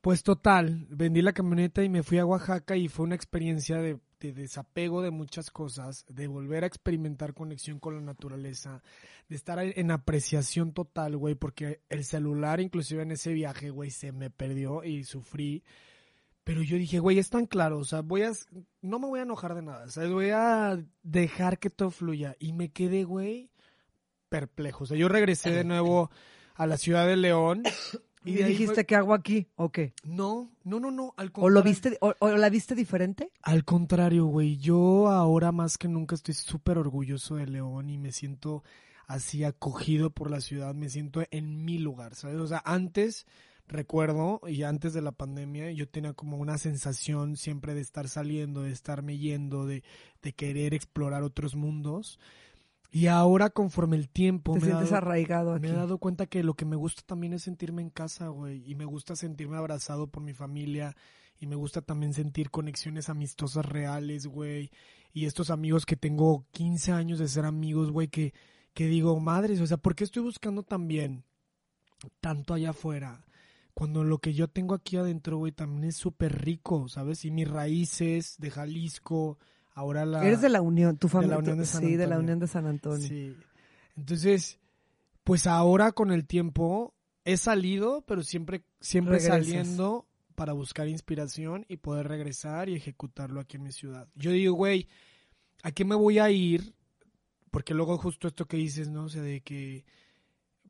pues 0.00 0.22
total, 0.22 0.86
vendí 0.88 1.20
la 1.20 1.34
camioneta 1.34 1.84
y 1.84 1.90
me 1.90 2.02
fui 2.02 2.18
a 2.18 2.26
Oaxaca 2.26 2.74
y 2.74 2.88
fue 2.88 3.04
una 3.04 3.14
experiencia 3.16 3.76
de, 3.76 4.00
de 4.28 4.42
desapego 4.42 5.02
de 5.02 5.10
muchas 5.10 5.50
cosas, 5.50 6.04
de 6.08 6.26
volver 6.26 6.64
a 6.64 6.66
experimentar 6.66 7.34
conexión 7.34 7.78
con 7.80 7.96
la 7.96 8.00
naturaleza, 8.00 8.82
de 9.28 9.36
estar 9.36 9.58
en 9.60 9.90
apreciación 9.90 10.72
total, 10.72 11.16
güey, 11.16 11.34
porque 11.34 11.80
el 11.88 12.04
celular 12.04 12.60
inclusive 12.60 13.02
en 13.02 13.12
ese 13.12 13.32
viaje, 13.32 13.70
güey, 13.70 13.90
se 13.90 14.12
me 14.12 14.30
perdió 14.30 14.84
y 14.84 15.04
sufrí. 15.04 15.64
Pero 16.44 16.62
yo 16.62 16.76
dije, 16.76 16.98
güey, 16.98 17.18
es 17.18 17.30
tan 17.30 17.46
claro, 17.46 17.78
o 17.78 17.84
sea, 17.84 18.00
voy 18.00 18.22
a, 18.22 18.32
no 18.80 18.98
me 18.98 19.06
voy 19.06 19.20
a 19.20 19.22
enojar 19.22 19.54
de 19.54 19.62
nada, 19.62 19.88
¿sabes? 19.88 20.10
Voy 20.10 20.30
a 20.30 20.76
dejar 21.02 21.58
que 21.58 21.70
todo 21.70 21.90
fluya. 21.90 22.36
Y 22.40 22.52
me 22.52 22.72
quedé, 22.72 23.04
güey, 23.04 23.50
perplejo. 24.28 24.84
O 24.84 24.86
sea, 24.86 24.96
yo 24.96 25.08
regresé 25.08 25.50
de 25.50 25.64
nuevo 25.64 26.10
a 26.54 26.66
la 26.66 26.76
ciudad 26.76 27.06
de 27.06 27.16
León. 27.16 27.62
Y, 28.24 28.34
dijiste, 28.34 28.74
fue- 28.74 28.86
¿qué 28.86 28.96
hago 28.96 29.14
aquí? 29.14 29.48
¿O 29.56 29.70
qué? 29.70 29.94
No, 30.04 30.50
no, 30.64 30.78
no, 30.80 30.90
no, 30.90 31.14
al 31.16 31.28
¿O 31.28 31.32
contrario. 31.32 31.54
lo 31.54 31.62
viste, 31.62 31.98
o, 32.00 32.14
o 32.18 32.28
la 32.30 32.48
viste 32.50 32.74
diferente? 32.74 33.30
Al 33.42 33.64
contrario, 33.64 34.26
güey, 34.26 34.56
yo 34.58 35.08
ahora 35.08 35.50
más 35.52 35.76
que 35.78 35.88
nunca 35.88 36.14
estoy 36.14 36.34
súper 36.34 36.78
orgulloso 36.78 37.36
de 37.36 37.46
León 37.46 37.90
y 37.90 37.98
me 37.98 38.12
siento 38.12 38.62
así 39.08 39.44
acogido 39.44 40.10
por 40.10 40.30
la 40.30 40.40
ciudad, 40.40 40.74
me 40.74 40.88
siento 40.88 41.22
en 41.30 41.64
mi 41.64 41.78
lugar, 41.78 42.14
¿sabes? 42.14 42.38
O 42.38 42.46
sea, 42.46 42.62
antes, 42.64 43.26
recuerdo, 43.66 44.40
y 44.46 44.62
antes 44.62 44.92
de 44.94 45.02
la 45.02 45.12
pandemia, 45.12 45.70
yo 45.72 45.88
tenía 45.88 46.12
como 46.12 46.36
una 46.36 46.58
sensación 46.58 47.36
siempre 47.36 47.74
de 47.74 47.80
estar 47.80 48.08
saliendo, 48.08 48.62
de 48.62 48.70
estarme 48.72 49.18
yendo, 49.18 49.66
de, 49.66 49.82
de 50.22 50.32
querer 50.32 50.74
explorar 50.74 51.22
otros 51.24 51.56
mundos. 51.56 52.18
Y 52.94 53.06
ahora, 53.06 53.48
conforme 53.48 53.96
el 53.96 54.10
tiempo 54.10 54.52
Te 54.52 54.60
me 54.60 54.66
he 54.66 54.70
sientes 54.70 54.90
dado- 54.90 55.06
arraigado 55.06 55.54
aquí. 55.54 55.62
me 55.62 55.68
he 55.70 55.72
dado 55.72 55.96
cuenta 55.98 56.26
que 56.26 56.42
lo 56.44 56.52
que 56.54 56.66
me 56.66 56.76
gusta 56.76 57.02
también 57.06 57.32
es 57.32 57.42
sentirme 57.42 57.80
en 57.80 57.88
casa, 57.90 58.28
güey. 58.28 58.62
Y 58.70 58.74
me 58.74 58.84
gusta 58.84 59.16
sentirme 59.16 59.56
abrazado 59.56 60.08
por 60.08 60.22
mi 60.22 60.34
familia. 60.34 60.94
Y 61.40 61.46
me 61.46 61.56
gusta 61.56 61.80
también 61.80 62.12
sentir 62.12 62.50
conexiones 62.50 63.08
amistosas 63.08 63.64
reales, 63.66 64.26
güey. 64.26 64.70
Y 65.14 65.24
estos 65.24 65.50
amigos 65.50 65.86
que 65.86 65.96
tengo 65.96 66.44
15 66.52 66.92
años 66.92 67.18
de 67.18 67.28
ser 67.28 67.46
amigos, 67.46 67.90
güey, 67.90 68.08
que, 68.08 68.34
que 68.74 68.86
digo, 68.86 69.18
madres, 69.18 69.60
o 69.60 69.66
sea, 69.66 69.78
¿por 69.78 69.94
qué 69.94 70.04
estoy 70.04 70.22
buscando 70.22 70.62
también 70.62 71.24
tanto 72.20 72.54
allá 72.54 72.70
afuera? 72.70 73.24
Cuando 73.74 74.04
lo 74.04 74.18
que 74.18 74.34
yo 74.34 74.48
tengo 74.48 74.74
aquí 74.74 74.98
adentro, 74.98 75.38
güey, 75.38 75.50
también 75.52 75.84
es 75.84 75.96
súper 75.96 76.42
rico, 76.44 76.88
¿sabes? 76.88 77.24
Y 77.24 77.30
mis 77.30 77.48
raíces 77.48 78.36
de 78.38 78.50
Jalisco, 78.50 79.38
ahora 79.74 80.04
la... 80.04 80.24
Eres 80.24 80.40
de 80.40 80.48
la 80.48 80.60
Unión, 80.60 80.96
tu 80.96 81.06
de 81.08 81.12
familia. 81.12 81.36
la 81.36 81.38
Unión 81.40 81.58
de 81.58 81.66
San 81.66 81.82
sí, 81.82 81.96
de 81.96 82.06
la 82.06 82.14
Antonio. 82.16 82.20
Unión 82.22 82.38
de 82.40 82.46
San 82.46 82.66
Antonio. 82.66 83.08
Sí. 83.08 83.36
Entonces, 83.96 84.58
pues 85.24 85.46
ahora 85.46 85.92
con 85.92 86.10
el 86.10 86.26
tiempo 86.26 86.94
he 87.24 87.36
salido, 87.36 88.02
pero 88.06 88.22
siempre, 88.22 88.64
siempre 88.80 89.18
Regresas. 89.18 89.46
saliendo 89.46 90.08
para 90.34 90.52
buscar 90.52 90.88
inspiración 90.88 91.64
y 91.68 91.76
poder 91.76 92.08
regresar 92.08 92.68
y 92.68 92.74
ejecutarlo 92.74 93.40
aquí 93.40 93.56
en 93.56 93.62
mi 93.64 93.72
ciudad. 93.72 94.08
Yo 94.14 94.30
digo, 94.30 94.54
güey, 94.54 94.88
¿a 95.62 95.70
qué 95.72 95.84
me 95.84 95.94
voy 95.94 96.18
a 96.18 96.30
ir? 96.30 96.74
Porque 97.50 97.74
luego 97.74 97.98
justo 97.98 98.28
esto 98.28 98.46
que 98.46 98.56
dices, 98.56 98.88
¿no? 98.88 99.04
O 99.04 99.08
sea, 99.08 99.22
de 99.22 99.42
que, 99.42 99.84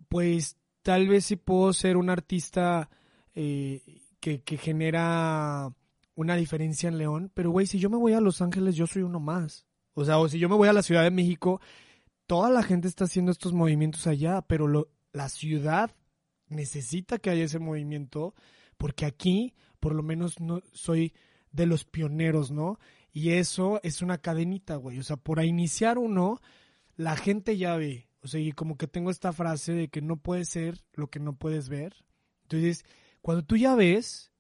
pues 0.09 0.57
tal 0.83 1.09
vez 1.09 1.25
sí 1.27 1.37
puedo 1.37 1.73
ser 1.73 1.97
un 1.97 2.11
artista 2.11 2.91
eh, 3.35 4.03
que, 4.21 4.43
que 4.43 4.59
genera 4.59 5.73
una 6.15 6.37
diferencia 6.37 6.89
en 6.89 6.99
León, 6.99 7.31
pero 7.35 7.51
güey, 7.51 7.67
si 7.67 7.79
yo 7.79 7.89
me 7.91 7.97
voy 7.97 8.13
a 8.13 8.21
Los 8.21 8.43
Ángeles, 8.43 8.77
yo 8.77 8.87
soy 8.87 9.03
uno 9.03 9.21
más. 9.21 9.67
O 9.95 10.05
sea, 10.05 10.19
o 10.19 10.29
si 10.29 10.39
yo 10.39 10.49
me 10.49 10.57
voy 10.57 10.69
a 10.69 10.73
la 10.73 10.83
Ciudad 10.83 11.03
de 11.03 11.11
México, 11.11 11.61
toda 12.27 12.51
la 12.51 12.63
gente 12.63 12.89
está 12.89 13.05
haciendo 13.05 13.33
estos 13.33 13.53
movimientos 13.53 14.07
allá, 14.07 14.43
pero 14.43 14.67
lo- 14.67 14.89
la 15.13 15.29
ciudad 15.29 15.91
necesita 16.49 17.19
que 17.19 17.31
haya 17.31 17.45
ese 17.45 17.59
movimiento, 17.59 18.35
porque 18.77 19.05
aquí, 19.07 19.55
por 19.81 19.95
lo 19.95 20.03
menos, 20.03 20.41
no 20.41 20.63
soy 20.73 21.13
de 21.51 21.67
los 21.67 21.85
pioneros, 21.85 22.51
¿no? 22.51 22.79
Y 23.13 23.31
eso 23.31 23.81
es 23.83 24.01
una 24.03 24.19
cadenita, 24.19 24.77
güey. 24.77 24.99
O 24.99 25.03
sea, 25.03 25.17
por 25.17 25.43
iniciar 25.45 25.99
uno, 25.99 26.41
la 26.97 27.17
gente 27.17 27.57
ya 27.59 27.77
ve. 27.77 28.09
O 28.23 28.29
sea, 28.29 28.41
y 28.41 28.53
como 28.53 28.77
que 28.77 28.87
tengo 28.87 29.11
esta 29.11 29.33
frase 29.33 29.73
de 29.73 29.89
que 29.89 30.01
no 30.01 30.17
puedes 30.17 30.49
ser 30.49 30.79
lo 30.95 31.09
que 31.11 31.21
no 31.21 31.37
puedes 31.37 31.69
ver. 31.69 31.95
Entonces, 32.45 32.85
cuando 33.21 33.45
tú 33.45 33.57
ya 33.57 33.75
ves, 33.75 34.32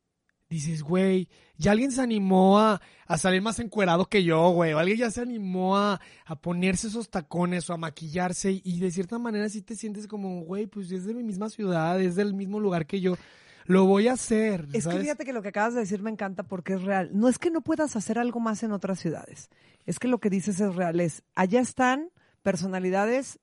dices, 0.53 0.83
güey, 0.83 1.29
ya 1.57 1.73
alguien 1.73 1.91
se 1.93 2.03
animó 2.03 2.59
a, 2.59 2.81
a, 3.07 3.19
salir 3.19 3.41
más 3.41 3.59
encuerado 3.59 4.05
que 4.07 4.23
yo, 4.23 4.51
güey. 4.51 4.73
O 4.73 4.79
alguien 4.79 4.99
ya 4.99 5.11
se 5.11 5.23
animó 5.23 5.77
a, 5.77 6.01
a, 6.27 6.37
ponerse 6.37 6.89
esos 6.89 7.09
tacones 7.09 7.69
o 7.71 7.73
a 7.73 7.79
maquillarse. 7.79 8.61
Y 8.63 8.79
de 8.81 8.91
cierta 8.91 9.19
manera 9.19 9.49
sí 9.49 9.63
te 9.63 9.77
sientes 9.77 10.07
como, 10.07 10.43
güey, 10.43 10.67
pues 10.67 10.93
es 10.93 11.07
de 11.07 11.15
mi 11.15 11.23
misma 11.23 11.49
ciudad, 11.49 12.01
es 12.01 12.17
del 12.17 12.35
mismo 12.35 12.61
lugar 12.61 12.87
que 12.87 13.01
yo. 13.01 13.17
Lo 13.65 13.87
voy 13.87 14.09
a 14.09 14.15
hacer. 14.15 14.69
Es 14.73 14.87
que 14.87 14.99
fíjate 14.99 15.25
que 15.25 15.33
lo 15.33 15.41
que 15.41 15.49
acabas 15.49 15.75
de 15.75 15.81
decir 15.81 16.03
me 16.03 16.11
encanta 16.11 16.43
porque 16.43 16.75
es 16.75 16.83
real. 16.83 17.11
No 17.13 17.29
es 17.29 17.39
que 17.39 17.51
no 17.51 17.63
puedas 17.63 17.97
hacer 17.97 18.19
algo 18.19 18.41
más 18.41 18.63
en 18.63 18.73
otras 18.73 18.99
ciudades. 18.99 19.49
Es 19.87 19.99
que 19.99 20.09
lo 20.09 20.19
que 20.19 20.31
dices 20.31 20.61
es 20.61 20.75
real. 20.75 21.01
Es, 21.01 21.23
allá 21.35 21.61
están 21.61 22.11
personalidades 22.43 23.39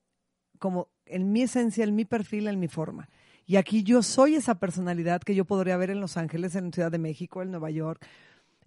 como 0.59 0.89
en 1.05 1.31
mi 1.31 1.41
esencia, 1.41 1.83
en 1.85 1.95
mi 1.95 2.05
perfil, 2.05 2.47
en 2.47 2.59
mi 2.59 2.67
forma. 2.67 3.09
Y 3.49 3.57
aquí 3.57 3.81
yo 3.81 4.03
soy 4.03 4.35
esa 4.35 4.59
personalidad 4.59 5.23
que 5.23 5.33
yo 5.33 5.43
podría 5.43 5.75
ver 5.75 5.89
en 5.89 5.99
Los 5.99 6.17
Ángeles, 6.17 6.53
en 6.53 6.71
Ciudad 6.71 6.91
de 6.91 6.99
México, 6.99 7.41
en 7.41 7.49
Nueva 7.49 7.71
York. 7.71 8.05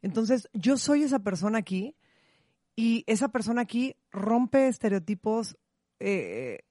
Entonces, 0.03 0.49
yo 0.55 0.77
soy 0.77 1.05
esa 1.05 1.21
persona 1.21 1.59
aquí 1.59 1.95
y 2.75 3.05
esa 3.07 3.29
persona 3.29 3.63
aquí 3.63 3.95
rompe 4.11 4.67
estereotipos, 4.67 5.57
eh, 6.01 6.65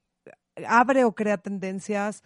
abre 0.68 1.04
o 1.04 1.14
crea 1.14 1.38
tendencias 1.38 2.22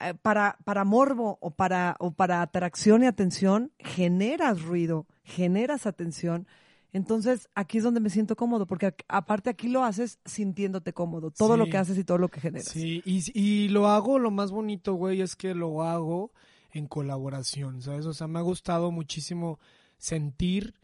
eh, 0.00 0.12
para, 0.20 0.58
para 0.64 0.84
morbo 0.84 1.38
o 1.40 1.50
para, 1.50 1.96
o 1.98 2.10
para 2.10 2.42
atracción 2.42 3.02
y 3.02 3.06
atención, 3.06 3.72
generas 3.78 4.60
ruido, 4.60 5.06
generas 5.24 5.86
atención. 5.86 6.46
Entonces, 6.92 7.48
aquí 7.54 7.78
es 7.78 7.84
donde 7.84 8.00
me 8.00 8.10
siento 8.10 8.36
cómodo, 8.36 8.66
porque 8.66 8.94
aparte 9.08 9.48
aquí 9.48 9.68
lo 9.68 9.82
haces 9.82 10.18
sintiéndote 10.26 10.92
cómodo, 10.92 11.30
todo 11.30 11.56
lo 11.56 11.66
que 11.66 11.78
haces 11.78 11.96
y 11.96 12.04
todo 12.04 12.18
lo 12.18 12.28
que 12.28 12.40
generas. 12.40 12.68
Sí, 12.68 13.02
y, 13.06 13.22
y 13.32 13.68
lo 13.68 13.88
hago, 13.88 14.18
lo 14.18 14.30
más 14.30 14.50
bonito, 14.50 14.94
güey, 14.94 15.22
es 15.22 15.34
que 15.34 15.54
lo 15.54 15.82
hago 15.82 16.32
en 16.72 16.86
colaboración, 16.86 17.80
¿sabes? 17.80 18.04
O 18.04 18.12
sea, 18.12 18.26
me 18.26 18.38
ha 18.38 18.42
gustado 18.42 18.90
muchísimo 18.90 19.58
sentir 19.96 20.74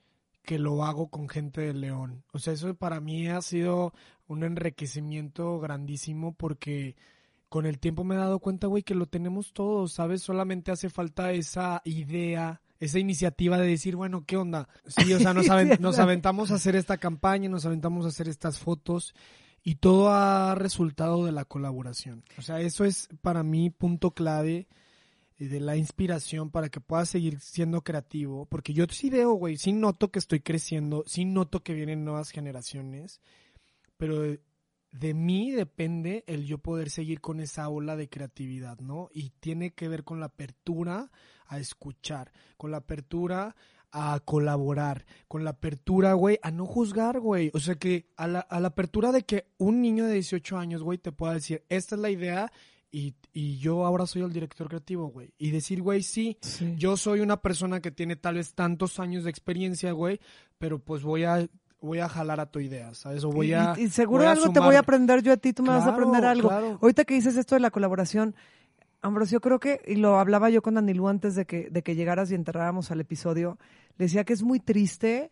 que 0.42 0.58
lo 0.58 0.82
hago 0.82 1.08
con 1.08 1.28
gente 1.28 1.60
de 1.60 1.74
León. 1.74 2.24
O 2.32 2.38
sea, 2.38 2.54
eso 2.54 2.74
para 2.74 3.00
mí 3.00 3.28
ha 3.28 3.42
sido 3.42 3.92
un 4.28 4.44
enriquecimiento 4.44 5.60
grandísimo 5.60 6.32
porque 6.32 6.96
con 7.50 7.66
el 7.66 7.78
tiempo 7.78 8.02
me 8.02 8.14
he 8.14 8.18
dado 8.18 8.38
cuenta, 8.38 8.66
güey, 8.66 8.82
que 8.82 8.94
lo 8.94 9.04
tenemos 9.06 9.52
todos, 9.52 9.92
¿sabes? 9.92 10.22
Solamente 10.22 10.70
hace 10.70 10.88
falta 10.88 11.32
esa 11.32 11.82
idea 11.84 12.62
esa 12.80 12.98
iniciativa 12.98 13.58
de 13.58 13.66
decir, 13.66 13.96
bueno, 13.96 14.24
¿qué 14.26 14.36
onda? 14.36 14.68
Sí, 14.86 15.12
o 15.12 15.18
sea, 15.18 15.34
nos, 15.34 15.46
nos 15.80 15.98
aventamos 15.98 16.50
a 16.50 16.56
hacer 16.56 16.76
esta 16.76 16.98
campaña, 16.98 17.48
nos 17.48 17.66
aventamos 17.66 18.04
a 18.04 18.08
hacer 18.08 18.28
estas 18.28 18.58
fotos 18.58 19.14
y 19.62 19.76
todo 19.76 20.10
ha 20.10 20.54
resultado 20.54 21.24
de 21.24 21.32
la 21.32 21.44
colaboración. 21.44 22.24
O 22.38 22.42
sea, 22.42 22.60
eso 22.60 22.84
es 22.84 23.08
para 23.20 23.42
mí 23.42 23.70
punto 23.70 24.12
clave 24.12 24.68
de 25.38 25.60
la 25.60 25.76
inspiración 25.76 26.50
para 26.50 26.68
que 26.68 26.80
puedas 26.80 27.08
seguir 27.08 27.38
siendo 27.40 27.82
creativo, 27.82 28.46
porque 28.46 28.72
yo 28.72 28.86
sí 28.90 29.08
veo, 29.08 29.32
güey, 29.32 29.56
sí 29.56 29.72
noto 29.72 30.10
que 30.10 30.18
estoy 30.18 30.40
creciendo, 30.40 31.04
sí 31.06 31.24
noto 31.24 31.62
que 31.62 31.74
vienen 31.74 32.04
nuevas 32.04 32.30
generaciones, 32.30 33.20
pero 33.96 34.36
de, 34.98 35.14
mí 35.14 35.50
depende 35.50 36.24
el 36.26 36.44
yo 36.44 36.58
poder 36.58 36.90
seguir 36.90 37.20
con 37.20 37.40
esa 37.40 37.68
ola 37.68 37.96
de 37.96 38.08
creatividad, 38.08 38.78
¿no? 38.80 39.08
Y 39.12 39.30
tiene 39.40 39.72
que 39.72 39.88
ver 39.88 40.04
con 40.04 40.20
la 40.20 40.26
apertura 40.26 41.10
a 41.46 41.58
escuchar, 41.58 42.32
con 42.56 42.70
la 42.70 42.78
apertura 42.78 43.56
a 43.90 44.20
colaborar, 44.24 45.06
con 45.28 45.44
la 45.44 45.50
apertura, 45.50 46.12
güey, 46.12 46.38
a 46.42 46.50
no 46.50 46.66
juzgar, 46.66 47.20
güey. 47.20 47.50
O 47.54 47.60
sea 47.60 47.76
que 47.76 48.10
a 48.16 48.26
la, 48.26 48.40
a 48.40 48.60
la 48.60 48.68
apertura 48.68 49.12
de 49.12 49.22
que 49.22 49.46
un 49.56 49.80
niño 49.80 50.04
de 50.04 50.14
18 50.14 50.58
años, 50.58 50.82
güey, 50.82 50.98
te 50.98 51.12
pueda 51.12 51.34
decir, 51.34 51.64
esta 51.68 51.94
es 51.94 52.00
la 52.00 52.10
idea 52.10 52.52
y, 52.90 53.14
y, 53.32 53.58
yo 53.58 53.84
ahora 53.84 54.06
soy 54.06 54.22
el 54.22 54.32
director 54.32 54.68
creativo, 54.68 55.08
güey. 55.08 55.32
Y 55.36 55.50
decir, 55.50 55.82
güey, 55.82 56.02
sí, 56.02 56.38
sí, 56.40 56.74
yo 56.78 56.96
soy 56.96 57.20
una 57.20 57.40
persona 57.42 57.80
que 57.80 57.90
tiene 57.90 58.16
tal 58.16 58.36
vez 58.36 58.54
tantos 58.54 58.98
años 58.98 59.24
de 59.24 59.30
experiencia, 59.30 59.92
güey, 59.92 60.20
pero 60.58 60.78
pues 60.78 61.02
voy 61.02 61.24
a 61.24 61.46
voy 61.80 62.00
a 62.00 62.08
jalar 62.08 62.40
a 62.40 62.46
tu 62.46 62.60
idea, 62.60 62.94
¿sabes? 62.94 63.24
O 63.24 63.30
voy 63.30 63.52
a. 63.52 63.74
Y, 63.78 63.88
seguro 63.88 64.28
algo 64.28 64.52
te 64.52 64.60
voy 64.60 64.74
a 64.74 64.80
aprender 64.80 65.22
yo 65.22 65.32
a 65.32 65.36
ti, 65.36 65.52
tú 65.52 65.62
me 65.62 65.70
vas 65.70 65.86
a 65.86 65.90
aprender 65.90 66.24
algo. 66.24 66.50
Ahorita 66.50 67.04
que 67.04 67.14
dices 67.14 67.36
esto 67.36 67.54
de 67.54 67.60
la 67.60 67.70
colaboración, 67.70 68.34
Ambrosio, 69.00 69.40
creo 69.40 69.60
que, 69.60 69.80
y 69.86 69.96
lo 69.96 70.18
hablaba 70.18 70.50
yo 70.50 70.62
con 70.62 70.76
Anilú 70.76 71.08
antes 71.08 71.34
de 71.34 71.46
que, 71.46 71.68
de 71.70 71.82
que 71.82 71.94
llegaras 71.94 72.30
y 72.30 72.34
enterráramos 72.34 72.90
al 72.90 73.00
episodio, 73.00 73.58
le 73.96 74.06
decía 74.06 74.24
que 74.24 74.32
es 74.32 74.42
muy 74.42 74.60
triste 74.60 75.30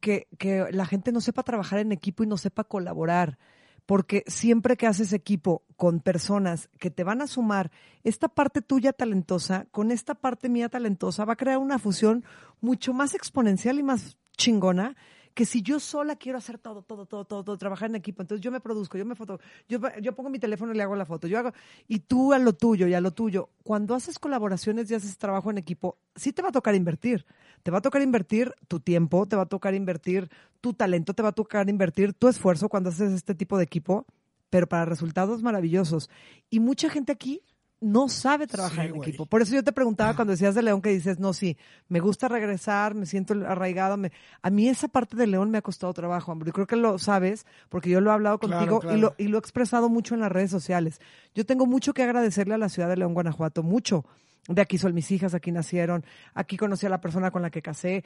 que, 0.00 0.28
que 0.38 0.66
la 0.70 0.84
gente 0.84 1.12
no 1.12 1.20
sepa 1.20 1.42
trabajar 1.42 1.78
en 1.78 1.92
equipo 1.92 2.24
y 2.24 2.26
no 2.26 2.36
sepa 2.36 2.64
colaborar 2.64 3.38
porque 3.86 4.24
siempre 4.26 4.76
que 4.76 4.88
haces 4.88 5.12
equipo 5.12 5.62
con 5.76 6.00
personas 6.00 6.68
que 6.78 6.90
te 6.90 7.04
van 7.04 7.22
a 7.22 7.28
sumar 7.28 7.70
esta 8.02 8.28
parte 8.28 8.60
tuya 8.60 8.92
talentosa 8.92 9.66
con 9.70 9.92
esta 9.92 10.16
parte 10.16 10.48
mía 10.48 10.68
talentosa, 10.68 11.24
va 11.24 11.34
a 11.34 11.36
crear 11.36 11.58
una 11.58 11.78
fusión 11.78 12.24
mucho 12.60 12.92
más 12.92 13.14
exponencial 13.14 13.78
y 13.78 13.84
más 13.84 14.18
chingona 14.36 14.96
que 15.36 15.44
si 15.44 15.60
yo 15.60 15.78
sola 15.80 16.16
quiero 16.16 16.38
hacer 16.38 16.56
todo, 16.56 16.80
todo, 16.80 17.04
todo, 17.04 17.26
todo, 17.26 17.44
todo, 17.44 17.58
trabajar 17.58 17.90
en 17.90 17.96
equipo, 17.96 18.22
entonces 18.22 18.42
yo 18.42 18.50
me 18.50 18.58
produzco, 18.58 18.96
yo 18.96 19.04
me 19.04 19.14
foto, 19.14 19.38
yo, 19.68 19.78
yo 20.00 20.14
pongo 20.14 20.30
mi 20.30 20.38
teléfono 20.38 20.72
y 20.72 20.76
le 20.78 20.82
hago 20.82 20.96
la 20.96 21.04
foto, 21.04 21.26
yo 21.26 21.38
hago, 21.38 21.52
y 21.86 21.98
tú 21.98 22.32
a 22.32 22.38
lo 22.38 22.54
tuyo 22.54 22.86
y 22.86 22.94
a 22.94 23.02
lo 23.02 23.10
tuyo. 23.10 23.50
Cuando 23.62 23.94
haces 23.94 24.18
colaboraciones 24.18 24.90
y 24.90 24.94
haces 24.94 25.18
trabajo 25.18 25.50
en 25.50 25.58
equipo, 25.58 25.98
sí 26.14 26.32
te 26.32 26.40
va 26.40 26.48
a 26.48 26.52
tocar 26.52 26.74
invertir. 26.74 27.26
Te 27.62 27.70
va 27.70 27.78
a 27.78 27.82
tocar 27.82 28.00
invertir 28.00 28.54
tu 28.66 28.80
tiempo, 28.80 29.28
te 29.28 29.36
va 29.36 29.42
a 29.42 29.46
tocar 29.46 29.74
invertir 29.74 30.30
tu 30.62 30.72
talento, 30.72 31.12
te 31.12 31.22
va 31.22 31.28
a 31.28 31.32
tocar 31.32 31.68
invertir 31.68 32.14
tu 32.14 32.28
esfuerzo 32.28 32.70
cuando 32.70 32.88
haces 32.88 33.12
este 33.12 33.34
tipo 33.34 33.58
de 33.58 33.64
equipo, 33.64 34.06
pero 34.48 34.66
para 34.66 34.86
resultados 34.86 35.42
maravillosos. 35.42 36.08
Y 36.48 36.60
mucha 36.60 36.88
gente 36.88 37.12
aquí 37.12 37.42
no 37.80 38.08
sabe 38.08 38.46
trabajar 38.46 38.86
en 38.86 38.96
equipo. 38.96 39.26
Por 39.26 39.42
eso 39.42 39.54
yo 39.54 39.62
te 39.62 39.72
preguntaba 39.72 40.14
cuando 40.14 40.32
decías 40.32 40.54
de 40.54 40.62
León 40.62 40.80
que 40.80 40.90
dices, 40.90 41.18
no, 41.18 41.32
sí, 41.32 41.56
me 41.88 42.00
gusta 42.00 42.28
regresar, 42.28 42.94
me 42.94 43.06
siento 43.06 43.34
arraigado. 43.46 43.98
A 44.42 44.50
mí 44.50 44.68
esa 44.68 44.88
parte 44.88 45.16
de 45.16 45.26
León 45.26 45.50
me 45.50 45.58
ha 45.58 45.62
costado 45.62 45.92
trabajo, 45.92 46.32
hombre. 46.32 46.48
Yo 46.48 46.52
creo 46.52 46.66
que 46.66 46.76
lo 46.76 46.98
sabes 46.98 47.46
porque 47.68 47.90
yo 47.90 48.00
lo 48.00 48.10
he 48.10 48.14
hablado 48.14 48.38
contigo 48.38 48.80
Y, 48.92 48.96
lo, 48.98 49.14
y 49.18 49.28
lo 49.28 49.36
he 49.36 49.40
expresado 49.40 49.88
mucho 49.88 50.14
en 50.14 50.20
las 50.20 50.32
redes 50.32 50.50
sociales. 50.50 51.00
Yo 51.34 51.44
tengo 51.44 51.66
mucho 51.66 51.92
que 51.92 52.02
agradecerle 52.02 52.54
a 52.54 52.58
la 52.58 52.68
ciudad 52.68 52.88
de 52.88 52.96
León, 52.96 53.14
Guanajuato, 53.14 53.62
mucho. 53.62 54.06
De 54.48 54.62
aquí 54.62 54.78
son 54.78 54.94
mis 54.94 55.10
hijas, 55.10 55.34
aquí 55.34 55.50
nacieron, 55.50 56.04
aquí 56.32 56.56
conocí 56.56 56.86
a 56.86 56.88
la 56.88 57.00
persona 57.00 57.32
con 57.32 57.42
la 57.42 57.50
que 57.50 57.62
casé, 57.62 58.04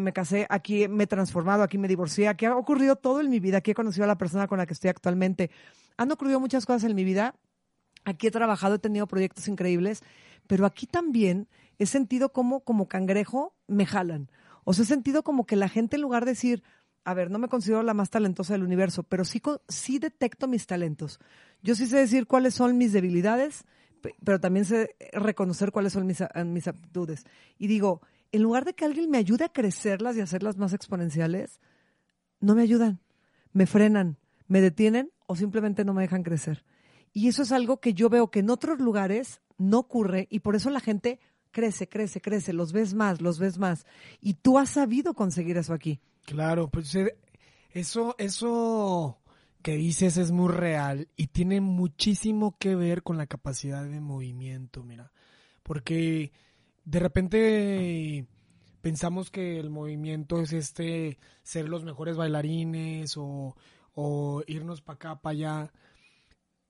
me 0.00 0.14
casé, 0.14 0.46
aquí 0.48 0.88
me 0.88 1.04
he 1.04 1.06
transformado, 1.06 1.62
aquí 1.62 1.76
me 1.76 1.86
divorcié, 1.86 2.28
aquí 2.28 2.46
ha 2.46 2.56
ocurrido 2.56 2.96
todo 2.96 3.20
en 3.20 3.28
mi 3.28 3.40
vida, 3.40 3.58
aquí 3.58 3.72
he 3.72 3.74
conocido 3.74 4.04
a 4.04 4.06
la 4.06 4.16
persona 4.16 4.46
con 4.46 4.56
la 4.56 4.64
que 4.64 4.72
estoy 4.72 4.88
actualmente. 4.88 5.50
Han 5.98 6.10
ocurrido 6.10 6.40
muchas 6.40 6.64
cosas 6.64 6.84
en 6.84 6.96
mi 6.96 7.04
vida 7.04 7.34
Aquí 8.04 8.26
he 8.26 8.30
trabajado, 8.30 8.76
he 8.76 8.78
tenido 8.78 9.06
proyectos 9.06 9.48
increíbles, 9.48 10.02
pero 10.46 10.66
aquí 10.66 10.86
también 10.86 11.48
he 11.78 11.86
sentido 11.86 12.32
como, 12.32 12.60
como 12.60 12.88
cangrejo, 12.88 13.54
me 13.66 13.86
jalan. 13.86 14.30
O 14.64 14.72
sea, 14.72 14.84
he 14.84 14.86
sentido 14.86 15.22
como 15.22 15.46
que 15.46 15.56
la 15.56 15.68
gente 15.68 15.96
en 15.96 16.02
lugar 16.02 16.24
de 16.24 16.32
decir, 16.32 16.62
a 17.04 17.14
ver, 17.14 17.30
no 17.30 17.38
me 17.38 17.48
considero 17.48 17.82
la 17.82 17.94
más 17.94 18.10
talentosa 18.10 18.54
del 18.54 18.62
universo, 18.62 19.02
pero 19.02 19.24
sí, 19.24 19.42
sí 19.68 19.98
detecto 19.98 20.46
mis 20.46 20.66
talentos. 20.66 21.18
Yo 21.62 21.74
sí 21.74 21.86
sé 21.86 21.98
decir 21.98 22.26
cuáles 22.26 22.54
son 22.54 22.78
mis 22.78 22.92
debilidades, 22.92 23.64
pero 24.24 24.40
también 24.40 24.64
sé 24.64 24.96
reconocer 25.12 25.72
cuáles 25.72 25.92
son 25.92 26.06
mis, 26.06 26.22
mis 26.46 26.68
aptitudes. 26.68 27.24
Y 27.58 27.66
digo, 27.66 28.02
en 28.30 28.42
lugar 28.42 28.64
de 28.64 28.74
que 28.74 28.84
alguien 28.84 29.10
me 29.10 29.18
ayude 29.18 29.44
a 29.44 29.52
crecerlas 29.52 30.16
y 30.16 30.20
hacerlas 30.20 30.56
más 30.56 30.72
exponenciales, 30.72 31.60
no 32.40 32.54
me 32.54 32.62
ayudan, 32.62 33.00
me 33.52 33.66
frenan, 33.66 34.16
me 34.48 34.60
detienen 34.60 35.12
o 35.26 35.36
simplemente 35.36 35.84
no 35.84 35.94
me 35.94 36.02
dejan 36.02 36.22
crecer. 36.22 36.64
Y 37.12 37.28
eso 37.28 37.42
es 37.42 37.52
algo 37.52 37.80
que 37.80 37.94
yo 37.94 38.08
veo 38.08 38.30
que 38.30 38.40
en 38.40 38.50
otros 38.50 38.78
lugares 38.78 39.40
no 39.58 39.78
ocurre 39.78 40.26
y 40.30 40.40
por 40.40 40.56
eso 40.56 40.70
la 40.70 40.80
gente 40.80 41.20
crece, 41.50 41.88
crece, 41.88 42.20
crece, 42.20 42.52
los 42.52 42.72
ves 42.72 42.94
más, 42.94 43.20
los 43.20 43.38
ves 43.38 43.58
más. 43.58 43.86
Y 44.20 44.34
tú 44.34 44.58
has 44.58 44.70
sabido 44.70 45.14
conseguir 45.14 45.56
eso 45.58 45.74
aquí. 45.74 46.00
Claro, 46.24 46.68
pues 46.68 46.94
eh, 46.94 47.16
eso, 47.70 48.14
eso 48.18 49.18
que 49.62 49.76
dices 49.76 50.16
es 50.16 50.32
muy 50.32 50.52
real 50.52 51.08
y 51.16 51.28
tiene 51.28 51.60
muchísimo 51.60 52.56
que 52.58 52.74
ver 52.74 53.02
con 53.02 53.16
la 53.16 53.26
capacidad 53.26 53.84
de 53.84 54.00
movimiento, 54.00 54.82
mira. 54.82 55.12
Porque 55.62 56.32
de 56.84 56.98
repente 56.98 58.26
pensamos 58.80 59.30
que 59.30 59.60
el 59.60 59.70
movimiento 59.70 60.40
es 60.40 60.52
este 60.52 61.18
ser 61.42 61.68
los 61.68 61.84
mejores 61.84 62.16
bailarines 62.16 63.16
o, 63.16 63.54
o 63.94 64.42
irnos 64.46 64.80
para 64.80 64.94
acá, 64.96 65.20
para 65.20 65.32
allá 65.32 65.72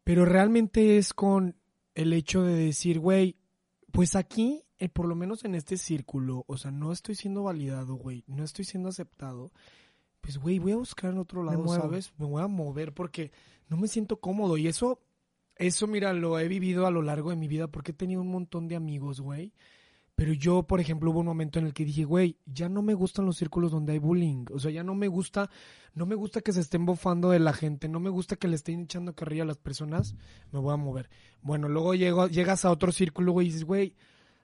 pero 0.04 0.24
realmente 0.24 0.98
es 0.98 1.12
con 1.12 1.56
el 1.94 2.12
hecho 2.12 2.42
de 2.42 2.54
decir, 2.54 2.98
güey, 2.98 3.36
pues 3.92 4.16
aquí, 4.16 4.64
eh, 4.78 4.88
por 4.88 5.06
lo 5.06 5.14
menos 5.14 5.44
en 5.44 5.54
este 5.54 5.76
círculo, 5.76 6.44
o 6.48 6.56
sea, 6.56 6.70
no 6.70 6.92
estoy 6.92 7.14
siendo 7.14 7.44
validado, 7.44 7.94
güey, 7.94 8.24
no 8.26 8.42
estoy 8.42 8.64
siendo 8.64 8.88
aceptado. 8.88 9.52
Pues, 10.20 10.38
güey, 10.38 10.58
voy 10.58 10.72
a 10.72 10.76
buscar 10.76 11.10
en 11.12 11.18
otro 11.18 11.42
lado, 11.42 11.66
¿sabes? 11.68 12.12
Me 12.16 12.26
voy 12.26 12.42
a 12.42 12.46
mover 12.46 12.94
porque 12.94 13.32
no 13.68 13.76
me 13.76 13.88
siento 13.88 14.20
cómodo. 14.20 14.56
Y 14.56 14.68
eso, 14.68 15.00
eso, 15.56 15.86
mira, 15.88 16.12
lo 16.12 16.38
he 16.38 16.46
vivido 16.46 16.86
a 16.86 16.92
lo 16.92 17.02
largo 17.02 17.30
de 17.30 17.36
mi 17.36 17.48
vida 17.48 17.66
porque 17.66 17.90
he 17.90 17.94
tenido 17.94 18.22
un 18.22 18.30
montón 18.30 18.68
de 18.68 18.76
amigos, 18.76 19.20
güey. 19.20 19.52
Pero 20.22 20.34
yo, 20.34 20.62
por 20.62 20.78
ejemplo, 20.78 21.10
hubo 21.10 21.18
un 21.18 21.26
momento 21.26 21.58
en 21.58 21.66
el 21.66 21.74
que 21.74 21.84
dije, 21.84 22.04
güey, 22.04 22.38
ya 22.46 22.68
no 22.68 22.80
me 22.80 22.94
gustan 22.94 23.26
los 23.26 23.38
círculos 23.38 23.72
donde 23.72 23.94
hay 23.94 23.98
bullying. 23.98 24.44
O 24.52 24.60
sea, 24.60 24.70
ya 24.70 24.84
no 24.84 24.94
me 24.94 25.08
gusta, 25.08 25.50
no 25.96 26.06
me 26.06 26.14
gusta 26.14 26.42
que 26.42 26.52
se 26.52 26.60
estén 26.60 26.86
bofando 26.86 27.30
de 27.30 27.40
la 27.40 27.52
gente, 27.52 27.88
no 27.88 27.98
me 27.98 28.08
gusta 28.08 28.36
que 28.36 28.46
le 28.46 28.54
estén 28.54 28.82
echando 28.82 29.16
carrilla 29.16 29.42
a 29.42 29.46
las 29.46 29.58
personas, 29.58 30.14
me 30.52 30.60
voy 30.60 30.74
a 30.74 30.76
mover. 30.76 31.10
Bueno, 31.40 31.68
luego 31.68 31.96
llego, 31.96 32.28
llegas 32.28 32.64
a 32.64 32.70
otro 32.70 32.92
círculo, 32.92 33.32
güey, 33.32 33.48
y 33.48 33.50
dices, 33.50 33.64
güey, 33.64 33.96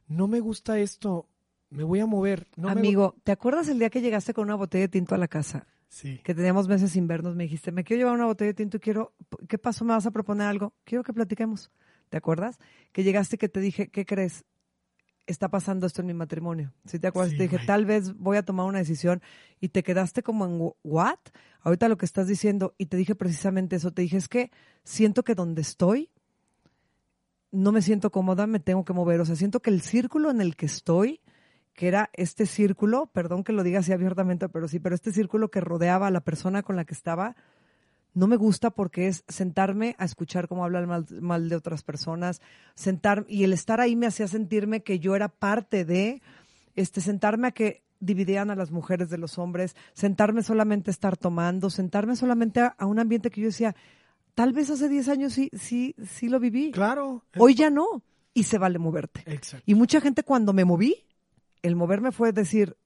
no 0.08 0.26
me 0.26 0.40
gusta 0.40 0.80
esto, 0.80 1.28
me 1.70 1.84
voy 1.84 2.00
a 2.00 2.06
mover. 2.06 2.48
No 2.56 2.74
me 2.74 2.80
Amigo, 2.80 3.14
¿te 3.22 3.30
acuerdas 3.30 3.68
el 3.68 3.78
día 3.78 3.88
que 3.88 4.00
llegaste 4.00 4.34
con 4.34 4.46
una 4.46 4.56
botella 4.56 4.82
de 4.82 4.88
tinto 4.88 5.14
a 5.14 5.18
la 5.18 5.28
casa? 5.28 5.68
Sí. 5.86 6.18
Que 6.24 6.34
teníamos 6.34 6.66
meses 6.66 6.90
sin 6.90 7.06
vernos, 7.06 7.36
me 7.36 7.44
dijiste, 7.44 7.70
me 7.70 7.84
quiero 7.84 8.00
llevar 8.00 8.14
una 8.16 8.26
botella 8.26 8.48
de 8.48 8.54
tinto 8.54 8.78
y 8.78 8.80
quiero, 8.80 9.14
¿qué 9.48 9.58
pasó? 9.58 9.84
¿Me 9.84 9.92
vas 9.92 10.06
a 10.06 10.10
proponer 10.10 10.48
algo? 10.48 10.74
Quiero 10.82 11.04
que 11.04 11.12
platiquemos. 11.12 11.70
¿Te 12.08 12.16
acuerdas? 12.16 12.58
Que 12.90 13.04
llegaste 13.04 13.36
y 13.36 13.38
que 13.38 13.48
te 13.48 13.60
dije, 13.60 13.90
¿qué 13.90 14.04
crees? 14.04 14.44
Está 15.28 15.50
pasando 15.50 15.86
esto 15.86 16.00
en 16.00 16.06
mi 16.06 16.14
matrimonio. 16.14 16.72
¿Sí 16.86 16.98
te 16.98 17.06
acuerdas? 17.06 17.32
Sí, 17.32 17.36
te 17.36 17.42
dije, 17.44 17.58
tal 17.66 17.84
vez 17.84 18.16
voy 18.16 18.38
a 18.38 18.42
tomar 18.42 18.64
una 18.66 18.78
decisión 18.78 19.20
y 19.60 19.68
te 19.68 19.82
quedaste 19.82 20.22
como 20.22 20.46
en, 20.46 20.72
¿what? 20.82 21.18
Ahorita 21.60 21.88
lo 21.88 21.98
que 21.98 22.06
estás 22.06 22.26
diciendo, 22.26 22.74
y 22.78 22.86
te 22.86 22.96
dije 22.96 23.14
precisamente 23.14 23.76
eso, 23.76 23.90
te 23.92 24.00
dije, 24.00 24.16
es 24.16 24.26
que 24.26 24.50
siento 24.84 25.24
que 25.24 25.34
donde 25.34 25.60
estoy, 25.60 26.10
no 27.50 27.72
me 27.72 27.82
siento 27.82 28.10
cómoda, 28.10 28.46
me 28.46 28.58
tengo 28.58 28.86
que 28.86 28.94
mover. 28.94 29.20
O 29.20 29.26
sea, 29.26 29.36
siento 29.36 29.60
que 29.60 29.68
el 29.68 29.82
círculo 29.82 30.30
en 30.30 30.40
el 30.40 30.56
que 30.56 30.64
estoy, 30.64 31.20
que 31.74 31.88
era 31.88 32.08
este 32.14 32.46
círculo, 32.46 33.10
perdón 33.12 33.44
que 33.44 33.52
lo 33.52 33.62
diga 33.62 33.80
así 33.80 33.92
abiertamente, 33.92 34.48
pero 34.48 34.66
sí, 34.66 34.78
pero 34.78 34.94
este 34.94 35.12
círculo 35.12 35.50
que 35.50 35.60
rodeaba 35.60 36.06
a 36.06 36.10
la 36.10 36.22
persona 36.22 36.62
con 36.62 36.74
la 36.74 36.86
que 36.86 36.94
estaba, 36.94 37.36
no 38.14 38.26
me 38.26 38.36
gusta 38.36 38.70
porque 38.70 39.08
es 39.08 39.24
sentarme 39.28 39.94
a 39.98 40.04
escuchar 40.04 40.48
cómo 40.48 40.64
hablan 40.64 40.88
mal, 40.88 41.06
mal 41.20 41.48
de 41.48 41.56
otras 41.56 41.82
personas, 41.82 42.40
sentar 42.74 43.24
y 43.28 43.44
el 43.44 43.52
estar 43.52 43.80
ahí 43.80 43.96
me 43.96 44.06
hacía 44.06 44.26
sentirme 44.28 44.82
que 44.82 44.98
yo 44.98 45.14
era 45.14 45.28
parte 45.28 45.84
de, 45.84 46.20
este, 46.74 47.00
sentarme 47.00 47.48
a 47.48 47.52
que 47.52 47.82
dividían 48.00 48.50
a 48.50 48.54
las 48.56 48.70
mujeres 48.70 49.10
de 49.10 49.18
los 49.18 49.38
hombres, 49.38 49.74
sentarme 49.92 50.42
solamente 50.42 50.90
a 50.90 50.92
estar 50.92 51.16
tomando, 51.16 51.70
sentarme 51.70 52.16
solamente 52.16 52.60
a, 52.60 52.68
a 52.78 52.86
un 52.86 52.98
ambiente 52.98 53.30
que 53.30 53.40
yo 53.40 53.48
decía, 53.48 53.74
tal 54.34 54.52
vez 54.52 54.70
hace 54.70 54.88
10 54.88 55.08
años 55.08 55.32
sí, 55.32 55.50
sí, 55.52 55.94
sí 56.08 56.28
lo 56.28 56.38
viví, 56.38 56.70
Claro. 56.70 57.24
hoy 57.36 57.54
ya 57.54 57.70
no, 57.70 58.02
y 58.34 58.44
se 58.44 58.58
vale 58.58 58.78
moverte. 58.78 59.24
Exacto. 59.26 59.64
Y 59.66 59.74
mucha 59.74 60.00
gente 60.00 60.22
cuando 60.22 60.52
me 60.52 60.64
moví, 60.64 61.04
el 61.62 61.74
moverme 61.74 62.12
fue 62.12 62.30
decir, 62.32 62.76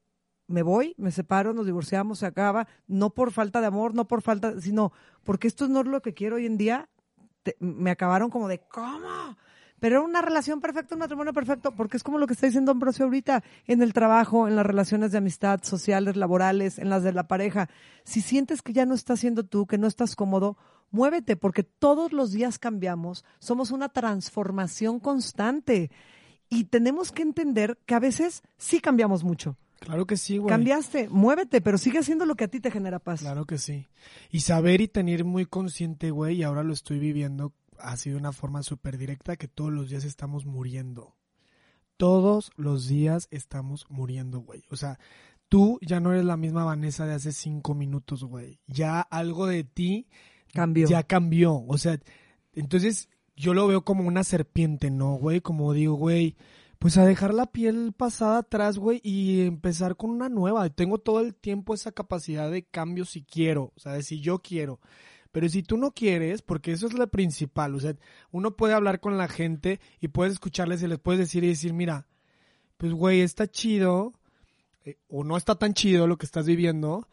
me 0.53 0.63
voy, 0.63 0.95
me 0.99 1.11
separo, 1.11 1.55
nos 1.55 1.67
divorciamos, 1.67 2.19
se 2.21 2.27
acaba, 2.27 2.69
no 2.87 3.11
por 3.11 3.33
falta 3.33 3.61
de 3.61 3.67
amor, 3.67 3.95
no 3.95 4.07
por 4.07 4.23
falta, 4.23 4.61
sino 4.61 4.93
porque 5.25 5.49
esto 5.49 5.67
no 5.67 5.81
es 5.81 5.87
lo 5.87 6.03
que 6.03 6.15
quiero 6.15 6.37
hoy 6.37 6.47
en 6.47 6.59
día. 6.59 6.89
Me 7.59 7.91
acabaron 7.91 8.31
como 8.31 8.49
de, 8.49 8.61
¿cómo? 8.61 9.37
Pero 9.81 9.97
era 9.97 10.05
una 10.05 10.23
relación 10.23 10.61
perfecta, 10.61 10.95
un 10.95 11.01
matrimonio 11.01 11.33
perfecto, 11.33 11.73
porque 11.73 11.97
es 11.97 12.05
como 12.05 12.19
lo 12.19 12.29
que 12.29 12.35
está 12.35 12.47
diciendo 12.47 12.71
Ambrosio 12.71 13.07
ahorita, 13.07 13.43
en 13.67 13.83
el 13.83 13.93
trabajo, 13.93 14.47
en 14.47 14.55
las 14.55 14.65
relaciones 14.65 15.11
de 15.11 15.19
amistad, 15.19 15.61
sociales, 15.65 16.17
laborales, 16.17 16.79
en 16.79 16.89
las 16.89 17.03
de 17.03 17.13
la 17.13 17.27
pareja. 17.27 17.69
Si 18.05 18.21
sientes 18.21 18.63
que 18.63 18.73
ya 18.73 18.87
no 18.87 18.95
estás 18.95 19.19
siendo 19.19 19.43
tú, 19.43 19.67
que 19.67 19.79
no 19.79 19.89
estás 19.89 20.15
cómodo, 20.15 20.57
muévete, 20.93 21.37
porque 21.37 21.65
todos 21.65 22.13
los 22.13 22.31
días 22.31 22.61
cambiamos, 22.61 23.25
somos 23.41 23.73
una 23.73 23.89
transformación 23.89 25.01
constante. 25.01 25.91
Y 26.49 26.65
tenemos 26.65 27.11
que 27.11 27.23
entender 27.23 27.79
que 27.85 27.95
a 27.97 27.99
veces 27.99 28.43
sí 28.59 28.81
cambiamos 28.81 29.25
mucho. 29.25 29.57
Claro 29.83 30.07
que 30.07 30.17
sí, 30.17 30.39
güey. 30.39 30.49
Cambiaste, 30.49 31.09
muévete, 31.09 31.61
pero 31.61 31.77
sigue 31.77 31.99
haciendo 31.99 32.25
lo 32.25 32.37
que 32.37 32.45
a 32.45 32.49
ti 32.49 32.61
te 32.61 32.71
genera 32.71 32.99
paz. 33.01 33.21
Claro 33.21 33.47
que 33.47 33.59
sí. 33.59 33.87
Y 34.31 34.41
saber 34.41 34.81
y 34.81 34.89
tener 34.89 35.25
muy 35.25 35.45
consciente, 35.45 36.11
güey, 36.11 36.37
y 36.37 36.43
ahora 36.45 36.63
lo 36.63 36.73
estoy 36.73 36.99
viviendo 36.99 37.53
así 37.79 38.11
de 38.11 38.17
una 38.17 38.33
forma 38.33 38.63
súper 38.63 38.97
directa, 38.97 39.37
que 39.37 39.49
todos 39.49 39.73
los 39.73 39.91
días 39.91 40.05
estamos 40.05 40.47
muriendo. 40.47 41.17
Todos 41.97 42.53
los 42.57 42.87
días 42.87 43.27
estamos 43.31 43.87
muriendo, 43.89 44.41
güey. 44.41 44.63
O 44.71 44.77
sea, 44.77 44.99
tú 45.49 45.79
ya 45.83 46.01
no 46.01 46.13
eres 46.13 46.25
la 46.25 46.37
misma 46.37 46.65
Vanessa 46.65 47.05
de 47.05 47.15
hace 47.15 47.33
cinco 47.33 47.75
minutos, 47.75 48.25
güey. 48.25 48.61
Ya 48.67 49.01
algo 49.01 49.47
de 49.47 49.65
ti 49.65 50.07
Cambió. 50.53 50.89
ya 50.89 51.03
cambió. 51.03 51.65
O 51.67 51.77
sea, 51.77 51.99
entonces 52.55 53.09
yo 53.37 53.53
lo 53.53 53.67
veo 53.67 53.85
como 53.85 54.07
una 54.07 54.25
serpiente, 54.25 54.91
¿no, 54.91 55.15
güey? 55.15 55.41
Como 55.41 55.73
digo, 55.73 55.95
güey, 55.95 56.37
pues 56.83 56.99
a 56.99 57.07
dejar 57.07 57.33
la 57.33 57.47
piel 57.47 57.93
pasada 57.97 58.39
atrás, 58.39 58.77
güey, 58.77 59.01
y 59.05 59.43
empezar 59.43 59.95
con 59.95 60.11
una 60.11 60.29
nueva. 60.29 60.69
Tengo 60.69 60.99
todo 60.99 61.21
el 61.21 61.33
tiempo 61.33 61.75
esa 61.75 61.93
capacidad 61.93 62.51
de 62.51 62.65
cambio 62.65 63.05
si 63.05 63.23
quiero, 63.23 63.73
o 63.77 63.79
sea, 63.79 63.93
de 63.93 64.03
si 64.03 64.21
yo 64.21 64.41
quiero. 64.41 64.81
Pero 65.31 65.49
si 65.49 65.63
tú 65.63 65.77
no 65.77 65.93
quieres, 65.93 66.43
porque 66.43 66.73
eso 66.73 66.89
es 66.89 66.95
lo 66.95 67.07
principal, 67.07 67.77
o 67.77 67.79
sea, 67.79 67.95
uno 68.33 68.57
puede 68.57 68.75
hablar 68.75 68.99
con 68.99 69.17
la 69.17 69.29
gente 69.29 69.79
y 70.01 70.09
puedes 70.09 70.33
escucharles 70.33 70.83
y 70.83 70.89
les 70.89 70.99
puedes 70.99 71.21
decir 71.21 71.45
y 71.45 71.49
decir, 71.51 71.73
mira, 71.73 72.09
pues 72.79 72.93
güey, 72.93 73.21
está 73.21 73.47
chido, 73.47 74.15
eh, 74.85 74.99
o 75.07 75.23
no 75.23 75.37
está 75.37 75.55
tan 75.55 75.75
chido 75.75 76.09
lo 76.09 76.19
que 76.19 76.27
estás 76.27 76.47
viviendo, 76.47 77.07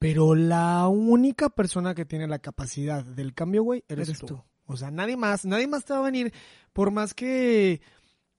pero 0.00 0.34
la 0.34 0.88
única 0.88 1.48
persona 1.48 1.94
que 1.94 2.04
tiene 2.04 2.26
la 2.26 2.40
capacidad 2.40 3.04
del 3.04 3.34
cambio, 3.34 3.62
güey, 3.62 3.84
eres, 3.86 4.08
Eres 4.08 4.18
tú. 4.18 4.26
tú. 4.26 4.42
O 4.66 4.76
sea, 4.76 4.90
nadie 4.90 5.16
más, 5.16 5.44
nadie 5.44 5.68
más 5.68 5.84
te 5.84 5.92
va 5.92 6.00
a 6.00 6.02
venir, 6.02 6.32
por 6.72 6.90
más 6.90 7.14
que 7.14 7.80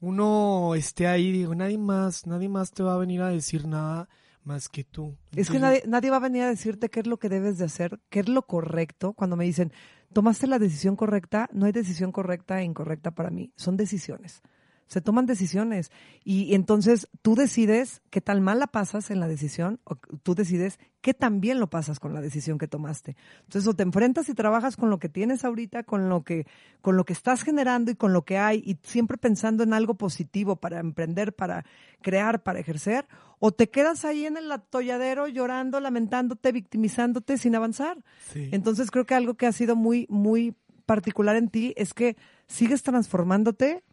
uno 0.03 0.75
esté 0.75 1.07
ahí, 1.07 1.31
digo, 1.31 1.55
nadie 1.55 1.77
más, 1.77 2.27
nadie 2.27 2.49
más 2.49 2.71
te 2.71 2.83
va 2.83 2.93
a 2.93 2.97
venir 2.97 3.21
a 3.21 3.29
decir 3.29 3.65
nada 3.65 4.09
más 4.43 4.67
que 4.67 4.83
tú. 4.83 5.15
Es 5.33 5.49
que 5.49 5.59
nadie, 5.59 5.81
nadie 5.87 6.09
va 6.09 6.17
a 6.17 6.19
venir 6.19 6.43
a 6.43 6.49
decirte 6.49 6.89
qué 6.89 6.99
es 6.99 7.07
lo 7.07 7.15
que 7.15 7.29
debes 7.29 7.57
de 7.57 7.63
hacer, 7.63 8.01
qué 8.09 8.19
es 8.19 8.27
lo 8.27 8.45
correcto. 8.45 9.13
Cuando 9.13 9.37
me 9.37 9.45
dicen, 9.45 9.71
tomaste 10.11 10.47
la 10.47 10.59
decisión 10.59 10.97
correcta, 10.97 11.47
no 11.53 11.67
hay 11.67 11.71
decisión 11.71 12.11
correcta 12.11 12.59
e 12.59 12.65
incorrecta 12.65 13.11
para 13.11 13.29
mí, 13.29 13.53
son 13.55 13.77
decisiones. 13.77 14.41
Se 14.87 15.01
toman 15.01 15.25
decisiones 15.25 15.91
y 16.23 16.53
entonces 16.53 17.07
tú 17.21 17.35
decides 17.35 18.01
qué 18.09 18.21
tal 18.21 18.41
mal 18.41 18.59
la 18.59 18.67
pasas 18.67 19.11
en 19.11 19.19
la 19.19 19.27
decisión 19.27 19.79
o 19.83 19.95
tú 19.95 20.35
decides 20.35 20.79
qué 21.01 21.13
tan 21.13 21.41
bien 21.41 21.59
lo 21.59 21.69
pasas 21.69 21.99
con 21.99 22.13
la 22.13 22.21
decisión 22.21 22.57
que 22.57 22.67
tomaste. 22.67 23.15
Entonces 23.41 23.67
o 23.67 23.75
te 23.75 23.83
enfrentas 23.83 24.29
y 24.29 24.33
trabajas 24.33 24.77
con 24.77 24.89
lo 24.89 24.99
que 24.99 25.09
tienes 25.09 25.43
ahorita, 25.43 25.83
con 25.83 26.09
lo 26.09 26.23
que 26.23 26.47
con 26.81 26.95
lo 26.95 27.05
que 27.05 27.13
estás 27.13 27.43
generando 27.43 27.91
y 27.91 27.95
con 27.95 28.13
lo 28.13 28.23
que 28.23 28.37
hay 28.37 28.61
y 28.65 28.77
siempre 28.83 29.17
pensando 29.17 29.63
en 29.63 29.73
algo 29.73 29.95
positivo 29.95 30.55
para 30.55 30.79
emprender, 30.79 31.33
para 31.33 31.65
crear, 32.01 32.43
para 32.43 32.59
ejercer, 32.59 33.07
o 33.39 33.51
te 33.51 33.69
quedas 33.69 34.05
ahí 34.05 34.25
en 34.25 34.37
el 34.37 34.51
atolladero 34.51 35.27
llorando, 35.27 35.79
lamentándote, 35.79 36.51
victimizándote 36.51 37.37
sin 37.37 37.55
avanzar. 37.55 37.97
sí. 38.31 38.49
Entonces 38.51 38.91
creo 38.91 39.05
que 39.05 39.15
algo 39.15 39.33
que 39.35 39.47
ha 39.47 39.51
sido 39.51 39.75
muy, 39.75 40.07
muy 40.09 40.55
particular 40.85 41.35
en 41.35 41.49
ti 41.49 41.73
es 41.75 41.93
que 41.93 42.15
sigues 42.47 42.83
transformándote, 42.83 43.83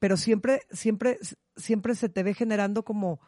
pero 0.00 0.16
siempre, 0.16 0.62
siempre, 0.72 1.18
siempre 1.56 1.94
se 1.94 2.08
te 2.08 2.24
ve 2.24 2.34
generando 2.34 2.84
como, 2.84 3.20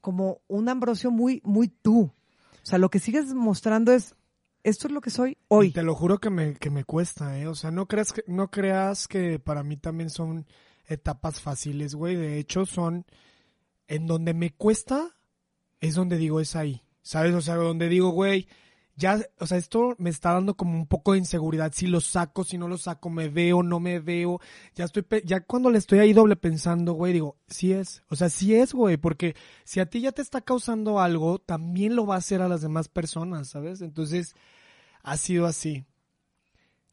como 0.00 0.40
un 0.48 0.68
Ambrosio 0.68 1.12
muy, 1.12 1.40
muy 1.44 1.68
tú. 1.68 2.00
O 2.00 2.66
sea, 2.66 2.78
lo 2.78 2.90
que 2.90 2.98
sigues 2.98 3.32
mostrando 3.34 3.92
es, 3.92 4.16
esto 4.64 4.88
es 4.88 4.92
lo 4.92 5.00
que 5.00 5.10
soy 5.10 5.32
Y 5.32 5.36
hoy. 5.48 5.70
te 5.70 5.82
lo 5.82 5.94
juro 5.94 6.18
que 6.18 6.30
me, 6.30 6.54
que 6.54 6.70
me 6.70 6.84
cuesta, 6.84 7.38
¿eh? 7.38 7.46
O 7.46 7.54
sea, 7.54 7.70
no 7.70 7.86
creas 7.86 8.12
que, 8.12 8.24
no 8.26 8.50
creas 8.50 9.06
que 9.06 9.38
para 9.38 9.62
mí 9.62 9.76
también 9.76 10.10
son 10.10 10.46
etapas 10.86 11.40
fáciles, 11.40 11.94
güey. 11.94 12.16
De 12.16 12.38
hecho, 12.38 12.64
son 12.66 13.04
en 13.86 14.06
donde 14.06 14.32
me 14.32 14.50
cuesta, 14.50 15.14
es 15.80 15.94
donde 15.94 16.16
digo, 16.16 16.40
es 16.40 16.56
ahí. 16.56 16.82
¿Sabes? 17.02 17.34
O 17.34 17.40
sea, 17.40 17.54
donde 17.54 17.88
digo, 17.88 18.10
güey, 18.10 18.48
ya, 18.98 19.20
o 19.38 19.46
sea, 19.46 19.58
esto 19.58 19.94
me 19.98 20.10
está 20.10 20.32
dando 20.32 20.56
como 20.56 20.76
un 20.76 20.86
poco 20.88 21.12
de 21.12 21.18
inseguridad. 21.18 21.72
Si 21.72 21.86
lo 21.86 22.00
saco, 22.00 22.42
si 22.42 22.58
no 22.58 22.66
lo 22.66 22.78
saco, 22.78 23.10
me 23.10 23.28
veo, 23.28 23.62
no 23.62 23.78
me 23.78 24.00
veo. 24.00 24.40
Ya 24.74 24.86
estoy, 24.86 25.06
ya 25.24 25.40
cuando 25.40 25.70
le 25.70 25.78
estoy 25.78 26.00
ahí 26.00 26.12
doble 26.12 26.34
pensando, 26.34 26.94
güey, 26.94 27.12
digo, 27.12 27.36
sí 27.46 27.72
es. 27.72 28.02
O 28.08 28.16
sea, 28.16 28.28
sí 28.28 28.56
es, 28.56 28.74
güey, 28.74 28.96
porque 28.96 29.36
si 29.62 29.78
a 29.78 29.86
ti 29.86 30.00
ya 30.00 30.10
te 30.10 30.20
está 30.20 30.40
causando 30.40 30.98
algo, 30.98 31.38
también 31.38 31.94
lo 31.94 32.06
va 32.06 32.16
a 32.16 32.18
hacer 32.18 32.42
a 32.42 32.48
las 32.48 32.60
demás 32.60 32.88
personas, 32.88 33.48
¿sabes? 33.48 33.82
Entonces, 33.82 34.34
ha 35.04 35.16
sido 35.16 35.46
así. 35.46 35.84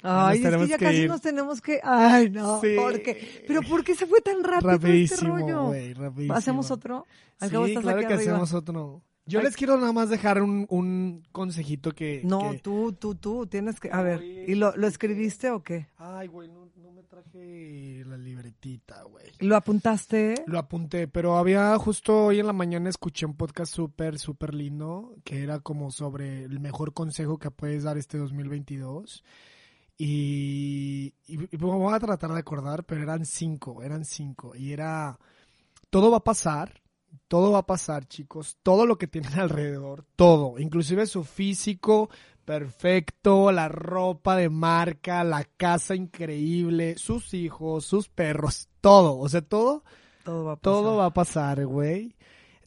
Ay, 0.03 0.43
es 0.43 0.55
que 0.55 0.67
ya 0.67 0.77
que 0.77 0.85
casi 0.85 0.97
ir. 0.97 1.09
nos 1.09 1.21
tenemos 1.21 1.59
que. 1.59 1.79
Ay, 1.83 2.29
no. 2.29 2.61
Sí. 2.61 2.75
¿Por 2.75 3.01
qué? 3.01 3.43
Pero 3.47 3.61
¿por 3.63 3.83
qué 3.83 3.95
se 3.95 4.05
fue 4.05 4.21
tan 4.21 4.43
rápido 4.43 4.93
este 4.93 5.15
rollo? 5.25 5.71
rapidísimo. 5.95 6.35
¿Hacemos 6.35 6.69
otro? 6.69 7.07
Al 7.39 7.49
cabo 7.49 7.65
estás 7.65 7.81
claro 7.81 7.97
aquí 7.97 8.07
que 8.07 8.13
arriba. 8.13 8.31
hacemos 8.33 8.53
otro. 8.53 9.01
Yo 9.27 9.39
Ay. 9.39 9.45
les 9.45 9.55
quiero 9.55 9.77
nada 9.77 9.91
más 9.91 10.09
dejar 10.09 10.41
un, 10.41 10.67
un 10.69 11.23
consejito 11.31 11.91
que... 11.93 12.21
No, 12.23 12.51
que- 12.51 12.59
tú, 12.59 12.93
tú, 12.93 13.15
tú, 13.15 13.47
tienes 13.47 13.79
que... 13.79 13.89
A 13.91 14.01
ver, 14.03 14.19
Oye. 14.19 14.45
¿y 14.47 14.55
lo, 14.55 14.75
lo 14.77 14.85
escribiste 14.87 15.49
o 15.49 15.63
qué? 15.63 15.87
Ay, 15.97 16.27
güey, 16.27 16.47
no, 16.47 16.69
no 16.75 16.91
me 16.91 17.01
traje 17.03 18.03
la 18.05 18.17
libretita, 18.17 19.01
güey. 19.03 19.25
¿Lo 19.39 19.55
apuntaste? 19.55 20.43
Lo 20.45 20.59
apunté, 20.59 21.07
pero 21.07 21.37
había 21.37 21.75
justo 21.79 22.25
hoy 22.25 22.39
en 22.39 22.45
la 22.45 22.53
mañana 22.53 22.87
escuché 22.89 23.25
un 23.25 23.35
podcast 23.35 23.73
súper, 23.73 24.19
súper 24.19 24.53
lindo 24.53 25.15
que 25.23 25.41
era 25.41 25.59
como 25.59 25.89
sobre 25.89 26.43
el 26.43 26.59
mejor 26.59 26.93
consejo 26.93 27.39
que 27.39 27.49
puedes 27.49 27.81
dar 27.83 27.97
este 27.97 28.19
2022. 28.19 29.23
Y, 29.97 31.13
y, 31.25 31.35
y 31.35 31.57
me 31.57 31.65
voy 31.65 31.93
a 31.93 31.99
tratar 31.99 32.31
de 32.31 32.39
acordar, 32.39 32.83
pero 32.83 33.01
eran 33.01 33.25
cinco, 33.25 33.81
eran 33.81 34.05
cinco. 34.05 34.53
Y 34.55 34.71
era, 34.73 35.17
todo 35.89 36.11
va 36.11 36.17
a 36.17 36.23
pasar, 36.23 36.81
todo 37.27 37.51
va 37.51 37.59
a 37.59 37.65
pasar, 37.65 38.07
chicos. 38.07 38.57
Todo 38.63 38.85
lo 38.85 38.97
que 38.97 39.07
tienen 39.07 39.33
alrededor, 39.39 40.05
todo. 40.15 40.59
Inclusive 40.59 41.05
su 41.05 41.23
físico 41.23 42.09
perfecto, 42.45 43.51
la 43.51 43.67
ropa 43.67 44.35
de 44.35 44.49
marca, 44.49 45.23
la 45.23 45.43
casa 45.43 45.95
increíble, 45.95 46.97
sus 46.97 47.33
hijos, 47.33 47.85
sus 47.85 48.07
perros, 48.07 48.69
todo. 48.81 49.17
O 49.17 49.27
sea, 49.27 49.41
todo 49.41 49.83
Todo 50.23 50.45
va 50.45 50.53
a 50.53 50.55
pasar. 50.55 50.61
Todo 50.61 50.97
va 50.97 51.05
a 51.05 51.13
pasar, 51.13 51.65
güey. 51.65 52.15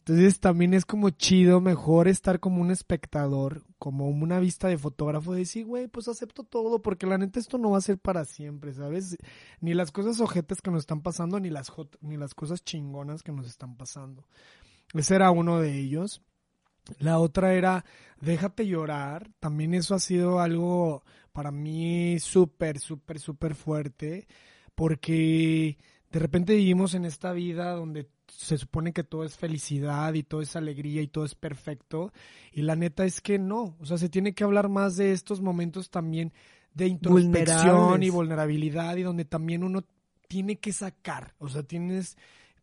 Entonces 0.09 0.39
también 0.39 0.73
es 0.73 0.85
como 0.85 1.11
chido, 1.11 1.61
mejor 1.61 2.07
estar 2.07 2.39
como 2.39 2.63
un 2.63 2.71
espectador, 2.71 3.61
como 3.77 4.09
una 4.09 4.39
vista 4.39 4.67
de 4.67 4.79
fotógrafo, 4.79 5.33
de 5.33 5.41
decir, 5.41 5.67
güey, 5.67 5.87
pues 5.87 6.07
acepto 6.07 6.43
todo, 6.43 6.81
porque 6.81 7.05
la 7.05 7.19
neta 7.19 7.39
esto 7.39 7.59
no 7.59 7.69
va 7.69 7.77
a 7.77 7.81
ser 7.81 7.99
para 7.99 8.25
siempre, 8.25 8.73
¿sabes? 8.73 9.17
Ni 9.61 9.75
las 9.75 9.91
cosas 9.91 10.19
ojetes 10.19 10.63
que 10.63 10.71
nos 10.71 10.79
están 10.79 11.03
pasando, 11.03 11.39
ni 11.39 11.51
las, 11.51 11.71
ni 12.01 12.17
las 12.17 12.33
cosas 12.33 12.63
chingonas 12.63 13.21
que 13.21 13.31
nos 13.31 13.45
están 13.45 13.77
pasando. 13.77 14.25
Ese 14.95 15.13
era 15.13 15.29
uno 15.29 15.59
de 15.59 15.77
ellos. 15.77 16.23
La 16.97 17.19
otra 17.19 17.53
era, 17.53 17.85
déjate 18.19 18.65
llorar. 18.65 19.29
También 19.39 19.75
eso 19.75 19.93
ha 19.93 19.99
sido 19.99 20.39
algo 20.39 21.03
para 21.33 21.51
mí 21.51 22.17
súper, 22.19 22.79
súper, 22.79 23.19
súper 23.19 23.53
fuerte, 23.53 24.27
porque 24.73 25.77
de 26.11 26.19
repente 26.19 26.55
vivimos 26.55 26.95
en 26.95 27.05
esta 27.05 27.31
vida 27.31 27.73
donde 27.73 28.09
se 28.39 28.57
supone 28.57 28.93
que 28.93 29.03
todo 29.03 29.25
es 29.25 29.35
felicidad 29.35 30.13
y 30.13 30.23
todo 30.23 30.41
es 30.41 30.55
alegría 30.55 31.01
y 31.01 31.07
todo 31.07 31.25
es 31.25 31.35
perfecto. 31.35 32.13
Y 32.53 32.61
la 32.61 32.77
neta 32.77 33.03
es 33.03 33.19
que 33.19 33.37
no. 33.37 33.75
O 33.81 33.85
sea, 33.85 33.97
se 33.97 34.07
tiene 34.07 34.33
que 34.33 34.45
hablar 34.45 34.69
más 34.69 34.95
de 34.95 35.11
estos 35.11 35.41
momentos 35.41 35.89
también 35.89 36.31
de 36.73 36.87
introspección 36.87 38.01
y 38.01 38.09
vulnerabilidad 38.09 38.95
y 38.95 39.03
donde 39.03 39.25
también 39.25 39.65
uno 39.65 39.83
tiene 40.29 40.57
que 40.57 40.71
sacar. 40.71 41.35
O 41.37 41.49
sea, 41.49 41.63
tienes... 41.63 42.17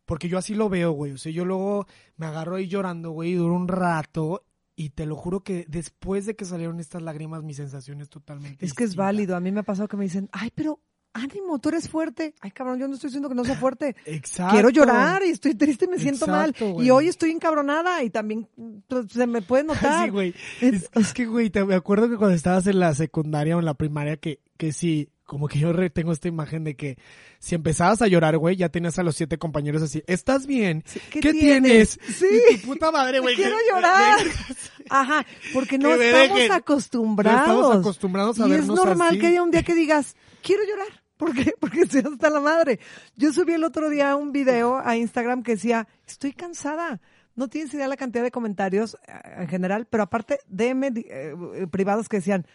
Porque 0.07 0.29
yo 0.29 0.39
así 0.39 0.55
lo 0.55 0.67
veo, 0.67 0.93
güey. 0.93 1.11
O 1.11 1.17
sea, 1.17 1.31
yo 1.31 1.45
luego 1.45 1.85
me 2.15 2.25
agarro 2.25 2.55
ahí 2.55 2.67
llorando, 2.67 3.11
güey, 3.11 3.33
y 3.33 3.35
duro 3.35 3.53
un 3.53 3.67
rato. 3.67 4.45
Y 4.75 4.89
te 4.89 5.05
lo 5.05 5.15
juro 5.15 5.43
que 5.43 5.65
después 5.67 6.25
de 6.25 6.35
que 6.35 6.45
salieron 6.45 6.79
estas 6.79 7.03
lágrimas, 7.03 7.43
mi 7.43 7.53
sensación 7.53 8.01
es 8.01 8.09
totalmente 8.09 8.65
Es 8.65 8.73
que 8.73 8.83
es 8.83 8.95
válido. 8.95 9.35
A 9.35 9.39
mí 9.39 9.51
me 9.51 9.59
ha 9.59 9.63
pasado 9.63 9.87
que 9.87 9.97
me 9.97 10.05
dicen, 10.05 10.27
ay, 10.31 10.51
pero 10.55 10.79
ánimo, 11.17 11.59
tú 11.59 11.69
eres 11.69 11.89
fuerte. 11.89 12.33
Ay, 12.41 12.51
cabrón, 12.51 12.79
yo 12.79 12.87
no 12.87 12.95
estoy 12.95 13.09
diciendo 13.09 13.29
que 13.29 13.35
no 13.35 13.43
sea 13.43 13.55
fuerte. 13.55 13.95
Exacto. 14.05 14.53
Quiero 14.53 14.69
llorar 14.69 15.23
y 15.23 15.29
estoy 15.29 15.55
triste 15.55 15.85
y 15.85 15.87
me 15.89 15.97
siento 15.99 16.25
Exacto, 16.25 16.65
mal. 16.65 16.73
güey. 16.73 16.87
Y 16.87 16.91
hoy 16.91 17.07
estoy 17.07 17.31
encabronada 17.31 18.03
y 18.03 18.09
también 18.09 18.47
pues, 18.87 19.11
se 19.11 19.27
me 19.27 19.41
puede 19.41 19.63
notar. 19.65 20.05
Sí, 20.05 20.09
güey. 20.11 20.33
Es- 20.61 20.89
que, 21.13 21.25
güey, 21.25 21.49
te, 21.49 21.63
me 21.65 21.75
acuerdo 21.75 22.09
que 22.09 22.17
cuando 22.17 22.35
estabas 22.35 22.67
en 22.67 22.79
la 22.79 22.93
secundaria 22.93 23.55
o 23.55 23.59
en 23.59 23.65
la 23.65 23.73
primaria, 23.73 24.17
que, 24.17 24.39
que 24.57 24.71
sí, 24.71 25.09
como 25.25 25.47
que 25.49 25.59
yo 25.59 25.73
tengo 25.91 26.11
esta 26.13 26.27
imagen 26.29 26.63
de 26.63 26.75
que 26.77 26.97
si 27.39 27.53
empezabas 27.55 28.01
a 28.01 28.07
llorar, 28.07 28.37
güey, 28.37 28.55
ya 28.55 28.69
tenías 28.69 28.97
a 28.97 29.03
los 29.03 29.15
siete 29.15 29.37
compañeros 29.37 29.81
así, 29.81 30.01
¿estás 30.07 30.45
bien? 30.47 30.83
Sí, 30.85 31.01
¿Qué, 31.11 31.19
¿qué 31.19 31.31
tienes? 31.33 31.97
tienes? 31.97 32.17
Sí. 32.17 32.57
Tu 32.61 32.67
puta 32.67 32.91
madre, 32.91 33.19
güey. 33.19 33.35
Quiero 33.35 33.57
que- 33.57 33.69
llorar. 33.69 34.17
que- 34.23 34.87
Ajá, 34.89 35.25
porque 35.53 35.77
no 35.77 35.91
estamos 35.93 36.49
acostumbrados. 36.49 37.47
No 37.47 37.53
estamos 37.61 37.75
acostumbrados 37.77 38.39
a 38.39 38.47
y 38.47 38.53
es 38.53 38.67
normal 38.67 39.09
así. 39.09 39.19
que 39.19 39.27
haya 39.27 39.43
un 39.43 39.51
día 39.51 39.63
que 39.63 39.75
digas, 39.75 40.15
quiero 40.41 40.63
llorar. 40.63 40.87
¿Por 41.17 41.33
qué? 41.33 41.53
Porque 41.59 41.81
estoy 41.81 42.01
hasta 42.01 42.29
la 42.29 42.39
madre. 42.39 42.79
Yo 43.15 43.33
subí 43.33 43.53
el 43.53 43.63
otro 43.63 43.89
día 43.89 44.15
un 44.15 44.31
video 44.31 44.77
a 44.77 44.95
Instagram 44.95 45.43
que 45.43 45.53
decía, 45.53 45.87
estoy 46.05 46.33
cansada. 46.33 47.01
No 47.35 47.47
tienes 47.47 47.73
idea 47.73 47.87
la 47.87 47.97
cantidad 47.97 48.23
de 48.23 48.31
comentarios 48.31 48.97
eh, 49.07 49.11
en 49.39 49.47
general, 49.47 49.85
pero 49.89 50.03
aparte 50.03 50.39
DM 50.47 50.83
eh, 50.85 51.03
eh, 51.05 51.67
privados 51.69 52.09
que 52.09 52.17
decían, 52.17 52.47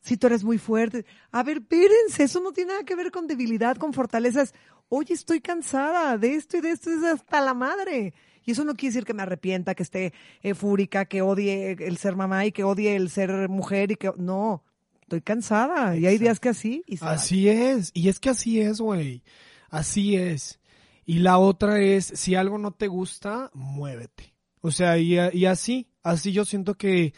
si 0.00 0.16
tú 0.16 0.28
eres 0.28 0.44
muy 0.44 0.58
fuerte. 0.58 1.04
A 1.32 1.42
ver, 1.42 1.58
espérense, 1.58 2.22
eso 2.22 2.40
no 2.40 2.52
tiene 2.52 2.72
nada 2.72 2.84
que 2.84 2.94
ver 2.94 3.10
con 3.10 3.26
debilidad, 3.26 3.76
con 3.76 3.92
fortalezas. 3.92 4.54
Oye, 4.88 5.14
estoy 5.14 5.40
cansada 5.40 6.16
de 6.16 6.36
esto 6.36 6.58
y 6.58 6.60
de 6.60 6.70
esto, 6.70 6.90
es 6.90 7.02
hasta 7.02 7.40
la 7.40 7.54
madre. 7.54 8.14
Y 8.44 8.52
eso 8.52 8.64
no 8.64 8.74
quiere 8.74 8.94
decir 8.94 9.04
que 9.04 9.14
me 9.14 9.22
arrepienta, 9.22 9.74
que 9.74 9.82
esté 9.82 10.12
eh, 10.42 10.54
que 11.08 11.22
odie 11.22 11.72
el 11.72 11.96
ser 11.96 12.14
mamá 12.14 12.46
y 12.46 12.52
que 12.52 12.62
odie 12.62 12.94
el 12.94 13.10
ser 13.10 13.48
mujer 13.48 13.90
y 13.90 13.96
que... 13.96 14.12
No, 14.16 14.62
estoy 15.06 15.22
cansada. 15.22 15.96
Y 15.96 16.06
hay 16.06 16.18
días 16.18 16.40
que 16.40 16.50
así 16.50 16.82
y 16.86 16.96
se 16.96 17.04
vale. 17.04 17.16
Así 17.16 17.48
es. 17.48 17.92
Y 17.94 18.08
es 18.08 18.18
que 18.18 18.30
así 18.30 18.60
es, 18.60 18.80
güey. 18.80 19.22
Así 19.70 20.16
es. 20.16 20.60
Y 21.04 21.20
la 21.20 21.38
otra 21.38 21.80
es, 21.80 22.06
si 22.06 22.34
algo 22.34 22.58
no 22.58 22.72
te 22.72 22.88
gusta, 22.88 23.50
muévete. 23.54 24.34
O 24.60 24.72
sea, 24.72 24.98
y, 24.98 25.16
y 25.32 25.46
así, 25.46 25.88
así 26.02 26.32
yo 26.32 26.44
siento 26.44 26.74
que, 26.74 27.14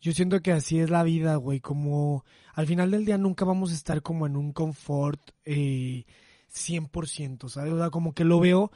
yo 0.00 0.12
siento 0.12 0.40
que 0.40 0.52
así 0.52 0.78
es 0.78 0.88
la 0.88 1.02
vida, 1.02 1.34
güey. 1.34 1.60
Como 1.60 2.24
al 2.54 2.66
final 2.66 2.92
del 2.92 3.04
día 3.04 3.18
nunca 3.18 3.44
vamos 3.44 3.72
a 3.72 3.74
estar 3.74 4.02
como 4.02 4.26
en 4.26 4.36
un 4.36 4.52
confort 4.52 5.20
eh, 5.44 6.04
100%, 6.54 7.48
¿sabes? 7.48 7.72
O 7.72 7.78
sea, 7.78 7.90
como 7.90 8.14
que 8.14 8.24
lo 8.24 8.38
veo, 8.38 8.70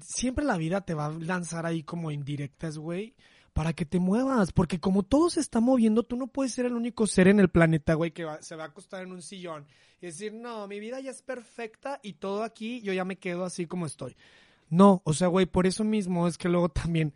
siempre 0.00 0.44
la 0.44 0.56
vida 0.56 0.82
te 0.82 0.94
va 0.94 1.06
a 1.06 1.10
lanzar 1.10 1.66
ahí 1.66 1.82
como 1.82 2.12
indirectas, 2.12 2.78
güey. 2.78 3.16
Para 3.56 3.72
que 3.72 3.86
te 3.86 3.98
muevas, 3.98 4.52
porque 4.52 4.78
como 4.80 5.02
todo 5.02 5.30
se 5.30 5.40
está 5.40 5.60
moviendo, 5.60 6.02
tú 6.02 6.14
no 6.16 6.26
puedes 6.26 6.52
ser 6.52 6.66
el 6.66 6.74
único 6.74 7.06
ser 7.06 7.26
en 7.26 7.40
el 7.40 7.48
planeta, 7.48 7.94
güey, 7.94 8.10
que 8.10 8.24
va- 8.24 8.42
se 8.42 8.54
va 8.54 8.64
a 8.64 8.66
acostar 8.66 9.02
en 9.02 9.12
un 9.12 9.22
sillón 9.22 9.64
y 9.98 10.04
decir, 10.04 10.34
no, 10.34 10.68
mi 10.68 10.78
vida 10.78 11.00
ya 11.00 11.10
es 11.10 11.22
perfecta 11.22 11.98
y 12.02 12.12
todo 12.12 12.42
aquí, 12.42 12.82
yo 12.82 12.92
ya 12.92 13.06
me 13.06 13.16
quedo 13.16 13.46
así 13.46 13.64
como 13.64 13.86
estoy. 13.86 14.14
No, 14.68 15.00
o 15.04 15.14
sea, 15.14 15.28
güey, 15.28 15.46
por 15.46 15.66
eso 15.66 15.84
mismo 15.84 16.28
es 16.28 16.36
que 16.36 16.50
luego 16.50 16.68
también 16.68 17.14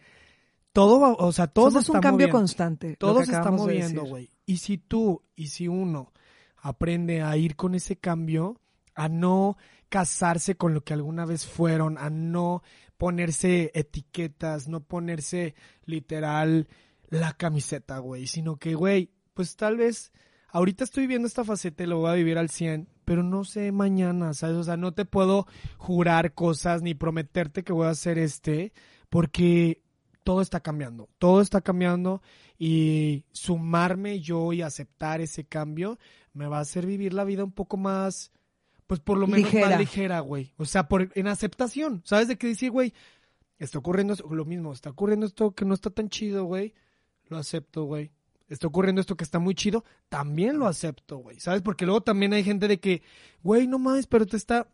todo 0.72 0.98
va, 0.98 1.12
o 1.12 1.30
sea, 1.30 1.46
todo 1.46 1.70
se 1.82 1.92
un 1.92 2.00
cambio 2.00 2.12
moviendo. 2.28 2.38
constante. 2.38 2.96
Todo 2.96 3.22
se 3.22 3.32
está 3.32 3.50
moviendo, 3.50 4.04
güey. 4.04 4.30
Y 4.46 4.56
si 4.56 4.78
tú 4.78 5.22
y 5.36 5.48
si 5.48 5.68
uno 5.68 6.10
aprende 6.56 7.20
a 7.20 7.36
ir 7.36 7.54
con 7.54 7.74
ese 7.74 7.96
cambio, 7.96 8.62
a 8.94 9.10
no 9.10 9.58
casarse 9.90 10.56
con 10.56 10.72
lo 10.72 10.84
que 10.84 10.94
alguna 10.94 11.26
vez 11.26 11.46
fueron, 11.46 11.98
a 11.98 12.08
no 12.08 12.62
ponerse 13.00 13.70
etiquetas, 13.72 14.68
no 14.68 14.80
ponerse 14.80 15.54
literal 15.86 16.68
la 17.08 17.32
camiseta, 17.32 17.96
güey, 17.96 18.26
sino 18.26 18.58
que, 18.58 18.74
güey, 18.74 19.10
pues 19.32 19.56
tal 19.56 19.78
vez 19.78 20.12
ahorita 20.48 20.84
estoy 20.84 21.04
viviendo 21.04 21.26
esta 21.26 21.42
faceta 21.42 21.82
y 21.82 21.86
lo 21.86 21.96
voy 21.96 22.10
a 22.10 22.14
vivir 22.14 22.36
al 22.36 22.50
100, 22.50 22.90
pero 23.06 23.22
no 23.22 23.44
sé 23.44 23.72
mañana, 23.72 24.34
¿sabes? 24.34 24.56
O 24.56 24.64
sea, 24.64 24.76
no 24.76 24.92
te 24.92 25.06
puedo 25.06 25.46
jurar 25.78 26.34
cosas 26.34 26.82
ni 26.82 26.92
prometerte 26.92 27.64
que 27.64 27.72
voy 27.72 27.86
a 27.86 27.90
hacer 27.90 28.18
este, 28.18 28.74
porque 29.08 29.80
todo 30.22 30.42
está 30.42 30.60
cambiando, 30.60 31.08
todo 31.16 31.40
está 31.40 31.62
cambiando 31.62 32.20
y 32.58 33.24
sumarme 33.32 34.20
yo 34.20 34.52
y 34.52 34.60
aceptar 34.60 35.22
ese 35.22 35.44
cambio 35.46 35.98
me 36.34 36.48
va 36.48 36.58
a 36.58 36.60
hacer 36.60 36.84
vivir 36.84 37.14
la 37.14 37.24
vida 37.24 37.44
un 37.44 37.52
poco 37.52 37.78
más, 37.78 38.30
pues 38.90 38.98
por 38.98 39.18
lo 39.18 39.28
menos 39.28 39.52
Ligera. 39.52 39.70
más 39.70 39.78
ligera, 39.78 40.18
güey. 40.18 40.52
O 40.56 40.64
sea, 40.64 40.88
por, 40.88 41.12
en 41.14 41.28
aceptación, 41.28 42.02
¿sabes? 42.04 42.26
De 42.26 42.36
que 42.36 42.48
decir, 42.48 42.72
güey, 42.72 42.92
está 43.56 43.78
ocurriendo 43.78 44.16
lo 44.28 44.44
mismo, 44.44 44.72
está 44.72 44.90
ocurriendo 44.90 45.26
esto 45.26 45.52
que 45.52 45.64
no 45.64 45.74
está 45.74 45.90
tan 45.90 46.08
chido, 46.08 46.42
güey, 46.42 46.74
lo 47.28 47.36
acepto, 47.36 47.84
güey. 47.84 48.10
Está 48.48 48.66
ocurriendo 48.66 49.00
esto 49.00 49.16
que 49.16 49.22
está 49.22 49.38
muy 49.38 49.54
chido, 49.54 49.84
también 50.08 50.58
lo 50.58 50.66
acepto, 50.66 51.18
güey. 51.18 51.38
¿Sabes? 51.38 51.62
Porque 51.62 51.86
luego 51.86 52.00
también 52.00 52.32
hay 52.32 52.42
gente 52.42 52.66
de 52.66 52.80
que, 52.80 53.02
güey, 53.44 53.68
no 53.68 53.78
mames, 53.78 54.08
pero 54.08 54.26
te 54.26 54.36
está, 54.36 54.66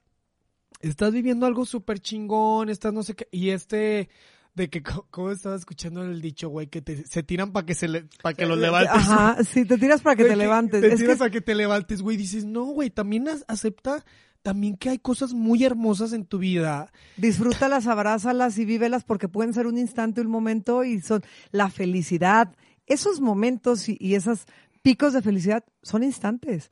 estás 0.81 1.13
viviendo 1.13 1.45
algo 1.45 1.67
súper 1.67 2.01
chingón, 2.01 2.71
estás 2.71 2.95
no 2.95 3.03
sé 3.03 3.17
qué, 3.17 3.29
y 3.31 3.51
este, 3.51 4.09
de 4.57 4.71
que, 4.71 4.83
¿cómo 4.83 5.31
estaba 5.31 5.55
escuchando 5.55 6.03
el 6.03 6.23
dicho, 6.23 6.49
güey? 6.49 6.67
Que 6.69 6.81
te, 6.81 7.07
se 7.07 7.23
tiran 7.23 7.53
para 7.53 7.67
que 7.67 7.75
se 7.75 7.89
le, 7.89 8.07
para 8.23 8.35
que 8.35 8.47
los 8.47 8.59
levantes. 8.59 8.91
Ajá, 8.91 9.37
sí, 9.45 9.67
te 9.67 9.77
tiras 9.77 10.01
para 10.01 10.17
que 10.17 10.25
te 10.25 10.35
levantes. 10.35 10.81
Te 10.81 10.97
tiras 10.97 11.21
a 11.21 11.29
que 11.29 11.43
te 11.43 11.55
levantes, 11.55 12.01
güey. 12.01 12.17
Dices, 12.17 12.47
no, 12.47 12.65
güey, 12.65 12.89
también 12.89 13.29
acepta 13.47 14.05
también 14.41 14.77
que 14.77 14.89
hay 14.89 14.99
cosas 14.99 15.35
muy 15.35 15.63
hermosas 15.65 16.13
en 16.13 16.25
tu 16.25 16.39
vida. 16.39 16.91
Disfrútalas, 17.17 17.87
abrázalas 17.87 18.57
y 18.59 18.65
vívelas 18.65 19.05
porque 19.05 19.29
pueden 19.29 19.53
ser 19.53 19.67
un 19.67 19.77
instante, 19.77 20.21
un 20.21 20.29
momento 20.29 20.85
y 20.85 21.01
son 21.01 21.23
la 21.51 21.69
felicidad. 21.69 22.55
Esos 22.87 23.21
momentos 23.21 23.89
y, 23.89 23.99
y 24.01 24.15
esos 24.15 24.47
picos 24.83 25.13
de 25.13 25.21
felicidad 25.21 25.65
son 25.83 26.03
instantes. 26.03 26.71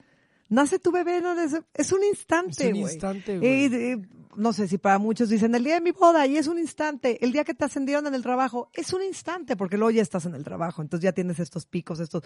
Nace 0.49 0.79
tu 0.79 0.93
bebé, 0.93 1.21
no 1.21 1.39
es, 1.41 1.55
es 1.75 1.93
un 1.93 2.05
instante, 2.05 2.69
Es 2.69 2.75
un 2.75 2.81
güey. 2.81 2.93
instante, 2.93 3.35
Y, 3.37 3.69
güey. 3.69 4.03
no 4.37 4.53
sé 4.53 4.69
si 4.69 4.79
para 4.79 4.99
muchos 4.99 5.29
dicen 5.29 5.55
el 5.55 5.65
día 5.65 5.75
de 5.75 5.81
mi 5.81 5.91
boda 5.93 6.27
y 6.27 6.37
es 6.37 6.47
un 6.47 6.59
instante, 6.59 7.25
el 7.25 7.33
día 7.33 7.45
que 7.45 7.55
te 7.55 7.65
ascendieron 7.65 8.07
en 8.07 8.15
el 8.15 8.23
trabajo 8.23 8.71
es 8.75 8.93
un 8.93 9.03
instante 9.03 9.57
porque 9.57 9.77
luego 9.79 9.91
ya 9.93 10.03
estás 10.03 10.27
en 10.27 10.35
el 10.35 10.45
trabajo, 10.45 10.83
entonces 10.83 11.05
ya 11.05 11.13
tienes 11.13 11.39
estos 11.41 11.67
picos, 11.67 11.99
estos 12.01 12.23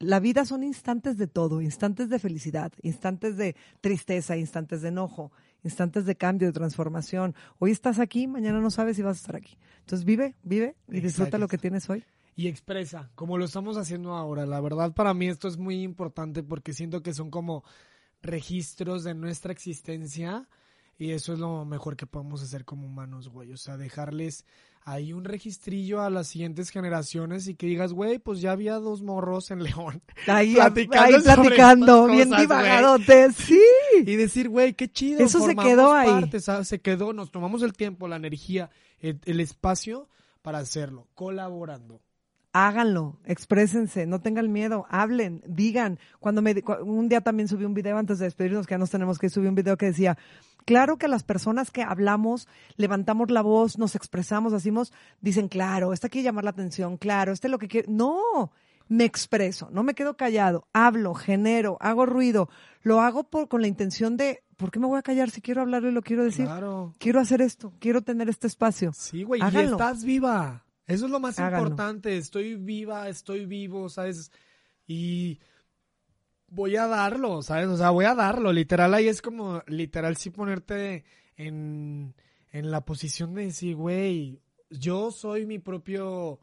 la 0.00 0.20
vida 0.20 0.44
son 0.44 0.64
instantes 0.64 1.16
de 1.16 1.26
todo, 1.28 1.60
instantes 1.62 2.08
de 2.10 2.18
felicidad, 2.18 2.72
instantes 2.82 3.36
de 3.36 3.54
tristeza, 3.80 4.36
instantes 4.36 4.82
de 4.82 4.88
enojo, 4.88 5.30
instantes 5.62 6.04
de 6.04 6.16
cambio, 6.16 6.48
de 6.48 6.52
transformación. 6.52 7.34
Hoy 7.58 7.70
estás 7.70 7.98
aquí, 8.00 8.26
mañana 8.26 8.60
no 8.60 8.70
sabes 8.70 8.96
si 8.96 9.02
vas 9.02 9.16
a 9.16 9.20
estar 9.20 9.36
aquí. 9.36 9.56
Entonces 9.80 10.04
vive, 10.04 10.34
vive 10.42 10.74
y 10.88 10.94
disfruta 11.00 11.28
Exacto. 11.28 11.38
lo 11.38 11.48
que 11.48 11.58
tienes 11.58 11.88
hoy. 11.88 12.04
Y 12.36 12.48
expresa, 12.48 13.10
como 13.14 13.38
lo 13.38 13.44
estamos 13.44 13.76
haciendo 13.76 14.14
ahora. 14.14 14.44
La 14.46 14.60
verdad, 14.60 14.92
para 14.92 15.14
mí 15.14 15.28
esto 15.28 15.46
es 15.46 15.56
muy 15.56 15.82
importante 15.82 16.42
porque 16.42 16.72
siento 16.72 17.02
que 17.02 17.14
son 17.14 17.30
como 17.30 17.64
registros 18.22 19.04
de 19.04 19.14
nuestra 19.14 19.52
existencia 19.52 20.48
y 20.96 21.10
eso 21.10 21.32
es 21.32 21.38
lo 21.38 21.64
mejor 21.64 21.96
que 21.96 22.06
podemos 22.06 22.42
hacer 22.42 22.64
como 22.64 22.86
humanos, 22.86 23.28
güey. 23.28 23.52
O 23.52 23.56
sea, 23.56 23.76
dejarles 23.76 24.44
ahí 24.82 25.12
un 25.12 25.24
registrillo 25.24 26.02
a 26.02 26.10
las 26.10 26.28
siguientes 26.28 26.70
generaciones 26.70 27.48
y 27.48 27.54
que 27.54 27.66
digas, 27.66 27.92
güey, 27.92 28.18
pues 28.18 28.40
ya 28.40 28.52
había 28.52 28.74
dos 28.74 29.02
morros 29.02 29.50
en 29.50 29.62
León. 29.62 30.02
Ahí 30.26 30.54
Platicando 30.54 31.00
ahí 31.00 31.22
platicando, 31.22 31.96
estas 32.06 32.16
bien 32.16 32.28
cosas, 32.28 32.40
divagadotes, 32.42 33.36
sí. 33.36 33.60
Y 34.06 34.16
decir, 34.16 34.48
güey, 34.48 34.74
qué 34.74 34.90
chido. 34.90 35.20
Eso 35.20 35.44
se 35.44 35.56
quedó 35.56 35.92
ahí. 35.92 36.08
parte. 36.08 36.40
Se 36.40 36.80
quedó, 36.80 37.12
nos 37.12 37.30
tomamos 37.30 37.62
el 37.62 37.72
tiempo, 37.72 38.06
la 38.06 38.16
energía, 38.16 38.70
el, 39.00 39.20
el 39.24 39.40
espacio 39.40 40.08
para 40.42 40.58
hacerlo, 40.58 41.08
colaborando. 41.14 42.00
Háganlo, 42.56 43.18
exprésense, 43.24 44.06
no 44.06 44.20
tengan 44.20 44.52
miedo, 44.52 44.86
hablen, 44.88 45.42
digan. 45.44 45.98
Cuando 46.20 46.40
me, 46.40 46.54
un 46.84 47.08
día 47.08 47.20
también 47.20 47.48
subí 47.48 47.64
un 47.64 47.74
video 47.74 47.98
antes 47.98 48.20
de 48.20 48.26
despedirnos, 48.26 48.68
que 48.68 48.74
ya 48.74 48.78
nos 48.78 48.90
tenemos 48.90 49.18
que 49.18 49.28
subir 49.28 49.48
un 49.48 49.56
video 49.56 49.76
que 49.76 49.86
decía, 49.86 50.16
Claro 50.64 50.96
que 50.96 51.08
las 51.08 51.24
personas 51.24 51.70
que 51.70 51.82
hablamos, 51.82 52.48
levantamos 52.76 53.30
la 53.30 53.42
voz, 53.42 53.76
nos 53.76 53.94
expresamos, 53.96 54.52
hacemos, 54.52 54.92
dicen, 55.20 55.48
claro, 55.48 55.92
esta 55.92 56.08
quiere 56.08 56.24
llamar 56.24 56.44
la 56.44 56.50
atención, 56.50 56.96
claro, 56.96 57.32
este 57.32 57.48
es 57.48 57.50
lo 57.50 57.58
que 57.58 57.68
quiere. 57.68 57.90
No, 57.90 58.50
me 58.88 59.04
expreso, 59.04 59.68
no 59.70 59.82
me 59.82 59.94
quedo 59.94 60.16
callado, 60.16 60.66
hablo, 60.72 61.14
genero, 61.14 61.76
hago 61.80 62.06
ruido, 62.06 62.48
lo 62.82 63.00
hago 63.00 63.24
por, 63.24 63.48
con 63.48 63.60
la 63.60 63.68
intención 63.68 64.16
de, 64.16 64.42
¿por 64.56 64.70
qué 64.70 64.78
me 64.78 64.86
voy 64.86 64.98
a 64.98 65.02
callar 65.02 65.30
si 65.30 65.42
quiero 65.42 65.60
hablarlo 65.60 65.90
y 65.90 65.92
lo 65.92 66.02
quiero 66.02 66.24
decir? 66.24 66.46
Claro. 66.46 66.94
Quiero 66.98 67.20
hacer 67.20 67.42
esto, 67.42 67.74
quiero 67.78 68.00
tener 68.02 68.30
este 68.30 68.46
espacio. 68.46 68.92
Sí, 68.94 69.22
güey, 69.22 69.42
y 69.42 69.56
estás 69.58 70.02
viva. 70.04 70.63
Eso 70.86 71.06
es 71.06 71.10
lo 71.10 71.20
más 71.20 71.38
Háganlo. 71.38 71.58
importante. 71.68 72.16
Estoy 72.16 72.56
viva, 72.56 73.08
estoy 73.08 73.46
vivo, 73.46 73.88
¿sabes? 73.88 74.30
Y 74.86 75.38
voy 76.48 76.76
a 76.76 76.86
darlo, 76.86 77.42
¿sabes? 77.42 77.68
O 77.68 77.76
sea, 77.76 77.90
voy 77.90 78.04
a 78.04 78.14
darlo. 78.14 78.52
Literal, 78.52 78.92
ahí 78.94 79.08
es 79.08 79.22
como, 79.22 79.62
literal, 79.66 80.16
sí 80.16 80.30
ponerte 80.30 81.04
en, 81.36 82.14
en 82.52 82.70
la 82.70 82.84
posición 82.84 83.34
de 83.34 83.46
decir, 83.46 83.76
güey, 83.76 84.40
yo 84.70 85.10
soy 85.10 85.46
mi 85.46 85.58
propio 85.58 86.40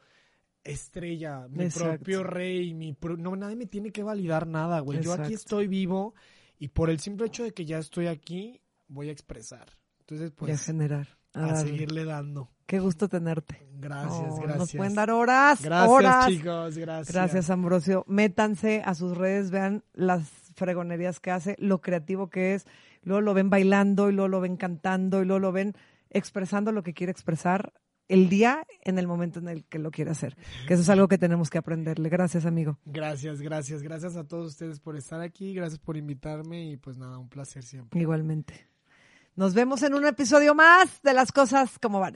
estrella, 0.63 1.47
mi 1.49 1.63
Exacto. 1.63 1.89
propio 1.97 2.23
rey, 2.23 2.73
mi 2.73 2.93
pro- 2.93 3.17
no, 3.17 3.35
nadie 3.35 3.55
me 3.55 3.65
tiene 3.65 3.91
que 3.91 4.03
validar 4.03 4.47
nada, 4.47 4.79
güey. 4.79 5.01
Yo 5.01 5.13
aquí 5.13 5.33
estoy 5.33 5.67
vivo 5.67 6.13
y 6.59 6.67
por 6.69 6.89
el 6.89 6.99
simple 6.99 7.27
hecho 7.27 7.43
de 7.43 7.51
que 7.53 7.65
ya 7.65 7.79
estoy 7.79 8.07
aquí, 8.07 8.61
voy 8.87 9.09
a 9.09 9.11
expresar. 9.11 9.77
Entonces, 10.01 10.29
y 10.29 10.33
a 10.33 10.35
pues, 10.35 10.65
generar. 10.65 11.07
a 11.33 11.55
seguirle 11.55 12.05
dando. 12.05 12.51
Qué 12.71 12.79
gusto 12.79 13.09
tenerte. 13.09 13.61
Gracias, 13.81 14.13
Oh, 14.31 14.35
gracias. 14.37 14.57
Nos 14.57 14.71
pueden 14.71 14.95
dar 14.95 15.11
horas, 15.11 15.61
Gracias, 15.61 15.89
horas. 15.89 16.27
chicos, 16.27 16.77
gracias. 16.77 17.13
Gracias, 17.13 17.49
Ambrosio. 17.49 18.05
Métanse 18.07 18.81
a 18.85 18.95
sus 18.95 19.17
redes, 19.17 19.51
vean 19.51 19.83
las 19.91 20.29
fregonerías 20.55 21.19
que 21.19 21.31
hace, 21.31 21.57
lo 21.59 21.81
creativo 21.81 22.29
que 22.29 22.53
es. 22.53 22.65
Luego 23.03 23.19
lo 23.19 23.33
ven 23.33 23.49
bailando 23.49 24.09
y 24.09 24.13
luego 24.13 24.29
lo 24.29 24.39
ven 24.39 24.55
cantando 24.55 25.21
y 25.21 25.25
luego 25.25 25.39
lo 25.39 25.51
ven 25.51 25.73
expresando 26.11 26.71
lo 26.71 26.81
que 26.81 26.93
quiere 26.93 27.11
expresar 27.11 27.73
el 28.07 28.29
día 28.29 28.65
en 28.83 28.97
el 28.97 29.05
momento 29.05 29.39
en 29.39 29.49
el 29.49 29.65
que 29.65 29.77
lo 29.77 29.91
quiere 29.91 30.11
hacer. 30.11 30.37
Que 30.65 30.75
eso 30.75 30.83
es 30.83 30.89
algo 30.89 31.09
que 31.09 31.17
tenemos 31.17 31.49
que 31.49 31.57
aprenderle. 31.57 32.07
Gracias, 32.07 32.45
amigo. 32.45 32.79
Gracias, 32.85 33.41
gracias, 33.41 33.83
gracias 33.83 34.15
a 34.15 34.23
todos 34.23 34.47
ustedes 34.47 34.79
por 34.79 34.95
estar 34.95 35.19
aquí, 35.19 35.53
gracias 35.53 35.77
por 35.81 35.97
invitarme 35.97 36.71
y 36.71 36.77
pues 36.77 36.97
nada, 36.97 37.17
un 37.17 37.27
placer 37.27 37.63
siempre. 37.63 37.99
Igualmente. 37.99 38.65
Nos 39.35 39.53
vemos 39.53 39.83
en 39.83 39.93
un 39.93 40.05
episodio 40.05 40.55
más 40.55 41.01
de 41.03 41.13
las 41.13 41.33
cosas 41.33 41.77
como 41.77 41.99
van. 41.99 42.15